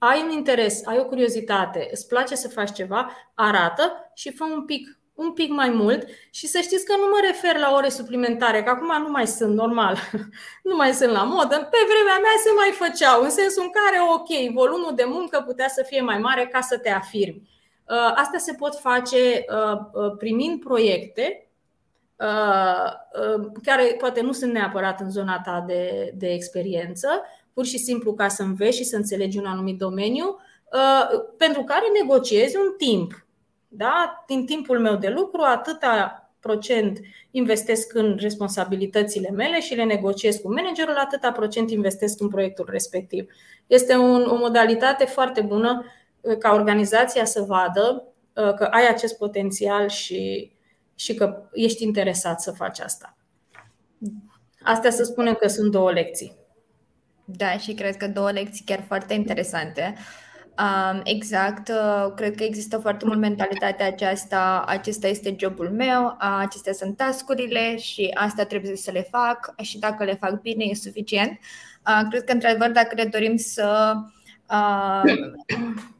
Ai 0.04 0.22
un 0.22 0.30
interes, 0.30 0.86
ai 0.86 0.98
o 0.98 1.04
curiozitate, 1.04 1.88
îți 1.90 2.08
place 2.08 2.34
să 2.34 2.48
faci 2.48 2.72
ceva, 2.72 3.10
arată 3.34 4.10
și 4.14 4.32
fă 4.32 4.44
un 4.44 4.64
pic 4.64 5.00
un 5.14 5.32
pic 5.32 5.50
mai 5.50 5.70
mult 5.70 6.06
și 6.30 6.46
să 6.46 6.58
știți 6.58 6.84
că 6.84 6.96
nu 6.96 7.06
mă 7.10 7.18
refer 7.24 7.56
la 7.56 7.74
ore 7.74 7.88
suplimentare, 7.88 8.62
că 8.62 8.70
acum 8.70 9.02
nu 9.02 9.10
mai 9.10 9.26
sunt 9.26 9.54
normal, 9.54 9.96
nu 10.68 10.76
mai 10.76 10.92
sunt 10.92 11.10
la 11.10 11.22
modă. 11.22 11.56
Pe 11.56 11.78
vremea 11.90 12.18
mea 12.18 12.36
se 12.44 12.50
mai 12.56 12.88
făceau, 12.88 13.22
în 13.22 13.30
sensul 13.30 13.62
în 13.62 13.70
care, 13.70 13.98
ok, 14.12 14.52
volumul 14.54 14.92
de 14.94 15.04
muncă 15.06 15.42
putea 15.46 15.68
să 15.68 15.84
fie 15.86 16.00
mai 16.00 16.18
mare 16.18 16.46
ca 16.46 16.60
să 16.60 16.78
te 16.78 16.90
afirmi. 16.90 17.50
Uh, 17.88 18.12
astea 18.14 18.38
se 18.38 18.54
pot 18.54 18.74
face 18.74 19.44
uh, 19.48 19.78
uh, 19.92 20.14
primind 20.18 20.60
proiecte 20.60 21.46
care 23.62 23.96
poate 23.98 24.20
nu 24.20 24.32
sunt 24.32 24.52
neapărat 24.52 25.00
în 25.00 25.10
zona 25.10 25.40
ta 25.44 25.64
de, 25.66 26.12
de 26.14 26.32
experiență, 26.32 27.08
pur 27.52 27.64
și 27.64 27.78
simplu 27.78 28.14
ca 28.14 28.28
să 28.28 28.42
înveți 28.42 28.76
și 28.76 28.84
să 28.84 28.96
înțelegi 28.96 29.38
un 29.38 29.46
anumit 29.46 29.78
domeniu, 29.78 30.36
uh, 30.72 31.20
pentru 31.36 31.62
care 31.62 31.84
negociezi 32.00 32.56
un 32.56 32.74
timp. 32.78 33.26
Da? 33.68 34.24
Din 34.26 34.46
timpul 34.46 34.80
meu 34.80 34.96
de 34.96 35.08
lucru, 35.08 35.40
atâta 35.40 36.16
procent 36.40 37.00
investesc 37.30 37.94
în 37.94 38.16
responsabilitățile 38.20 39.30
mele 39.30 39.60
și 39.60 39.74
le 39.74 39.84
negociez 39.84 40.36
cu 40.36 40.52
managerul, 40.52 40.94
atâta 40.94 41.32
procent 41.32 41.70
investesc 41.70 42.20
în 42.20 42.28
proiectul 42.28 42.68
respectiv. 42.70 43.32
Este 43.66 43.96
un, 43.96 44.22
o 44.22 44.36
modalitate 44.36 45.04
foarte 45.04 45.40
bună 45.40 45.84
uh, 46.20 46.36
ca 46.38 46.52
organizația 46.52 47.24
să 47.24 47.42
vadă 47.42 48.04
uh, 48.34 48.54
că 48.54 48.64
ai 48.64 48.88
acest 48.88 49.18
potențial 49.18 49.88
și, 49.88 50.52
și 50.94 51.14
că 51.14 51.42
ești 51.52 51.84
interesat 51.84 52.40
să 52.40 52.50
faci 52.50 52.80
asta. 52.80 53.16
Astea 54.62 54.90
să 54.90 55.04
spunem 55.04 55.34
că 55.34 55.48
sunt 55.48 55.70
două 55.70 55.92
lecții. 55.92 56.41
Da, 57.36 57.58
și 57.58 57.72
cred 57.72 57.96
că 57.96 58.08
două 58.08 58.30
lecții 58.30 58.64
chiar 58.64 58.84
foarte 58.86 59.14
interesante. 59.14 59.94
Um, 60.58 61.00
exact, 61.04 61.68
uh, 61.68 62.12
cred 62.16 62.34
că 62.34 62.44
există 62.44 62.78
foarte 62.78 63.04
mult 63.06 63.18
mentalitatea 63.18 63.86
aceasta, 63.86 64.64
acesta 64.66 65.06
este 65.06 65.36
jobul 65.38 65.70
meu, 65.70 66.04
uh, 66.04 66.38
acestea 66.38 66.72
sunt 66.72 66.96
tascurile 66.96 67.76
și 67.76 68.10
asta 68.14 68.44
trebuie 68.44 68.76
să 68.76 68.90
le 68.90 69.08
fac 69.10 69.54
și 69.62 69.78
dacă 69.78 70.04
le 70.04 70.14
fac 70.14 70.40
bine 70.40 70.64
e 70.64 70.74
suficient. 70.74 71.38
Uh, 71.86 72.00
cred 72.10 72.24
că, 72.24 72.32
într-adevăr, 72.32 72.70
dacă 72.70 72.94
ne 72.94 73.04
dorim 73.04 73.36
să 73.36 73.94
uh, 74.50 75.02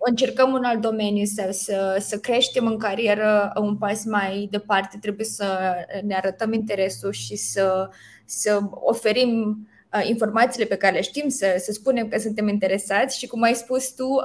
încercăm 0.09 0.53
un 0.53 0.65
alt 0.65 0.81
domeniu 0.81 1.25
sau 1.25 1.51
să, 1.51 1.97
să 2.01 2.19
creștem 2.19 2.67
în 2.67 2.79
carieră 2.79 3.53
un 3.61 3.77
pas 3.77 4.05
mai 4.05 4.49
departe, 4.51 4.99
trebuie 5.01 5.27
să 5.27 5.75
ne 6.05 6.15
arătăm 6.15 6.53
interesul 6.53 7.13
și 7.13 7.37
să, 7.37 7.89
să 8.25 8.61
oferim 8.71 9.67
informațiile 10.03 10.67
pe 10.67 10.77
care 10.77 10.95
le 10.95 11.01
știm, 11.01 11.29
să, 11.29 11.55
să 11.59 11.73
spunem 11.73 12.09
că 12.09 12.19
suntem 12.19 12.49
interesați 12.49 13.19
și, 13.19 13.27
cum 13.27 13.43
ai 13.43 13.55
spus 13.55 13.95
tu, 13.95 14.17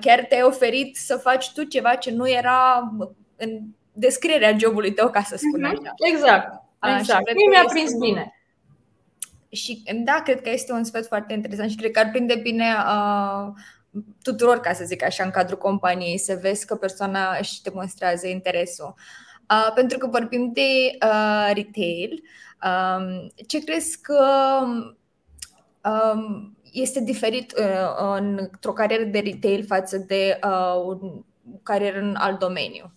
chiar 0.00 0.26
te-ai 0.28 0.42
oferit 0.42 0.96
să 0.96 1.16
faci 1.16 1.52
tu 1.52 1.62
ceva 1.62 1.94
ce 1.94 2.10
nu 2.10 2.28
era 2.28 2.92
în 3.36 3.60
descrierea 3.92 4.56
jobului 4.58 4.92
tău, 4.92 5.10
ca 5.10 5.22
să 5.22 5.36
spun 5.36 5.60
mhm. 5.60 5.70
așa. 5.70 5.94
Exact. 6.12 6.62
exact. 6.98 7.34
Mie 7.34 7.48
mi-a 7.50 7.64
prins 7.68 7.92
bine. 7.94 8.32
Și 9.50 9.82
da, 10.04 10.20
cred 10.24 10.40
că 10.40 10.50
este 10.50 10.72
un 10.72 10.84
sfat 10.84 11.06
foarte 11.06 11.32
interesant 11.32 11.70
și 11.70 11.76
cred 11.76 11.90
că 11.90 11.98
ar 11.98 12.10
prinde 12.10 12.34
bine 12.34 12.64
uh, 12.64 13.52
tuturor, 14.22 14.60
ca 14.60 14.72
să 14.72 14.84
zic 14.84 15.04
așa, 15.04 15.24
în 15.24 15.30
cadrul 15.30 15.58
companiei, 15.58 16.18
să 16.18 16.38
vezi 16.40 16.66
că 16.66 16.74
persoana 16.74 17.36
își 17.38 17.62
demonstrează 17.62 18.26
interesul. 18.26 18.94
Uh, 19.50 19.72
pentru 19.74 19.98
că 19.98 20.06
vorbim 20.06 20.50
de 20.52 20.98
uh, 21.04 21.50
retail, 21.54 22.22
um, 22.64 23.32
ce 23.46 23.64
crezi 23.64 24.00
că 24.00 24.24
um, 24.62 24.96
este 26.72 27.00
diferit 27.00 27.52
uh, 27.58 28.16
într-o 28.18 28.72
carieră 28.72 29.04
de 29.04 29.18
retail 29.18 29.64
față 29.64 29.96
de 29.98 30.38
uh, 30.44 30.86
o 30.86 30.98
carieră 31.62 31.98
în 31.98 32.14
alt 32.18 32.38
domeniu? 32.38 32.92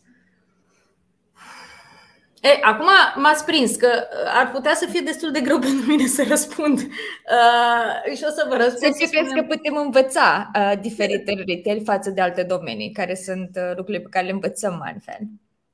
E, 2.41 2.49
acum 2.61 2.87
m-ați 3.15 3.45
prins 3.45 3.75
că 3.75 3.87
uh, 3.87 4.31
ar 4.33 4.51
putea 4.51 4.73
să 4.73 4.87
fie 4.89 5.01
destul 5.01 5.31
de 5.31 5.41
greu 5.41 5.59
pentru 5.67 5.85
mine 5.87 6.05
să 6.05 6.25
răspund. 6.27 6.79
Uh, 6.79 8.15
și 8.15 8.23
o 8.27 8.29
să 8.29 8.45
vă 8.49 8.55
răspund. 8.55 8.95
Ce 8.95 9.09
crezi 9.09 9.33
că 9.33 9.41
putem 9.41 9.75
învăța 9.75 10.51
uh, 10.55 10.79
diferite 10.81 11.43
retail 11.47 11.81
față 11.83 12.09
de 12.09 12.21
alte 12.21 12.43
domenii? 12.43 12.91
Care 12.91 13.15
sunt 13.15 13.49
uh, 13.55 13.75
lucrurile 13.75 14.03
pe 14.03 14.09
care 14.09 14.25
le 14.25 14.31
învățăm 14.31 14.81
altfel? 14.83 15.19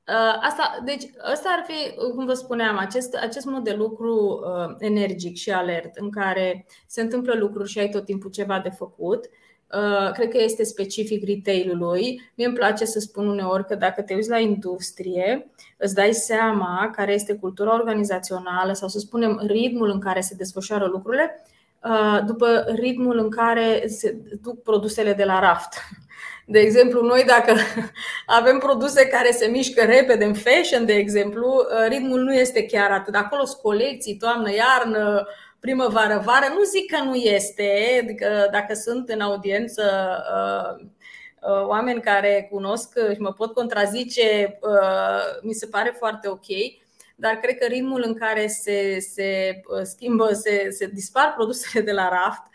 Uh, 0.08 0.38
asta, 0.40 0.80
deci, 0.84 1.10
asta 1.32 1.48
ar 1.58 1.64
fi, 1.66 1.94
cum 2.14 2.24
vă 2.24 2.32
spuneam, 2.32 2.76
acest, 2.76 3.14
acest 3.14 3.46
mod 3.46 3.64
de 3.64 3.72
lucru 3.72 4.40
uh, 4.44 4.74
energic 4.78 5.36
și 5.36 5.50
alert, 5.50 5.96
în 5.96 6.10
care 6.10 6.66
se 6.86 7.00
întâmplă 7.00 7.34
lucruri 7.34 7.70
și 7.70 7.78
ai 7.78 7.88
tot 7.88 8.04
timpul 8.04 8.30
ceva 8.30 8.60
de 8.60 8.68
făcut. 8.68 9.28
Uh, 9.74 10.12
cred 10.12 10.28
că 10.28 10.38
este 10.42 10.62
specific 10.62 11.24
retailului. 11.24 12.30
Mie 12.34 12.46
îmi 12.46 12.56
place 12.56 12.84
să 12.84 12.98
spun 12.98 13.26
uneori 13.26 13.66
că 13.66 13.74
dacă 13.74 14.02
te 14.02 14.14
uiți 14.14 14.28
la 14.28 14.38
industrie, 14.38 15.50
îți 15.76 15.94
dai 15.94 16.12
seama 16.12 16.90
care 16.92 17.12
este 17.12 17.34
cultura 17.34 17.74
organizațională 17.74 18.72
sau 18.72 18.88
să 18.88 18.98
spunem 18.98 19.40
ritmul 19.46 19.90
în 19.90 20.00
care 20.00 20.20
se 20.20 20.34
desfășoară 20.34 20.86
lucrurile, 20.86 21.44
uh, 21.84 22.24
după 22.26 22.64
ritmul 22.68 23.18
în 23.18 23.30
care 23.30 23.86
se 23.86 24.16
duc 24.42 24.62
produsele 24.62 25.12
de 25.12 25.24
la 25.24 25.40
raft. 25.40 25.74
De 26.50 26.58
exemplu, 26.58 27.02
noi 27.02 27.24
dacă 27.24 27.54
avem 28.38 28.58
produse 28.58 29.06
care 29.06 29.30
se 29.30 29.46
mișcă 29.46 29.84
repede 29.84 30.24
în 30.24 30.34
fashion, 30.34 30.84
de 30.84 30.92
exemplu, 30.92 31.54
uh, 31.56 31.88
ritmul 31.88 32.20
nu 32.20 32.34
este 32.34 32.66
chiar 32.66 32.90
atât. 32.90 33.14
Acolo 33.14 33.44
sunt 33.44 33.62
colecții, 33.62 34.16
toamnă, 34.16 34.52
iarnă, 34.52 35.26
primăvară, 35.60 36.22
vară. 36.24 36.46
Nu 36.48 36.64
zic 36.64 36.90
că 36.90 37.02
nu 37.02 37.14
este, 37.14 38.00
adică 38.02 38.48
dacă 38.50 38.74
sunt 38.74 39.08
în 39.08 39.20
audiență 39.20 39.82
uh, 40.34 40.86
uh, 41.40 41.66
oameni 41.66 42.00
care 42.00 42.48
cunosc 42.50 42.98
și 43.12 43.20
mă 43.20 43.32
pot 43.32 43.54
contrazice, 43.54 44.58
mi 45.42 45.52
se 45.52 45.66
pare 45.66 45.94
foarte 45.98 46.28
ok 46.28 46.46
dar 47.20 47.34
cred 47.34 47.58
că 47.58 47.66
ritmul 47.66 48.02
în 48.06 48.14
care 48.14 48.46
se, 48.46 48.98
se 49.00 49.60
schimbă, 49.82 50.32
se, 50.32 50.68
se 50.70 50.86
dispar 50.86 51.34
produsele 51.36 51.84
de 51.84 51.92
la 51.92 52.08
raft 52.08 52.42
Uh, 52.42 52.47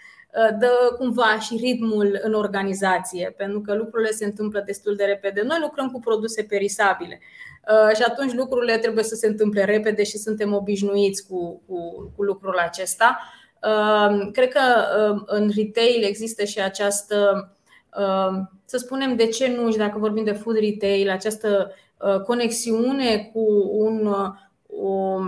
dă 0.59 0.95
cumva 0.97 1.39
și 1.39 1.55
ritmul 1.55 2.19
în 2.23 2.33
organizație, 2.33 3.33
pentru 3.37 3.61
că 3.61 3.73
lucrurile 3.73 4.11
se 4.11 4.25
întâmplă 4.25 4.63
destul 4.65 4.95
de 4.95 5.03
repede. 5.03 5.41
Noi 5.41 5.57
lucrăm 5.61 5.89
cu 5.89 5.99
produse 5.99 6.43
perisabile 6.43 7.19
uh, 7.67 7.95
și 7.95 8.01
atunci 8.01 8.33
lucrurile 8.33 8.77
trebuie 8.77 9.03
să 9.03 9.15
se 9.15 9.27
întâmple 9.27 9.63
repede 9.63 10.03
și 10.03 10.17
suntem 10.17 10.53
obișnuiți 10.53 11.27
cu, 11.27 11.61
cu, 11.67 11.77
cu 12.15 12.23
lucrul 12.23 12.57
acesta. 12.57 13.19
Uh, 13.63 14.29
cred 14.31 14.49
că 14.49 14.61
în 15.25 15.51
retail 15.55 16.03
există 16.03 16.43
și 16.43 16.61
această, 16.61 17.49
să 18.65 18.77
spunem, 18.77 19.15
de 19.15 19.25
ce 19.25 19.55
nu, 19.57 19.71
și 19.71 19.77
dacă 19.77 19.99
vorbim 19.99 20.23
de 20.23 20.31
food 20.31 20.57
retail, 20.57 21.09
această 21.09 21.73
conexiune 22.25 23.29
cu 23.33 23.69
un, 23.71 24.13
o, 24.67 25.19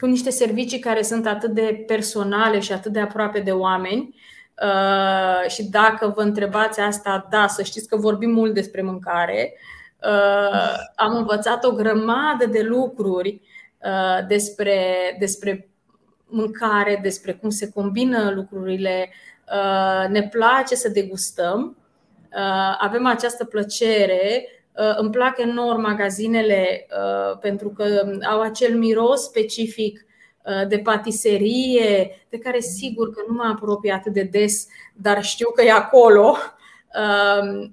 cu 0.00 0.06
niște 0.06 0.30
servicii 0.30 0.78
care 0.78 1.02
sunt 1.02 1.26
atât 1.26 1.50
de 1.50 1.84
personale 1.86 2.60
și 2.60 2.72
atât 2.72 2.92
de 2.92 3.00
aproape 3.00 3.40
de 3.40 3.50
oameni 3.50 4.14
Uh, 4.62 5.50
și 5.50 5.64
dacă 5.64 6.12
vă 6.16 6.22
întrebați 6.22 6.80
asta, 6.80 7.26
da, 7.30 7.46
să 7.46 7.62
știți 7.62 7.88
că 7.88 7.96
vorbim 7.96 8.30
mult 8.30 8.54
despre 8.54 8.82
mâncare. 8.82 9.54
Uh, 10.02 10.74
am 10.94 11.16
învățat 11.16 11.64
o 11.64 11.72
grămadă 11.72 12.46
de 12.46 12.62
lucruri 12.62 13.40
uh, 13.78 14.26
despre, 14.26 14.80
despre 15.18 15.68
mâncare, 16.26 16.98
despre 17.02 17.32
cum 17.32 17.50
se 17.50 17.70
combină 17.70 18.30
lucrurile. 18.30 19.10
Ne 20.08 20.28
place 20.28 20.74
să 20.74 20.88
degustăm. 20.88 21.76
Avem 22.78 23.06
această 23.06 23.44
plăcere. 23.44 24.48
Îmi 24.96 25.10
plac 25.10 25.38
enorm 25.38 25.80
magazinele 25.80 26.86
pentru 27.40 27.68
că 27.68 27.84
au 28.30 28.40
acel 28.40 28.78
miros 28.78 29.22
specific 29.22 29.98
Uh, 29.98 30.12
de 30.68 30.78
patiserie, 30.78 32.26
de 32.28 32.38
care 32.38 32.60
sigur 32.60 33.10
că 33.10 33.22
nu 33.28 33.34
mă 33.34 33.50
apropie 33.52 33.92
atât 33.92 34.12
de 34.12 34.22
des, 34.22 34.66
dar 34.94 35.22
știu 35.22 35.50
că 35.50 35.62
e 35.62 35.72
acolo. 35.72 36.36
Um, 36.94 37.70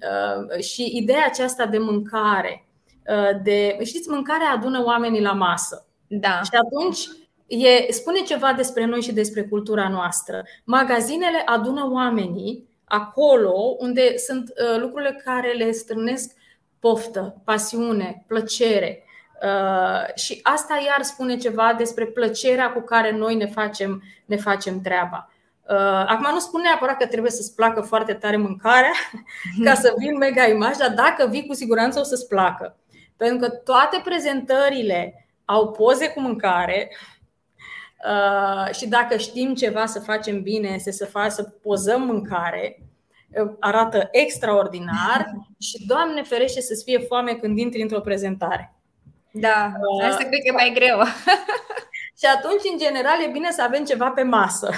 uh, 0.54 0.62
și 0.62 0.96
ideea 0.96 1.24
aceasta 1.26 1.66
de 1.66 1.78
mâncare, 1.78 2.66
uh, 3.06 3.42
de, 3.42 3.78
știți, 3.84 4.08
mâncarea 4.08 4.50
adună 4.50 4.82
oamenii 4.84 5.20
la 5.20 5.32
masă. 5.32 5.86
Da. 6.06 6.40
Și 6.42 6.50
atunci 6.64 6.98
e, 7.46 7.92
spune 7.92 8.20
ceva 8.20 8.52
despre 8.52 8.84
noi 8.84 9.02
și 9.02 9.12
despre 9.12 9.42
cultura 9.42 9.88
noastră. 9.88 10.42
Magazinele 10.64 11.42
adună 11.44 11.88
oamenii 11.92 12.68
acolo 12.84 13.76
unde 13.78 14.16
sunt 14.16 14.52
lucrurile 14.80 15.20
care 15.24 15.52
le 15.52 15.70
strânesc 15.70 16.34
poftă, 16.78 17.42
pasiune, 17.44 18.24
plăcere. 18.26 19.04
Uh, 19.42 20.14
și 20.14 20.40
asta 20.42 20.82
iar 20.86 21.02
spune 21.02 21.36
ceva 21.36 21.74
despre 21.78 22.06
plăcerea 22.06 22.72
cu 22.72 22.80
care 22.80 23.10
noi 23.10 23.34
ne 23.34 23.46
facem, 23.46 24.02
ne 24.24 24.36
facem 24.36 24.80
treaba. 24.80 25.30
Uh, 25.68 26.04
acum 26.06 26.32
nu 26.32 26.38
spun 26.38 26.60
neapărat 26.60 26.96
că 26.96 27.06
trebuie 27.06 27.30
să-ți 27.30 27.54
placă 27.54 27.80
foarte 27.80 28.12
tare 28.12 28.36
mâncarea 28.36 28.92
ca 29.64 29.74
să 29.74 29.94
vin 29.98 30.16
mega 30.16 30.46
imagi, 30.46 30.78
dar 30.78 30.90
dacă 30.90 31.26
vii 31.26 31.46
cu 31.46 31.54
siguranță 31.54 32.00
o 32.00 32.02
să-ți 32.02 32.28
placă. 32.28 32.76
Pentru 33.16 33.48
că 33.48 33.48
toate 33.48 34.00
prezentările 34.04 35.26
au 35.44 35.70
poze 35.70 36.08
cu 36.08 36.20
mâncare 36.20 36.96
uh, 38.04 38.74
și 38.74 38.88
dacă 38.88 39.16
știm 39.16 39.54
ceva 39.54 39.86
să 39.86 40.00
facem 40.00 40.42
bine, 40.42 40.68
este 40.68 40.90
să, 40.90 41.06
fac, 41.06 41.30
să 41.30 41.42
pozăm 41.42 42.02
mâncare, 42.02 42.82
arată 43.60 44.08
extraordinar 44.10 45.26
și 45.68 45.86
Doamne 45.86 46.22
ferește 46.22 46.60
să-ți 46.60 46.84
fie 46.84 46.98
foame 46.98 47.32
când 47.32 47.58
intri 47.58 47.82
într-o 47.82 48.00
prezentare. 48.00 48.76
Da, 49.32 49.72
uh, 49.98 50.04
asta 50.08 50.24
cred 50.24 50.40
că 50.40 50.48
e 50.48 50.50
mai 50.50 50.72
greu. 50.74 50.98
și 52.20 52.26
atunci, 52.36 52.72
în 52.72 52.78
general, 52.78 53.22
e 53.22 53.30
bine 53.30 53.50
să 53.50 53.62
avem 53.62 53.84
ceva 53.84 54.10
pe 54.10 54.22
masă. 54.22 54.70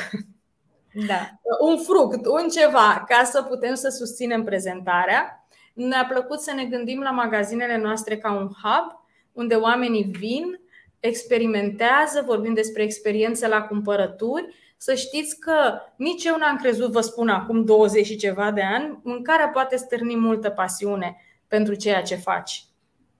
Da. 1.06 1.28
Un 1.68 1.78
fruct, 1.78 2.26
un 2.26 2.48
ceva, 2.48 3.04
ca 3.08 3.24
să 3.24 3.42
putem 3.42 3.74
să 3.74 3.88
susținem 3.88 4.44
prezentarea. 4.44 5.46
Ne-a 5.72 6.06
plăcut 6.08 6.40
să 6.40 6.52
ne 6.54 6.64
gândim 6.64 7.00
la 7.00 7.10
magazinele 7.10 7.76
noastre 7.76 8.18
ca 8.18 8.32
un 8.32 8.48
hub, 8.62 9.04
unde 9.32 9.54
oamenii 9.54 10.02
vin, 10.18 10.60
experimentează, 11.00 12.22
vorbim 12.26 12.54
despre 12.54 12.82
experiențe 12.82 13.48
la 13.48 13.62
cumpărături. 13.62 14.54
Să 14.76 14.94
știți 14.94 15.38
că 15.38 15.80
nici 15.96 16.24
eu 16.24 16.36
n-am 16.36 16.56
crezut, 16.56 16.92
vă 16.92 17.00
spun 17.00 17.28
acum 17.28 17.64
20 17.64 18.06
și 18.06 18.16
ceva 18.16 18.50
de 18.50 18.62
ani, 18.62 19.00
mâncarea 19.02 19.48
poate 19.48 19.76
stârni 19.76 20.16
multă 20.16 20.50
pasiune 20.50 21.16
pentru 21.48 21.74
ceea 21.74 22.02
ce 22.02 22.14
faci 22.14 22.64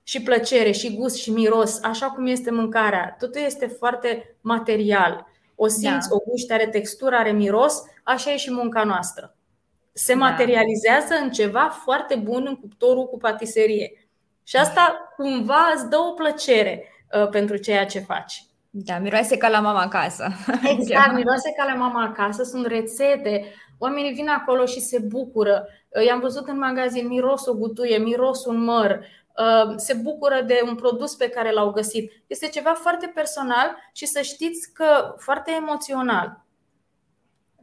și 0.04 0.22
plăcere, 0.22 0.70
și 0.70 0.96
gust, 0.96 1.16
și 1.16 1.30
miros, 1.30 1.82
așa 1.82 2.06
cum 2.06 2.26
este 2.26 2.50
mâncarea. 2.50 3.16
Totul 3.18 3.40
este 3.44 3.66
foarte 3.66 4.36
material. 4.40 5.26
O 5.54 5.66
simți, 5.66 6.08
da. 6.08 6.14
o 6.14 6.18
guști, 6.18 6.52
are 6.52 6.66
textură, 6.66 7.16
are 7.16 7.30
miros, 7.30 7.82
așa 8.02 8.32
e 8.32 8.36
și 8.36 8.52
munca 8.52 8.84
noastră. 8.84 9.36
Se 9.92 10.12
da. 10.12 10.18
materializează 10.18 11.14
în 11.22 11.30
ceva 11.30 11.80
foarte 11.84 12.14
bun 12.14 12.44
în 12.48 12.56
cuptorul 12.56 13.06
cu 13.06 13.16
patiserie. 13.16 14.08
Și 14.42 14.56
asta 14.56 15.12
cumva 15.16 15.72
îți 15.74 15.88
dă 15.88 15.96
o 15.96 16.12
plăcere 16.12 16.88
uh, 17.12 17.28
pentru 17.28 17.56
ceea 17.56 17.86
ce 17.86 17.98
faci. 17.98 18.44
Da, 18.70 18.98
miroase 18.98 19.36
ca 19.36 19.48
la 19.48 19.60
mama 19.60 19.80
acasă. 19.80 20.28
Exact, 20.78 21.14
miroase 21.14 21.52
ca 21.56 21.64
la 21.64 21.74
mama 21.74 22.02
acasă, 22.02 22.42
sunt 22.42 22.66
rețete. 22.66 23.44
Oamenii 23.78 24.12
vin 24.12 24.28
acolo 24.28 24.64
și 24.64 24.80
se 24.80 24.98
bucură. 24.98 25.68
I-am 26.06 26.20
văzut 26.20 26.48
în 26.48 26.58
magazin 26.58 27.06
miros 27.06 27.46
o 27.46 27.54
gutuie, 27.54 27.96
miros 27.96 28.44
un 28.44 28.64
măr, 28.64 28.90
Uh, 28.98 29.23
se 29.76 29.94
bucură 29.94 30.42
de 30.46 30.60
un 30.68 30.74
produs 30.74 31.14
pe 31.14 31.28
care 31.28 31.52
l-au 31.52 31.70
găsit. 31.70 32.12
Este 32.26 32.48
ceva 32.48 32.72
foarte 32.72 33.06
personal 33.14 33.76
și 33.92 34.06
să 34.06 34.20
știți 34.20 34.72
că 34.72 35.14
foarte 35.18 35.52
emoțional. 35.52 36.44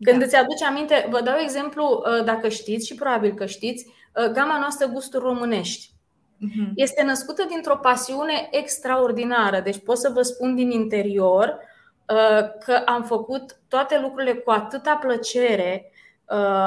Când 0.03 0.19
da. 0.19 0.25
îți 0.25 0.35
aduce 0.35 0.65
aminte, 0.65 1.07
vă 1.09 1.21
dau 1.21 1.37
exemplu, 1.37 2.03
uh, 2.05 2.23
dacă 2.23 2.49
știți 2.49 2.87
și 2.87 2.95
probabil 2.95 3.33
că 3.33 3.45
știți, 3.45 3.85
uh, 3.85 4.31
gama 4.31 4.57
noastră 4.59 4.87
gusturi 4.87 5.23
românești. 5.23 5.89
Uh-huh. 5.89 6.71
Este 6.75 7.03
născută 7.03 7.43
dintr-o 7.43 7.77
pasiune 7.77 8.47
extraordinară. 8.51 9.59
Deci 9.59 9.83
pot 9.83 9.97
să 9.97 10.11
vă 10.13 10.21
spun 10.21 10.55
din 10.55 10.71
interior 10.71 11.69
că 12.65 12.81
am 12.85 13.03
făcut 13.03 13.59
toate 13.67 13.99
lucrurile 13.99 14.33
cu 14.33 14.51
atâta 14.51 14.95
plăcere 14.95 15.85
Uh, 15.85 15.90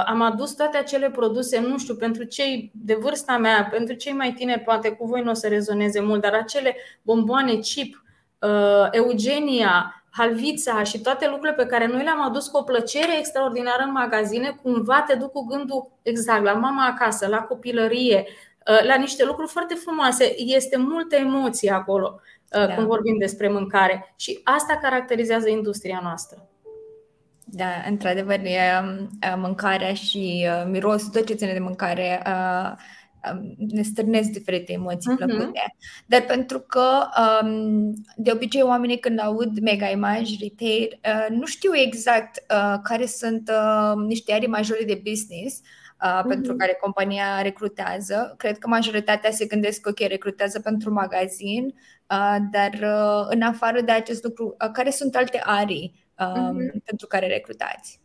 am 0.06 0.20
adus 0.20 0.54
toate 0.54 0.76
acele 0.76 1.10
produse, 1.10 1.60
nu 1.60 1.78
știu, 1.78 1.94
pentru 1.94 2.22
cei 2.22 2.70
de 2.74 2.94
vârsta 2.94 3.36
mea, 3.36 3.68
pentru 3.70 3.94
cei 3.94 4.12
mai 4.12 4.32
tineri, 4.32 4.60
poate 4.60 4.90
cu 4.90 5.06
voi 5.06 5.22
nu 5.22 5.30
o 5.30 5.34
să 5.34 5.48
rezoneze 5.48 6.00
mult, 6.00 6.20
dar 6.20 6.34
acele 6.34 6.76
bomboane 7.02 7.54
chip, 7.54 8.04
uh, 8.38 8.88
Eugenia, 8.90 10.04
halvița 10.10 10.82
și 10.82 11.00
toate 11.00 11.28
lucrurile 11.28 11.62
pe 11.62 11.66
care 11.66 11.86
noi 11.86 12.02
le-am 12.02 12.22
adus 12.22 12.48
cu 12.48 12.56
o 12.56 12.62
plăcere 12.62 13.18
extraordinară 13.18 13.82
în 13.82 13.92
magazine, 13.92 14.58
cumva 14.62 15.04
te 15.06 15.14
duc 15.14 15.32
cu 15.32 15.46
gândul 15.46 15.90
exact 16.02 16.42
la 16.42 16.52
mama 16.52 16.86
acasă, 16.86 17.26
la 17.26 17.40
copilărie, 17.42 18.24
uh, 18.26 18.86
la 18.86 18.94
niște 18.94 19.24
lucruri 19.24 19.50
foarte 19.50 19.74
frumoase. 19.74 20.34
Este 20.36 20.76
multă 20.76 21.16
emoție 21.16 21.72
acolo 21.72 22.20
uh, 22.20 22.66
da. 22.66 22.74
când 22.74 22.86
vorbim 22.86 23.18
despre 23.18 23.48
mâncare 23.48 24.14
și 24.16 24.40
asta 24.44 24.78
caracterizează 24.82 25.48
industria 25.48 26.00
noastră. 26.02 26.48
Da, 27.56 27.84
într-adevăr, 27.88 28.38
um, 28.38 29.10
mâncarea 29.40 29.94
și 29.94 30.46
mirosul, 30.70 31.08
tot 31.08 31.26
ce 31.26 31.34
ține 31.34 31.52
de 31.52 31.58
mâncare 31.58 32.22
ne 33.56 33.82
stârnesc 33.82 34.30
diferite 34.30 34.72
emoții 34.72 35.12
uh-huh. 35.12 35.26
plăcute. 35.26 35.74
Dar 36.06 36.20
pentru 36.20 36.60
că 36.60 37.08
um, 37.42 37.92
de 38.16 38.32
obicei 38.32 38.62
oamenii 38.62 38.98
când 38.98 39.20
aud 39.20 39.60
mega 39.60 39.86
image 39.86 40.34
retail 40.40 41.00
uh, 41.04 41.26
nu 41.36 41.46
știu 41.46 41.76
exact 41.76 42.42
uh, 42.50 42.74
care 42.82 43.06
sunt 43.06 43.50
uh, 43.50 44.06
niște 44.06 44.32
arii 44.32 44.48
majore 44.48 44.84
de 44.84 45.02
business 45.04 45.60
uh, 45.60 46.20
uh-huh. 46.20 46.28
pentru 46.28 46.56
care 46.56 46.78
compania 46.80 47.42
recrutează. 47.42 48.34
Cred 48.38 48.58
că 48.58 48.68
majoritatea 48.68 49.30
se 49.30 49.46
gândesc 49.46 49.80
că 49.80 49.88
ok, 49.88 50.08
recrutează 50.08 50.60
pentru 50.60 50.92
magazin, 50.92 51.64
uh, 52.10 52.36
dar 52.50 52.72
uh, 52.72 53.26
în 53.28 53.42
afară 53.42 53.80
de 53.80 53.92
acest 53.92 54.24
lucru, 54.24 54.56
uh, 54.64 54.70
care 54.72 54.90
sunt 54.90 55.16
alte 55.16 55.40
arii 55.44 56.02
uh, 56.18 56.26
uh-huh. 56.26 56.84
pentru 56.84 57.06
care 57.06 57.26
recrutați? 57.26 58.00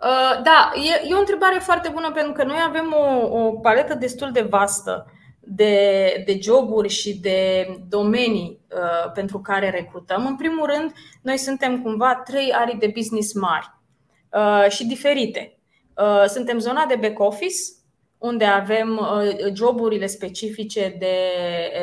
Uh, 0.00 0.42
da, 0.42 0.72
e, 0.74 1.08
e 1.08 1.14
o 1.14 1.18
întrebare 1.18 1.58
foarte 1.58 1.88
bună 1.88 2.12
pentru 2.12 2.32
că 2.32 2.44
noi 2.44 2.58
avem 2.66 2.94
o, 2.96 3.38
o 3.38 3.50
paletă 3.50 3.94
destul 3.94 4.32
de 4.32 4.40
vastă 4.40 5.06
de, 5.46 6.22
de 6.26 6.38
joburi 6.42 6.88
și 6.88 7.18
de 7.18 7.66
domenii 7.88 8.60
uh, 8.74 9.12
pentru 9.12 9.38
care 9.38 9.70
recrutăm. 9.70 10.26
În 10.26 10.36
primul 10.36 10.66
rând, 10.66 10.92
noi 11.22 11.36
suntem 11.36 11.82
cumva 11.82 12.14
trei 12.14 12.52
arii 12.52 12.78
de 12.78 12.92
business 12.94 13.32
mari 13.32 13.72
uh, 14.30 14.70
și 14.70 14.86
diferite. 14.86 15.58
Uh, 15.96 16.24
suntem 16.26 16.58
zona 16.58 16.84
de 16.84 16.96
back 17.00 17.18
office, 17.18 17.62
unde 18.26 18.44
avem 18.44 18.96
uh, 18.96 19.54
joburile 19.54 20.06
specifice 20.06 20.96
de, 20.98 21.16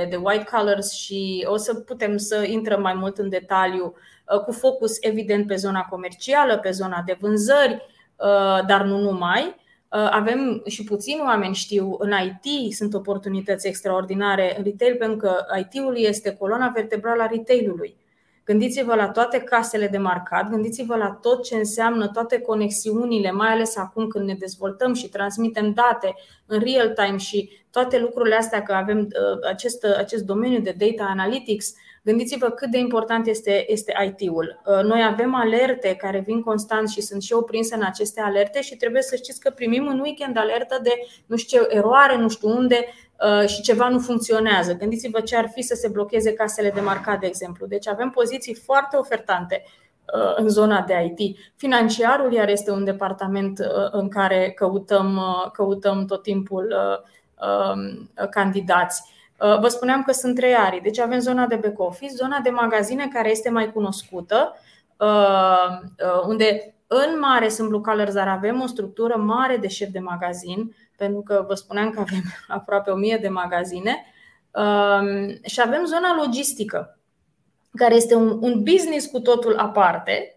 de 0.09 0.15
white 0.15 0.47
collars 0.51 0.91
și 0.91 1.45
o 1.49 1.57
să 1.57 1.73
putem 1.75 2.17
să 2.17 2.43
intrăm 2.47 2.81
mai 2.81 2.93
mult 2.93 3.17
în 3.17 3.29
detaliu 3.29 3.93
uh, 4.33 4.39
cu 4.39 4.51
focus 4.51 4.97
evident 4.99 5.47
pe 5.47 5.55
zona 5.55 5.81
comercială, 5.81 6.57
pe 6.57 6.71
zona 6.71 7.03
de 7.05 7.17
vânzări, 7.19 7.89
Uh, 8.21 8.65
dar 8.67 8.83
nu 8.83 8.99
numai. 8.99 9.55
Uh, 9.89 10.07
avem 10.11 10.61
și 10.65 10.83
puțini 10.83 11.21
oameni 11.21 11.55
știu, 11.55 11.95
în 11.99 12.11
IT 12.11 12.73
sunt 12.73 12.93
oportunități 12.93 13.67
extraordinare 13.67 14.55
în 14.57 14.63
retail 14.63 14.95
pentru 14.95 15.17
că 15.17 15.35
IT-ul 15.59 15.97
este 15.97 16.35
coloana 16.35 16.71
vertebrală 16.75 17.21
a 17.21 17.25
retailului. 17.25 17.95
Gândiți-vă 18.51 18.95
la 18.95 19.09
toate 19.09 19.39
casele 19.39 19.87
de 19.87 19.97
marcat, 19.97 20.49
gândiți-vă 20.49 20.95
la 20.95 21.11
tot 21.21 21.43
ce 21.43 21.55
înseamnă 21.55 22.07
toate 22.07 22.39
conexiunile, 22.39 23.31
mai 23.31 23.47
ales 23.47 23.77
acum 23.77 24.07
când 24.07 24.25
ne 24.25 24.33
dezvoltăm 24.33 24.93
și 24.93 25.09
transmitem 25.09 25.73
date 25.73 26.15
în 26.45 26.59
real 26.59 26.89
time 26.89 27.17
și 27.17 27.49
toate 27.69 27.99
lucrurile 27.99 28.35
astea, 28.35 28.63
că 28.63 28.73
avem 28.73 28.99
uh, 28.99 29.49
acest, 29.49 29.83
acest 29.83 30.23
domeniu 30.23 30.59
de 30.59 30.75
data 30.77 31.09
analytics, 31.09 31.73
Gândiți-vă 32.03 32.49
cât 32.49 32.69
de 32.69 32.77
important 32.77 33.27
este, 33.27 33.71
este 33.71 33.93
IT-ul. 34.05 34.61
Uh, 34.65 34.83
noi 34.83 35.03
avem 35.03 35.35
alerte 35.35 35.95
care 35.95 36.19
vin 36.19 36.41
constant 36.41 36.89
și 36.89 37.01
sunt 37.01 37.21
și 37.21 37.31
eu 37.31 37.43
prinsă 37.43 37.75
în 37.75 37.83
aceste 37.83 38.21
alerte 38.21 38.61
și 38.61 38.75
trebuie 38.75 39.01
să 39.01 39.15
știți 39.15 39.39
că 39.39 39.49
primim 39.49 39.87
în 39.87 39.99
weekend 39.99 40.37
alertă 40.37 40.79
de 40.83 40.91
nu 41.25 41.35
știu 41.35 41.61
ce 41.61 41.75
eroare, 41.75 42.17
nu 42.17 42.29
știu 42.29 42.49
unde 42.49 42.85
uh, 42.85 43.11
și 43.45 43.61
ceva 43.61 43.89
nu 43.89 43.99
funcționează. 43.99 44.74
Gândiți-vă 44.74 45.19
ce 45.19 45.36
ar 45.36 45.49
fi 45.53 45.61
să 45.61 45.76
se 45.76 45.88
blocheze 45.88 46.34
casele 46.34 46.69
de 46.69 46.82
marcat, 46.82 47.19
de 47.19 47.28
exemplu. 47.28 47.65
Deci 47.65 47.88
avem 47.88 48.09
poziții 48.09 48.53
foarte 48.53 48.97
ofertante 48.97 49.63
uh, 49.65 50.34
în 50.36 50.49
zona 50.49 50.82
de 50.82 51.13
IT. 51.17 51.38
Financiarul 51.55 52.34
iar 52.34 52.49
este 52.49 52.72
un 52.72 52.84
departament 52.84 53.59
în 53.91 54.09
care 54.09 54.51
căutăm, 54.51 55.22
căutăm 55.53 56.05
tot 56.05 56.22
timpul 56.22 56.76
um, 57.41 58.09
candidați. 58.30 59.03
Uh, 59.41 59.59
vă 59.59 59.67
spuneam 59.67 60.03
că 60.03 60.11
sunt 60.11 60.36
trei 60.36 60.55
arii. 60.55 60.82
Deci 60.82 60.99
avem 60.99 61.19
zona 61.19 61.45
de 61.45 61.55
back 61.55 61.80
office, 61.80 62.13
zona 62.13 62.39
de 62.39 62.49
magazine 62.49 63.07
care 63.13 63.30
este 63.30 63.49
mai 63.49 63.72
cunoscută, 63.72 64.55
uh, 64.97 65.67
uh, 65.82 66.22
unde 66.28 66.76
în 66.88 67.19
mare 67.19 67.49
sunt 67.49 67.67
blue 67.67 67.82
colors, 67.82 68.13
dar 68.13 68.28
avem 68.28 68.61
o 68.61 68.65
structură 68.65 69.15
mare 69.15 69.57
de 69.57 69.67
șef 69.67 69.89
de 69.89 69.99
magazin, 69.99 70.76
pentru 71.01 71.21
că 71.21 71.43
vă 71.47 71.53
spuneam 71.53 71.89
că 71.89 71.99
avem 71.99 72.21
aproape 72.57 72.91
1000 72.91 73.17
de 73.17 73.27
magazine. 73.27 74.05
Și 75.43 75.61
avem 75.61 75.85
zona 75.85 76.15
logistică, 76.15 76.99
care 77.75 77.95
este 77.95 78.15
un, 78.15 78.37
un 78.41 78.63
business 78.63 79.05
cu 79.05 79.19
totul 79.19 79.55
aparte, 79.55 80.35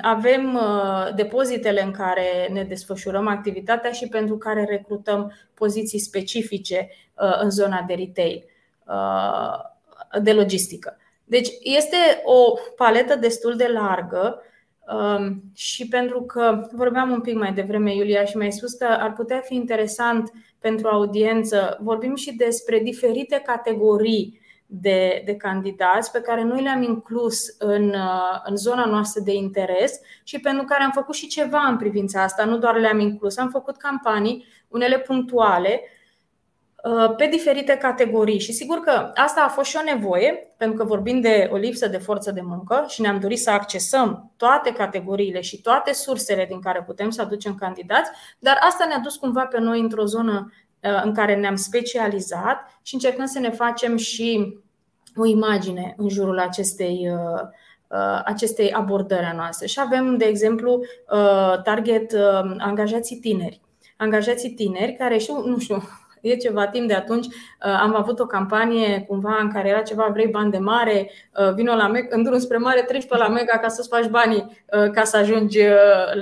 avem 0.00 0.54
uh, 0.54 1.14
depozitele 1.14 1.82
în 1.82 1.90
care 1.90 2.48
ne 2.52 2.62
desfășurăm 2.62 3.26
activitatea 3.26 3.90
și 3.90 4.08
pentru 4.08 4.38
care 4.38 4.64
recrutăm 4.64 5.32
poziții 5.54 5.98
specifice 5.98 6.88
uh, 7.14 7.38
în 7.40 7.50
zona 7.50 7.84
de 7.86 7.94
retail, 7.94 8.44
uh, 8.86 10.20
de 10.22 10.32
logistică. 10.32 10.96
Deci 11.24 11.48
este 11.62 11.96
o 12.24 12.54
paletă 12.76 13.14
destul 13.14 13.56
de 13.56 13.66
largă 13.66 14.42
um, 14.42 14.49
și 15.54 15.88
pentru 15.88 16.22
că 16.22 16.68
vorbeam 16.72 17.10
un 17.10 17.20
pic 17.20 17.34
mai 17.34 17.52
devreme, 17.52 17.94
Iulia, 17.94 18.24
și 18.24 18.36
mi-ai 18.36 18.52
spus 18.52 18.72
că 18.72 18.84
ar 18.84 19.12
putea 19.12 19.40
fi 19.40 19.54
interesant 19.54 20.32
pentru 20.58 20.88
audiență, 20.88 21.78
vorbim 21.80 22.14
și 22.14 22.36
despre 22.36 22.78
diferite 22.78 23.42
categorii 23.46 24.40
de, 24.66 25.22
de 25.24 25.36
candidați 25.36 26.10
pe 26.10 26.20
care 26.20 26.42
noi 26.42 26.62
le-am 26.62 26.82
inclus 26.82 27.38
în, 27.58 27.88
uh, 27.88 28.40
în 28.44 28.56
zona 28.56 28.84
noastră 28.84 29.22
de 29.24 29.34
interes 29.34 30.00
și 30.24 30.40
pentru 30.40 30.64
care 30.64 30.82
am 30.82 30.90
făcut 30.90 31.14
și 31.14 31.26
ceva 31.26 31.60
în 31.60 31.76
privința 31.76 32.22
asta, 32.22 32.44
nu 32.44 32.58
doar 32.58 32.76
le-am 32.76 32.98
inclus, 32.98 33.36
am 33.36 33.48
făcut 33.48 33.76
campanii, 33.76 34.44
unele 34.68 34.98
punctuale, 34.98 35.80
uh, 35.82 35.99
pe 37.16 37.26
diferite 37.26 37.76
categorii. 37.76 38.38
Și 38.38 38.52
sigur 38.52 38.78
că 38.78 39.10
asta 39.14 39.44
a 39.46 39.48
fost 39.48 39.70
și 39.70 39.76
o 39.80 39.92
nevoie, 39.94 40.52
pentru 40.56 40.76
că 40.76 40.84
vorbim 40.84 41.20
de 41.20 41.48
o 41.52 41.56
lipsă 41.56 41.88
de 41.88 41.98
forță 41.98 42.30
de 42.30 42.40
muncă 42.40 42.84
și 42.88 43.00
ne-am 43.00 43.20
dorit 43.20 43.38
să 43.38 43.50
accesăm 43.50 44.32
toate 44.36 44.72
categoriile 44.72 45.40
și 45.40 45.60
toate 45.60 45.92
sursele 45.92 46.46
din 46.48 46.60
care 46.60 46.82
putem 46.82 47.10
să 47.10 47.22
aducem 47.22 47.54
candidați, 47.54 48.10
dar 48.38 48.58
asta 48.60 48.84
ne-a 48.84 48.98
dus 48.98 49.16
cumva 49.16 49.44
pe 49.44 49.60
noi 49.60 49.80
într-o 49.80 50.04
zonă 50.04 50.52
Uh, 50.82 51.00
în 51.04 51.14
care 51.14 51.36
ne-am 51.36 51.56
specializat 51.56 52.78
și 52.82 52.94
încercăm 52.94 53.26
să 53.26 53.38
ne 53.38 53.50
facem 53.50 53.96
și 53.96 54.58
o 55.16 55.26
imagine 55.26 55.94
în 55.96 56.08
jurul 56.08 56.38
acestei, 56.38 57.10
uh, 57.12 57.40
uh, 57.88 58.20
acestei 58.24 58.72
abordări 58.72 59.24
a 59.24 59.32
noastre. 59.32 59.66
Și 59.66 59.80
avem, 59.80 60.16
de 60.16 60.24
exemplu, 60.24 60.80
target 61.64 62.14
angajații 62.58 63.16
tineri. 63.16 63.60
Angajații 63.96 64.50
tineri 64.50 64.96
care 64.96 65.18
știu, 65.18 65.46
nu 65.46 65.58
știu, 65.58 65.82
e 66.20 66.36
ceva 66.36 66.66
timp 66.66 66.88
de 66.88 66.94
atunci, 66.94 67.26
am 67.58 67.94
avut 67.94 68.18
o 68.18 68.26
campanie 68.26 69.04
cumva 69.08 69.38
în 69.40 69.52
care 69.52 69.68
era 69.68 69.82
ceva 69.82 70.08
vrei 70.12 70.26
bani 70.26 70.50
de 70.50 70.58
mare, 70.58 71.10
vino 71.54 71.74
la 71.74 71.88
Mega, 71.88 72.08
în 72.10 72.22
drum 72.22 72.38
spre 72.38 72.56
mare, 72.56 72.80
treci 72.80 73.06
pe 73.06 73.16
la 73.16 73.28
Mega 73.28 73.58
ca 73.58 73.68
să-ți 73.68 73.88
faci 73.88 74.08
banii 74.08 74.64
ca 74.92 75.04
să 75.04 75.16
ajungi 75.16 75.60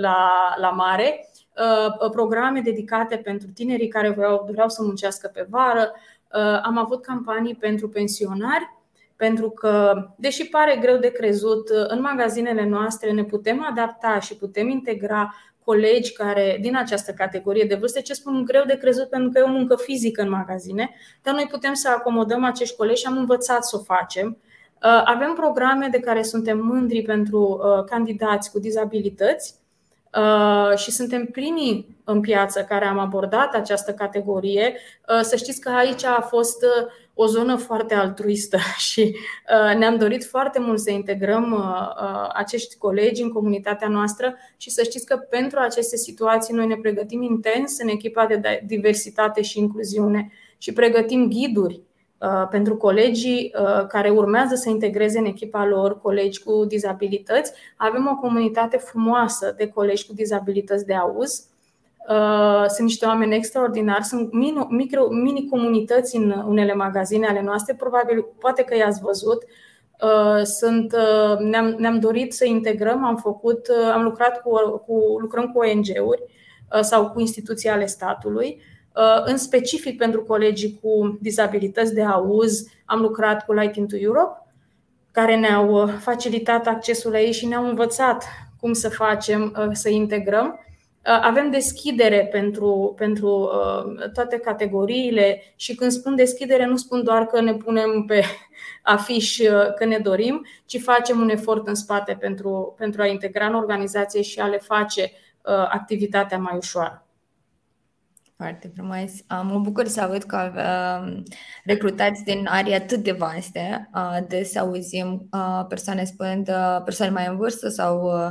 la, 0.01 0.29
la 0.57 0.71
mare 0.71 1.29
Uh, 1.59 2.11
programe 2.11 2.61
dedicate 2.61 3.17
pentru 3.17 3.49
tinerii 3.49 3.89
care 3.89 4.11
vreau, 4.11 4.49
vreau 4.51 4.69
să 4.69 4.83
muncească 4.83 5.31
pe 5.35 5.47
vară. 5.51 5.93
Uh, 6.33 6.61
am 6.63 6.79
avut 6.79 7.03
campanii 7.03 7.55
pentru 7.55 7.89
pensionari, 7.89 8.77
pentru 9.17 9.51
că, 9.51 9.95
deși 10.17 10.49
pare 10.49 10.79
greu 10.81 10.97
de 10.97 11.09
crezut, 11.09 11.69
uh, 11.69 11.85
în 11.89 12.01
magazinele 12.01 12.65
noastre 12.65 13.13
ne 13.13 13.25
putem 13.25 13.67
adapta 13.71 14.19
și 14.19 14.37
putem 14.37 14.69
integra 14.69 15.35
colegi 15.69 16.13
care 16.13 16.59
din 16.61 16.77
această 16.77 17.13
categorie 17.13 17.65
de 17.65 17.75
vârstă, 17.75 18.01
ce 18.01 18.13
spun 18.13 18.45
greu 18.45 18.65
de 18.65 18.77
crezut 18.77 19.09
pentru 19.09 19.31
că 19.31 19.39
e 19.39 19.43
o 19.43 19.49
muncă 19.59 19.77
fizică 19.77 20.23
în 20.23 20.31
magazine, 20.31 20.91
dar 21.23 21.35
noi 21.35 21.47
putem 21.51 21.75
să 21.75 21.89
acomodăm 21.89 22.45
acești 22.45 22.77
colegi 22.77 23.01
și 23.01 23.07
am 23.07 23.17
învățat 23.17 23.65
să 23.65 23.77
o 23.77 23.83
facem. 23.83 24.37
Avem 25.05 25.35
programe 25.35 25.89
de 25.91 26.01
care 26.01 26.23
suntem 26.23 26.59
mândri 26.59 27.03
pentru 27.03 27.61
candidați 27.87 28.51
cu 28.51 28.59
dizabilități 28.59 29.55
Uh, 30.15 30.77
și 30.77 30.91
suntem 30.91 31.27
primii 31.27 31.97
în 32.05 32.21
piață 32.21 32.63
care 32.63 32.85
am 32.85 32.99
abordat 32.99 33.55
această 33.55 33.93
categorie. 33.93 34.77
Uh, 35.09 35.21
să 35.21 35.37
știți 35.37 35.61
că 35.61 35.71
aici 35.71 36.05
a 36.05 36.21
fost 36.21 36.63
uh, 36.63 36.87
o 37.21 37.27
zonă 37.27 37.57
foarte 37.57 37.95
altruistă 37.95 38.59
și 38.89 39.17
ne-am 39.79 39.97
dorit 39.97 40.25
foarte 40.25 40.61
mult 40.61 40.81
să 40.81 40.91
integrăm 40.91 41.65
acești 42.33 42.77
colegi 42.77 43.23
în 43.23 43.31
comunitatea 43.33 43.89
noastră 43.89 44.35
și 44.57 44.71
să 44.71 44.83
știți 44.83 45.07
că 45.07 45.17
pentru 45.17 45.59
aceste 45.59 45.97
situații 45.97 46.55
noi 46.55 46.67
ne 46.67 46.77
pregătim 46.77 47.23
intens 47.23 47.79
în 47.79 47.89
echipa 47.89 48.27
de 48.27 48.63
diversitate 48.67 49.43
și 49.43 49.59
incluziune 49.59 50.33
și 50.59 50.73
pregătim 50.73 51.29
ghiduri 51.29 51.83
Uh, 52.19 52.49
pentru 52.51 52.77
colegii 52.77 53.55
uh, 53.61 53.87
care 53.87 54.11
urmează 54.11 54.55
să 54.55 54.69
integreze 54.69 55.19
în 55.19 55.25
echipa 55.25 55.67
lor 55.67 56.01
colegi 56.01 56.43
cu 56.43 56.65
dizabilități. 56.65 57.53
Avem 57.77 58.09
o 58.13 58.21
comunitate 58.21 58.77
frumoasă 58.77 59.55
de 59.57 59.69
colegi 59.69 60.07
cu 60.07 60.13
dizabilități 60.13 60.87
de 60.87 60.95
auz. 60.95 61.47
Uh, 62.09 62.65
sunt 62.67 62.87
niște 62.87 63.07
oameni 63.07 63.35
extraordinari, 63.35 64.05
sunt 64.05 64.33
mini, 65.11 65.47
comunități 65.51 66.17
în 66.17 66.31
unele 66.47 66.75
magazine 66.75 67.27
ale 67.27 67.43
noastre, 67.43 67.75
probabil 67.75 68.27
poate 68.39 68.63
că 68.63 68.77
i-ați 68.77 69.01
văzut. 69.01 69.45
Sunt, 70.43 70.97
ne-am, 71.39 71.75
ne-am 71.79 71.99
dorit 71.99 72.33
să 72.33 72.47
integrăm, 72.47 73.05
am 73.05 73.17
făcut, 73.17 73.67
am 73.93 74.03
lucrat 74.03 74.43
cu, 74.43 74.51
cu 74.87 75.19
lucrăm 75.21 75.53
cu 75.53 75.59
ONG-uri 75.59 76.23
sau 76.81 77.11
cu 77.11 77.21
instituții 77.21 77.69
ale 77.69 77.87
statului 77.87 78.61
Uh, 78.99 79.23
în 79.25 79.37
specific 79.37 79.99
pentru 79.99 80.23
colegii 80.23 80.79
cu 80.83 81.19
dizabilități 81.21 81.95
de 81.95 82.03
auz, 82.03 82.67
am 82.85 83.01
lucrat 83.01 83.45
cu 83.45 83.53
Light 83.53 83.77
into 83.77 83.97
Europe, 83.97 84.47
care 85.13 85.37
ne-au 85.37 85.83
uh, 85.83 85.95
facilitat 85.99 86.67
accesul 86.67 87.11
la 87.11 87.21
ei 87.21 87.33
și 87.33 87.47
ne-au 87.47 87.69
învățat 87.69 88.25
cum 88.61 88.73
să 88.73 88.89
facem, 88.89 89.55
uh, 89.59 89.69
să 89.73 89.89
integrăm. 89.89 90.61
Avem 91.21 91.51
deschidere 91.51 92.29
pentru, 92.31 92.95
pentru 92.97 93.51
toate 94.15 94.39
categoriile 94.39 95.43
și 95.57 95.75
când 95.75 95.91
spun 95.91 96.17
deschidere, 96.17 96.67
nu 96.67 96.77
spun 96.77 97.03
doar 97.03 97.27
că 97.27 97.41
ne 97.41 97.55
punem 97.55 98.05
pe 98.07 98.23
afiș 98.83 99.39
că 99.77 99.85
ne 99.85 99.99
dorim, 99.99 100.47
ci 100.67 100.81
facem 100.81 101.21
un 101.21 101.29
efort 101.29 101.67
în 101.67 101.75
spate 101.75 102.17
pentru, 102.21 102.75
pentru 102.79 103.03
a 103.03 103.07
integra 103.07 103.47
în 103.47 103.55
organizație 103.55 104.23
și 104.23 104.41
a 104.41 104.47
le 104.47 104.59
face 104.59 105.13
activitatea 105.69 106.39
mai 106.39 106.57
ușoară. 106.57 107.08
Foarte 108.39 108.73
frumos. 108.75 109.11
Mă 109.29 109.59
bucur 109.59 109.87
să 109.87 110.01
aud 110.01 110.23
că 110.23 110.53
uh, 110.57 111.23
recrutați 111.65 112.25
din 112.25 112.47
arii 112.51 112.75
atât 112.75 113.03
de 113.03 113.13
vaste. 113.13 113.91
Uh, 113.95 114.19
des 114.29 114.57
auzim 114.57 115.29
uh, 115.33 115.65
persoane 115.69 116.05
spunând, 116.05 116.49
uh, 116.49 116.83
persoane 116.85 117.13
mai 117.13 117.27
în 117.27 117.37
vârstă 117.37 117.69
sau, 117.69 118.25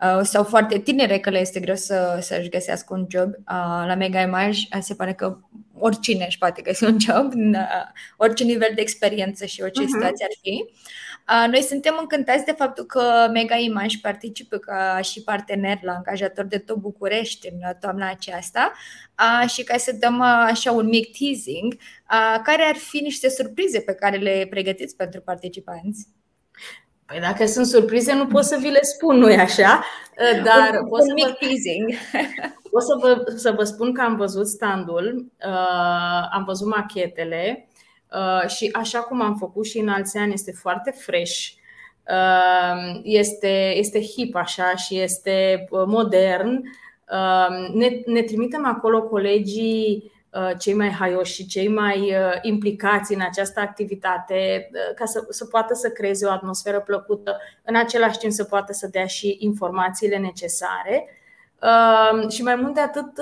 uh, 0.00 0.20
sau 0.22 0.44
foarte 0.44 0.78
tinere 0.78 1.18
că 1.18 1.30
le 1.30 1.40
este 1.40 1.60
greu 1.60 1.74
să, 1.74 2.18
să-și 2.20 2.48
găsească 2.48 2.94
un 2.94 3.06
job. 3.08 3.28
Uh, 3.28 3.84
la 3.86 3.94
Mega 3.94 4.20
Image 4.20 4.60
se 4.80 4.94
pare 4.94 5.12
că 5.12 5.38
oricine 5.78 6.24
își 6.26 6.38
poate 6.38 6.62
găsi 6.62 6.84
un 6.84 6.96
job, 7.00 7.32
în 7.32 7.54
uh, 7.54 7.84
orice 8.16 8.44
nivel 8.44 8.70
de 8.74 8.80
experiență 8.80 9.44
și 9.44 9.62
orice 9.62 9.82
uh-huh. 9.82 9.92
situație 9.92 10.24
ar 10.24 10.36
fi. 10.42 10.64
Noi 11.50 11.62
suntem 11.62 11.96
încântați 12.00 12.44
de 12.44 12.52
faptul 12.52 12.84
că 12.84 13.28
Mega 13.32 13.56
Image 13.56 13.96
participă 14.02 14.56
ca 14.56 15.00
și 15.00 15.22
partener 15.22 15.78
la 15.82 15.92
angajator 15.92 16.44
de 16.44 16.58
tot 16.58 16.76
București 16.76 17.48
în 17.48 17.58
toamna 17.80 18.10
aceasta 18.10 18.72
și 19.46 19.62
ca 19.62 19.76
să 19.76 19.92
dăm 19.92 20.20
așa 20.20 20.72
un 20.72 20.86
mic 20.86 21.18
teasing, 21.18 21.76
care 22.42 22.62
ar 22.62 22.76
fi 22.76 22.98
niște 22.98 23.28
surprize 23.28 23.80
pe 23.80 23.94
care 23.94 24.16
le 24.16 24.46
pregătiți 24.50 24.96
pentru 24.96 25.20
participanți? 25.20 26.08
Păi 27.06 27.20
dacă 27.20 27.46
sunt 27.46 27.66
surprize, 27.66 28.12
nu 28.12 28.26
pot 28.26 28.44
să 28.44 28.56
vi 28.60 28.68
le 28.68 28.82
spun, 28.82 29.16
nu-i 29.16 29.36
așa? 29.36 29.84
Dar 30.44 30.80
un, 30.80 30.88
pot 30.88 31.00
un 31.00 31.06
să 31.06 31.12
mic 31.14 31.26
vă, 31.26 31.36
teasing. 31.40 31.90
Pot 32.70 32.82
să 32.82 32.96
vă, 33.00 33.32
să 33.36 33.50
vă 33.50 33.64
spun 33.64 33.94
că 33.94 34.00
am 34.00 34.16
văzut 34.16 34.46
standul, 34.46 35.32
am 36.32 36.44
văzut 36.44 36.68
machetele 36.68 37.64
Uh, 37.69 37.69
și 38.46 38.68
așa 38.72 38.98
cum 38.98 39.20
am 39.20 39.36
făcut 39.36 39.66
și 39.66 39.78
în 39.78 39.88
alți 39.88 40.18
ani, 40.18 40.32
este 40.32 40.52
foarte 40.52 40.90
fresh, 40.90 41.48
uh, 42.10 43.00
este, 43.02 43.72
este 43.76 44.00
hip 44.00 44.34
așa 44.34 44.74
și 44.74 44.98
este 44.98 45.66
uh, 45.70 45.82
modern. 45.86 46.62
Ne, 47.74 47.88
ne 48.06 48.22
trimitem 48.22 48.66
acolo 48.66 49.02
colegii 49.02 50.12
cei 50.58 50.74
mai 50.74 50.88
haioși 50.88 51.34
și 51.34 51.46
cei 51.46 51.68
mai 51.68 52.14
implicați 52.42 53.14
în 53.14 53.20
această 53.20 53.60
activitate 53.60 54.70
ca 54.94 55.04
să, 55.04 55.26
să 55.28 55.44
poată 55.44 55.74
să 55.74 55.88
creeze 55.88 56.26
o 56.26 56.30
atmosferă 56.30 56.80
plăcută, 56.80 57.36
în 57.64 57.76
același 57.76 58.18
timp 58.18 58.32
să 58.32 58.44
poată 58.44 58.72
să 58.72 58.86
dea 58.86 59.06
și 59.06 59.36
informațiile 59.38 60.16
necesare. 60.16 61.08
Și 62.28 62.42
mai 62.42 62.54
mult 62.54 62.74
de 62.74 62.80
atât, 62.80 63.20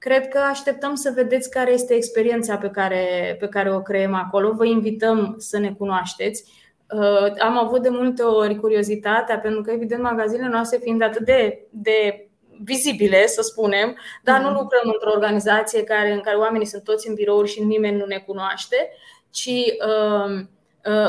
Cred 0.00 0.28
că 0.28 0.38
așteptăm 0.38 0.94
să 0.94 1.12
vedeți 1.14 1.50
care 1.50 1.72
este 1.72 1.94
experiența 1.94 2.56
pe 2.56 2.68
care, 2.70 3.36
pe 3.38 3.48
care 3.48 3.72
o 3.74 3.82
creăm 3.82 4.14
acolo. 4.14 4.52
Vă 4.52 4.64
invităm 4.64 5.34
să 5.38 5.58
ne 5.58 5.72
cunoașteți. 5.72 6.44
Uh, 6.90 7.32
am 7.38 7.58
avut 7.58 7.82
de 7.82 7.88
multe 7.88 8.22
ori 8.22 8.56
curiozitatea, 8.56 9.38
pentru 9.38 9.62
că, 9.62 9.70
evident, 9.70 10.02
magazinele 10.02 10.48
noastre 10.48 10.78
fiind 10.82 11.02
atât 11.02 11.24
de, 11.24 11.66
de 11.70 12.28
vizibile, 12.64 13.26
să 13.26 13.42
spunem, 13.42 13.96
dar 14.22 14.40
nu 14.40 14.48
mhm. 14.48 14.58
lucrăm 14.58 14.82
într-o 14.84 15.10
organizație 15.10 15.84
care, 15.84 16.12
în 16.12 16.20
care 16.20 16.36
oamenii 16.36 16.66
sunt 16.66 16.84
toți 16.84 17.08
în 17.08 17.14
birouri 17.14 17.50
și 17.50 17.64
nimeni 17.64 17.96
nu 17.96 18.04
ne 18.04 18.18
cunoaște, 18.26 18.90
ci 19.30 19.50
uh, 19.86 20.10
Uh, 20.30 20.46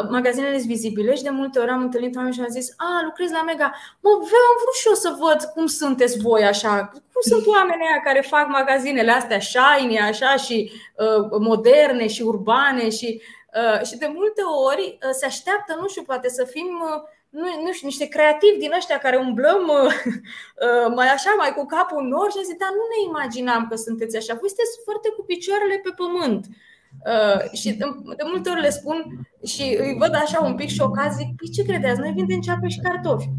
magazinele 0.09 0.57
sunt 0.57 0.67
vizibile 0.67 1.15
și 1.15 1.23
de 1.23 1.29
multe 1.29 1.59
ori 1.59 1.69
am 1.69 1.81
întâlnit 1.81 2.15
oameni 2.15 2.33
și 2.33 2.41
am 2.41 2.47
zis 2.47 2.73
A, 2.77 3.01
lucrez 3.03 3.31
la 3.31 3.43
Mega, 3.43 3.73
mă, 3.99 4.09
vreau, 4.09 4.45
am 4.51 4.57
vrut 4.61 4.75
și 4.75 4.87
eu 4.87 4.93
să 4.93 5.15
văd 5.19 5.49
cum 5.53 5.65
sunteți 5.65 6.19
voi 6.19 6.43
așa 6.43 6.89
Cum 6.91 7.21
sunt 7.21 7.45
oamenii 7.45 7.85
aia 7.89 8.01
care 8.03 8.21
fac 8.21 8.47
magazinele 8.47 9.11
astea 9.11 9.39
shiny 9.39 9.99
așa 9.99 10.35
și 10.35 10.71
uh, 10.97 11.39
moderne 11.39 12.07
și 12.07 12.21
urbane 12.21 12.89
și, 12.89 13.21
uh, 13.59 13.85
și 13.85 13.97
de 13.97 14.11
multe 14.13 14.41
ori 14.71 14.97
uh, 15.03 15.09
se 15.11 15.25
așteaptă, 15.25 15.77
nu 15.81 15.87
știu, 15.87 16.01
poate 16.01 16.29
să 16.29 16.43
fim 16.43 16.69
uh, 16.83 17.01
nu, 17.29 17.47
nu 17.63 17.71
știu, 17.71 17.87
niște 17.87 18.07
creativi 18.07 18.57
din 18.57 18.71
ăștia 18.75 18.97
care 18.97 19.17
umblăm 19.17 19.67
uh, 19.67 19.93
uh, 20.65 20.87
mai 20.95 21.07
așa, 21.07 21.33
mai 21.37 21.53
cu 21.53 21.65
capul 21.65 22.01
în 22.01 22.07
nor 22.07 22.31
și 22.31 22.37
am 22.37 22.43
zis, 22.43 22.57
dar 22.63 22.71
nu 22.79 22.85
ne 22.93 22.99
imaginam 23.09 23.67
că 23.69 23.75
sunteți 23.75 24.17
așa. 24.17 24.33
Voi 24.39 24.49
sunteți 24.53 24.79
foarte 24.83 25.09
cu 25.09 25.21
picioarele 25.23 25.77
pe 25.83 25.91
pământ. 25.95 26.45
Uh, 26.49 26.55
și 27.53 27.69
de, 27.79 27.85
de 28.17 28.23
multe 28.31 28.49
ori 28.49 28.61
le 28.61 28.69
spun 28.69 28.97
și 29.45 29.77
îi 29.79 29.95
văd 29.99 30.13
așa 30.15 30.39
un 30.49 30.55
pic 30.55 30.69
șocat, 30.69 31.11
zic, 31.13 31.29
păi 31.37 31.53
ce 31.55 31.63
credeți, 31.63 31.99
noi 31.99 32.11
vindem 32.15 32.39
ceapă 32.39 32.67
și 32.67 32.79
cartofi. 32.79 33.29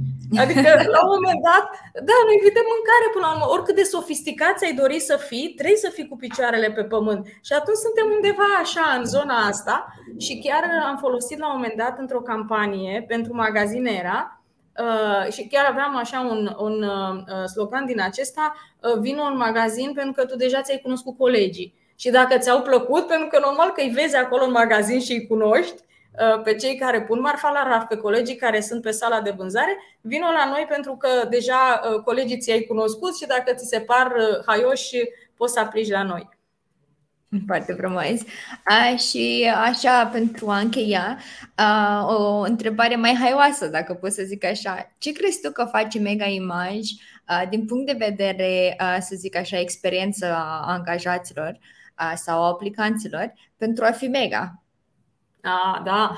Adică, 0.43 0.69
la 0.95 1.01
un 1.05 1.13
moment 1.17 1.41
dat, 1.51 1.65
da, 2.09 2.17
noi 2.29 2.39
vindem 2.45 2.67
mâncare 2.75 3.07
până 3.13 3.25
la 3.27 3.33
urmă. 3.33 3.47
Oricât 3.55 3.77
de 3.81 3.93
sofisticați 3.95 4.65
ai 4.65 4.75
dori 4.83 4.99
să 5.11 5.17
fii, 5.29 5.53
trebuie 5.59 5.85
să 5.87 5.91
fii 5.97 6.09
cu 6.09 6.17
picioarele 6.17 6.71
pe 6.71 6.85
pământ. 6.95 7.23
Și 7.47 7.53
atunci 7.59 7.85
suntem 7.87 8.07
undeva 8.17 8.49
așa, 8.65 8.85
în 8.99 9.05
zona 9.15 9.37
asta. 9.53 9.77
Și 10.25 10.33
chiar 10.45 10.63
am 10.89 10.97
folosit 11.05 11.39
la 11.39 11.49
un 11.49 11.57
moment 11.57 11.77
dat 11.77 11.99
într-o 11.99 12.27
campanie 12.31 13.05
pentru 13.09 13.35
magazinera, 13.35 14.37
Uh, 14.79 15.33
și 15.33 15.47
chiar 15.47 15.65
aveam 15.71 15.97
așa 15.97 16.21
un, 16.21 16.57
un 16.59 16.83
uh, 16.83 17.45
slogan 17.55 17.87
din 17.87 18.01
acesta, 18.01 18.55
uh, 18.81 18.99
vino 19.01 19.23
în 19.23 19.37
magazin 19.37 19.93
pentru 19.95 20.13
că 20.13 20.25
tu 20.25 20.37
deja 20.37 20.61
ți-ai 20.61 20.81
cunoscut 20.83 21.17
colegii 21.17 21.75
și 22.03 22.11
dacă 22.11 22.39
ți-au 22.39 22.63
plăcut, 22.63 23.07
pentru 23.07 23.27
că 23.27 23.39
normal 23.39 23.71
că 23.71 23.81
îi 23.81 23.91
vezi 23.91 24.17
acolo 24.17 24.45
în 24.45 24.51
magazin 24.51 25.01
și 25.01 25.13
îi 25.13 25.27
cunoști, 25.27 25.75
uh, 25.75 26.43
pe 26.43 26.55
cei 26.55 26.77
care 26.77 27.03
pun 27.03 27.21
marfa 27.21 27.51
la 27.51 27.63
raf, 27.69 27.85
pe 27.89 27.97
colegii 27.97 28.37
care 28.37 28.61
sunt 28.61 28.83
pe 28.83 28.91
sala 28.91 29.21
de 29.21 29.35
vânzare, 29.37 29.77
vină 30.01 30.27
la 30.27 30.49
noi 30.49 30.67
pentru 30.69 30.97
că 30.97 31.09
deja 31.31 31.81
uh, 31.85 32.01
colegii 32.01 32.39
ți-ai 32.39 32.61
cunoscut 32.61 33.17
și 33.17 33.27
dacă 33.27 33.55
ți 33.55 33.67
se 33.69 33.81
par 33.81 34.07
uh, 34.07 34.45
haioși, 34.47 34.97
poți 35.37 35.53
să 35.53 35.61
aplici 35.61 35.91
la 35.91 36.03
noi. 36.03 36.29
Foarte 37.47 37.73
frumos. 37.73 38.21
A, 38.65 38.97
și 38.97 39.53
așa, 39.65 40.07
pentru 40.07 40.49
a 40.51 40.59
încheia, 40.59 41.19
a, 41.55 42.07
o 42.09 42.41
întrebare 42.41 42.97
mai 42.97 43.17
haioasă, 43.21 43.67
dacă 43.67 43.95
pot 43.95 44.13
să 44.13 44.23
zic 44.23 44.45
așa. 44.45 44.89
Ce 44.99 45.13
crezi 45.13 45.41
tu 45.41 45.51
că 45.51 45.65
face 45.65 45.99
Mega 45.99 46.27
Image 46.27 46.93
a, 47.25 47.47
din 47.47 47.65
punct 47.65 47.87
de 47.87 48.05
vedere, 48.07 48.75
a, 48.77 49.01
să 49.01 49.15
zic 49.17 49.37
așa, 49.37 49.59
experiență 49.59 50.27
a 50.27 50.65
angajaților? 50.67 51.59
Sau 52.15 52.43
a 52.43 52.47
aplicanților 52.47 53.33
pentru 53.57 53.85
a 53.85 53.91
fi 53.91 54.07
mega. 54.07 54.63
A, 55.43 55.83
da. 55.85 56.17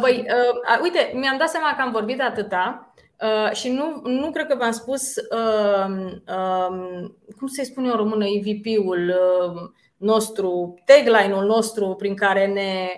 Păi, 0.00 0.26
uite, 0.82 1.12
mi-am 1.14 1.38
dat 1.38 1.48
seama 1.48 1.74
că 1.76 1.82
am 1.82 1.90
vorbit 1.90 2.20
atâta 2.20 2.94
și 3.52 3.70
nu, 3.70 4.00
nu 4.04 4.30
cred 4.30 4.46
că 4.46 4.56
v-am 4.56 4.70
spus 4.70 5.14
cum 7.38 7.46
să-i 7.46 7.64
spun 7.64 7.84
eu 7.84 7.90
în 7.90 7.96
română, 7.96 8.24
EVP-ul 8.26 9.14
nostru, 9.96 10.74
tagline-ul 10.84 11.44
nostru 11.44 11.94
prin 11.94 12.14
care 12.14 12.46
ne, 12.46 12.88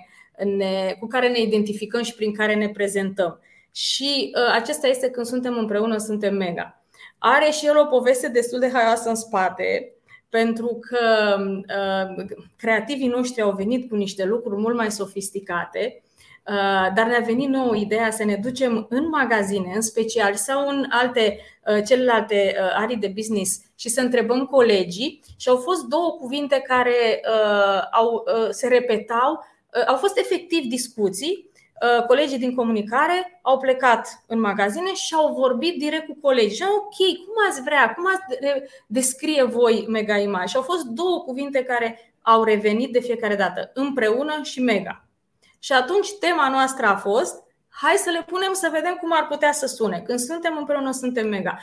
ne, 0.44 0.96
cu 1.00 1.06
care 1.06 1.28
ne 1.28 1.40
identificăm 1.40 2.02
și 2.02 2.14
prin 2.14 2.34
care 2.34 2.54
ne 2.54 2.68
prezentăm. 2.68 3.40
Și 3.70 4.36
acesta 4.52 4.86
este 4.86 5.10
când 5.10 5.26
suntem 5.26 5.58
împreună, 5.58 5.96
suntem 5.96 6.34
mega. 6.34 6.84
Are 7.18 7.50
și 7.50 7.66
el 7.66 7.78
o 7.78 7.84
poveste 7.84 8.28
destul 8.28 8.58
de 8.58 8.70
haioasă 8.72 9.08
în 9.08 9.14
spate, 9.14 9.93
pentru 10.40 10.78
că 10.80 11.36
uh, 11.38 12.24
creativii 12.56 13.08
noștri 13.08 13.42
au 13.42 13.52
venit 13.52 13.88
cu 13.88 13.94
niște 13.94 14.24
lucruri 14.24 14.60
mult 14.60 14.76
mai 14.76 14.90
sofisticate, 14.90 16.02
uh, 16.46 16.94
dar 16.94 17.06
ne-a 17.06 17.22
venit 17.26 17.48
nouă 17.48 17.76
ideea 17.76 18.10
să 18.10 18.24
ne 18.24 18.36
ducem 18.42 18.86
în 18.88 19.08
magazine, 19.08 19.72
în 19.74 19.80
special, 19.80 20.34
sau 20.34 20.68
în 20.68 20.86
alte, 20.90 21.38
uh, 21.66 21.84
celelalte 21.86 22.56
arii 22.74 22.96
de 22.96 23.12
business 23.14 23.60
și 23.74 23.88
să 23.88 24.00
întrebăm 24.00 24.44
colegii. 24.44 25.20
Și 25.36 25.48
au 25.48 25.56
fost 25.56 25.84
două 25.84 26.10
cuvinte 26.20 26.62
care 26.66 27.20
au, 27.90 28.24
se 28.50 28.68
repetau, 28.68 29.44
au 29.86 29.96
fost 29.96 30.18
efectiv 30.18 30.64
discuții 30.64 31.52
Uh, 31.53 31.53
colegii 32.06 32.38
din 32.38 32.54
comunicare 32.54 33.38
au 33.42 33.58
plecat 33.58 34.22
în 34.26 34.40
magazine 34.40 34.94
și 34.94 35.14
au 35.14 35.34
vorbit 35.34 35.78
direct 35.78 36.06
cu 36.06 36.18
colegii. 36.22 36.56
Și 36.56 36.62
ok, 36.62 36.96
cum 36.96 37.34
ați 37.48 37.62
vrea, 37.62 37.94
cum 37.94 38.06
ați 38.06 38.38
descrie 38.86 39.42
voi 39.42 39.84
Mega 39.88 40.16
Image? 40.16 40.46
Și 40.46 40.56
au 40.56 40.62
fost 40.62 40.84
două 40.84 41.20
cuvinte 41.20 41.64
care 41.64 42.14
au 42.22 42.44
revenit 42.44 42.92
de 42.92 43.00
fiecare 43.00 43.34
dată, 43.34 43.70
împreună 43.74 44.40
și 44.42 44.60
mega. 44.62 45.04
Și 45.58 45.72
atunci 45.72 46.08
tema 46.20 46.48
noastră 46.48 46.86
a 46.86 46.96
fost, 46.96 47.42
hai 47.68 47.94
să 47.96 48.10
le 48.10 48.22
punem 48.26 48.52
să 48.52 48.68
vedem 48.72 48.94
cum 48.94 49.12
ar 49.12 49.26
putea 49.26 49.52
să 49.52 49.66
sune. 49.66 50.02
Când 50.06 50.18
suntem 50.18 50.56
împreună, 50.58 50.90
suntem 50.90 51.28
mega. 51.28 51.58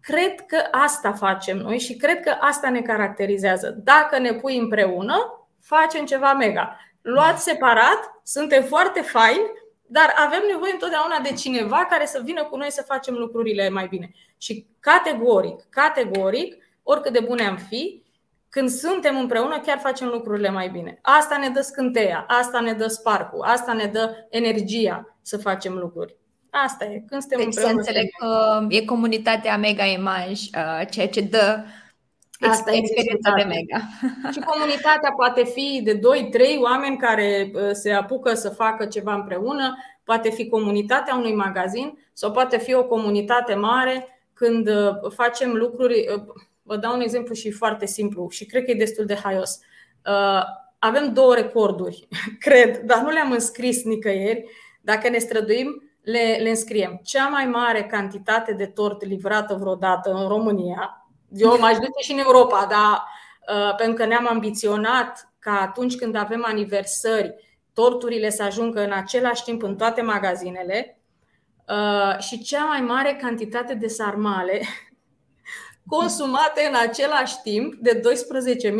Cred 0.00 0.46
că 0.46 0.62
asta 0.70 1.12
facem 1.12 1.56
noi 1.56 1.78
și 1.78 1.96
cred 1.96 2.20
că 2.20 2.36
asta 2.40 2.70
ne 2.70 2.80
caracterizează. 2.80 3.76
Dacă 3.84 4.18
ne 4.18 4.32
pui 4.32 4.58
împreună, 4.58 5.48
facem 5.62 6.04
ceva 6.04 6.32
mega. 6.32 6.76
Luați 7.02 7.42
separat, 7.42 8.20
suntem 8.22 8.62
foarte 8.62 9.00
faini, 9.00 9.50
dar 9.86 10.14
avem 10.16 10.42
nevoie 10.52 10.72
întotdeauna 10.72 11.18
de 11.18 11.32
cineva 11.32 11.86
care 11.90 12.06
să 12.06 12.20
vină 12.24 12.44
cu 12.44 12.56
noi 12.56 12.70
să 12.70 12.82
facem 12.86 13.14
lucrurile 13.14 13.68
mai 13.68 13.86
bine. 13.86 14.10
Și 14.36 14.66
categoric, 14.80 15.66
categoric, 15.70 16.56
oricât 16.82 17.12
de 17.12 17.20
bune 17.20 17.42
am 17.46 17.56
fi, 17.56 18.02
când 18.48 18.68
suntem 18.68 19.18
împreună, 19.18 19.60
chiar 19.60 19.78
facem 19.78 20.08
lucrurile 20.08 20.50
mai 20.50 20.68
bine. 20.68 20.98
Asta 21.02 21.36
ne 21.36 21.48
dă 21.48 21.60
scânteia, 21.60 22.24
asta 22.28 22.60
ne 22.60 22.72
dă 22.72 22.86
sparcul, 22.86 23.40
asta 23.40 23.72
ne 23.72 23.84
dă 23.84 24.26
energia 24.30 25.16
să 25.22 25.38
facem 25.38 25.74
lucruri. 25.74 26.16
Asta 26.50 26.84
e. 26.84 27.04
Când 27.06 27.20
suntem 27.20 27.38
deci 27.38 27.46
împreună. 27.46 27.70
Să 27.70 27.76
înțeleg 27.76 28.10
că 28.18 28.66
e 28.68 28.84
comunitatea 28.84 29.56
Mega 29.56 29.84
Image, 29.84 30.42
uh, 30.54 30.86
ceea 30.90 31.08
ce 31.08 31.20
dă 31.20 31.64
Asta 32.40 32.72
experiența 32.72 33.32
de 33.36 33.42
mega. 33.42 33.78
Și 34.32 34.40
comunitatea 34.40 35.12
poate 35.16 35.44
fi 35.44 35.80
de 35.84 35.98
2-3 35.98 36.00
oameni 36.62 36.96
care 36.96 37.50
uh, 37.54 37.70
se 37.72 37.92
apucă 37.92 38.34
să 38.34 38.48
facă 38.48 38.84
ceva 38.86 39.14
împreună, 39.14 39.76
poate 40.04 40.30
fi 40.30 40.48
comunitatea 40.48 41.14
unui 41.14 41.34
magazin 41.34 41.98
sau 42.12 42.30
poate 42.30 42.58
fi 42.58 42.74
o 42.74 42.84
comunitate 42.84 43.54
mare 43.54 44.08
când 44.32 44.68
uh, 44.68 45.12
facem 45.14 45.52
lucruri. 45.52 46.04
Vă 46.62 46.76
dau 46.76 46.94
un 46.94 47.00
exemplu 47.00 47.34
și 47.34 47.50
foarte 47.50 47.86
simplu 47.86 48.28
și 48.30 48.46
cred 48.46 48.64
că 48.64 48.70
e 48.70 48.74
destul 48.74 49.04
de 49.04 49.14
haios. 49.14 49.58
Avem 50.78 51.12
două 51.12 51.34
recorduri, 51.34 52.08
cred, 52.46 52.78
dar 52.78 53.02
nu 53.02 53.10
le-am 53.10 53.32
înscris 53.32 53.84
nicăieri. 53.84 54.44
Dacă 54.80 55.08
ne 55.08 55.18
străduim, 55.18 55.82
le, 56.02 56.38
le 56.40 56.48
înscriem. 56.48 57.00
Cea 57.02 57.28
mai 57.28 57.46
mare 57.46 57.84
cantitate 57.84 58.52
de 58.52 58.66
tort 58.66 59.04
livrată 59.04 59.54
vreodată 59.54 60.12
în 60.12 60.28
România, 60.28 60.99
eu 61.32 61.58
m-aș 61.58 61.76
duce 61.76 62.02
și 62.02 62.12
în 62.12 62.18
Europa, 62.18 62.66
dar 62.70 63.04
uh, 63.56 63.74
pentru 63.74 63.94
că 63.94 64.06
ne-am 64.06 64.26
ambiționat 64.28 65.32
ca 65.38 65.60
atunci 65.60 65.96
când 65.96 66.16
avem 66.16 66.44
aniversări, 66.44 67.34
torturile 67.72 68.30
să 68.30 68.42
ajungă 68.42 68.84
în 68.84 68.92
același 68.92 69.44
timp 69.44 69.62
în 69.62 69.76
toate 69.76 70.02
magazinele 70.02 70.98
uh, 71.68 72.18
și 72.18 72.42
cea 72.42 72.64
mai 72.64 72.80
mare 72.80 73.18
cantitate 73.20 73.74
de 73.74 73.86
sarmale 73.86 74.60
consumate 75.96 76.66
în 76.68 76.74
același 76.88 77.34
timp 77.42 77.74
de 77.74 78.00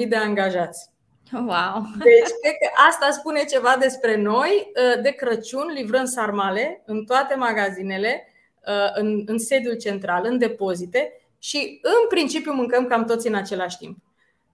12.000 0.01 0.09
de 0.09 0.16
angajați. 0.16 0.88
Wow! 1.32 1.82
Deci, 1.98 2.32
cred 2.42 2.55
că 2.62 2.70
asta 2.88 3.11
spune 3.11 3.44
ceva 3.44 3.76
despre 3.80 4.16
noi. 4.16 4.72
Uh, 4.74 5.03
de 5.03 5.11
Crăciun 5.11 5.66
livrăm 5.74 6.05
sarmale 6.05 6.82
în 6.86 7.05
toate 7.05 7.34
magazinele, 7.34 8.26
uh, 8.66 8.90
în, 8.94 9.22
în 9.26 9.38
sediul 9.38 9.76
central, 9.76 10.24
în 10.24 10.38
depozite 10.38 11.19
și, 11.41 11.80
în 11.82 12.09
principiu, 12.09 12.53
mâncăm 12.53 12.86
cam 12.86 13.05
toți 13.05 13.26
în 13.26 13.34
același 13.34 13.76
timp. 13.76 13.99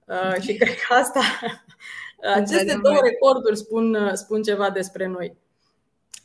Uh, 0.04 0.40
și 0.40 0.56
cred 0.56 0.74
că 0.74 0.94
asta, 0.94 1.20
aceste 2.40 2.78
două 2.82 2.98
recorduri 3.02 3.56
spun, 3.56 4.10
spun 4.14 4.42
ceva 4.42 4.70
despre 4.70 5.06
noi. 5.06 5.36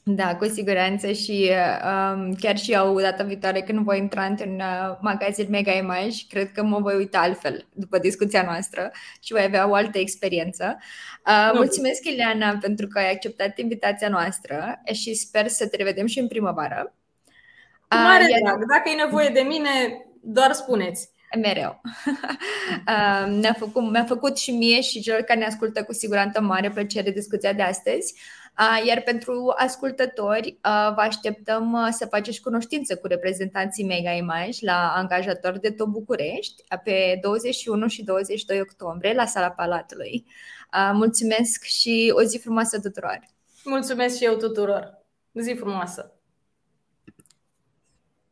Da, 0.03 0.36
cu 0.36 0.45
siguranță 0.45 1.12
și 1.12 1.51
um, 1.84 2.34
chiar 2.39 2.57
și 2.57 2.72
eu 2.72 2.99
data 2.99 3.24
viitoare 3.24 3.62
când 3.62 3.80
voi 3.80 3.97
intra 3.97 4.26
într-un 4.26 4.59
uh, 4.59 4.97
magazin 5.01 5.47
Mega 5.49 5.72
Image, 5.72 6.18
cred 6.30 6.51
că 6.51 6.64
mă 6.64 6.80
voi 6.80 6.95
uita 6.95 7.20
altfel 7.20 7.68
după 7.74 7.97
discuția 7.97 8.43
noastră 8.43 8.91
și 9.20 9.32
voi 9.32 9.43
avea 9.43 9.70
o 9.70 9.74
altă 9.74 9.97
experiență. 9.97 10.78
Uh, 11.28 11.51
mulțumesc, 11.53 12.05
Ileana, 12.05 12.57
pentru 12.62 12.88
că 12.88 12.99
ai 12.99 13.12
acceptat 13.12 13.57
invitația 13.57 14.09
noastră 14.09 14.82
și 14.93 15.14
sper 15.14 15.47
să 15.47 15.68
te 15.68 15.76
revedem 15.76 16.05
și 16.05 16.20
în 16.20 16.28
primăvară. 16.28 16.93
Cu 17.88 17.97
mare 17.97 18.24
uh, 18.24 18.38
drag. 18.43 18.66
Dacă 18.68 18.89
e 18.89 19.03
nevoie 19.03 19.30
de 19.30 19.41
mine, 19.41 19.70
doar 20.22 20.53
spuneți. 20.53 21.09
Mereu. 21.41 21.82
uh, 22.88 23.38
mi-a, 23.39 23.53
făcut, 23.57 23.91
mi-a 23.91 24.03
făcut 24.03 24.38
și 24.38 24.51
mie 24.51 24.82
și 24.82 25.01
celor 25.01 25.22
care 25.22 25.39
ne 25.39 25.45
ascultă 25.45 25.84
cu 25.84 25.93
siguranță 25.93 26.41
mare 26.41 26.69
plăcere 26.69 27.11
discuția 27.11 27.53
de 27.53 27.61
astăzi. 27.61 28.13
Iar 28.86 29.01
pentru 29.01 29.53
ascultători, 29.57 30.57
vă 30.63 31.01
așteptăm 31.01 31.88
să 31.91 32.05
faceți 32.05 32.41
cunoștință 32.41 32.95
cu 32.95 33.07
reprezentanții 33.07 33.86
Mega 33.86 34.11
Image 34.11 34.65
la 34.65 34.93
angajator 34.95 35.57
de 35.57 35.72
tot 35.72 35.88
București 35.88 36.63
pe 36.84 37.19
21 37.22 37.88
și 37.88 38.03
22 38.03 38.59
octombrie 38.61 39.13
la 39.13 39.26
Sala 39.26 39.49
Palatului. 39.49 40.26
Mulțumesc 40.93 41.63
și 41.63 42.11
o 42.15 42.24
zi 42.24 42.38
frumoasă 42.38 42.80
tuturor! 42.80 43.19
Mulțumesc 43.63 44.17
și 44.17 44.26
eu 44.26 44.36
tuturor! 44.36 45.03
Zi 45.34 45.53
frumoasă! 45.53 46.20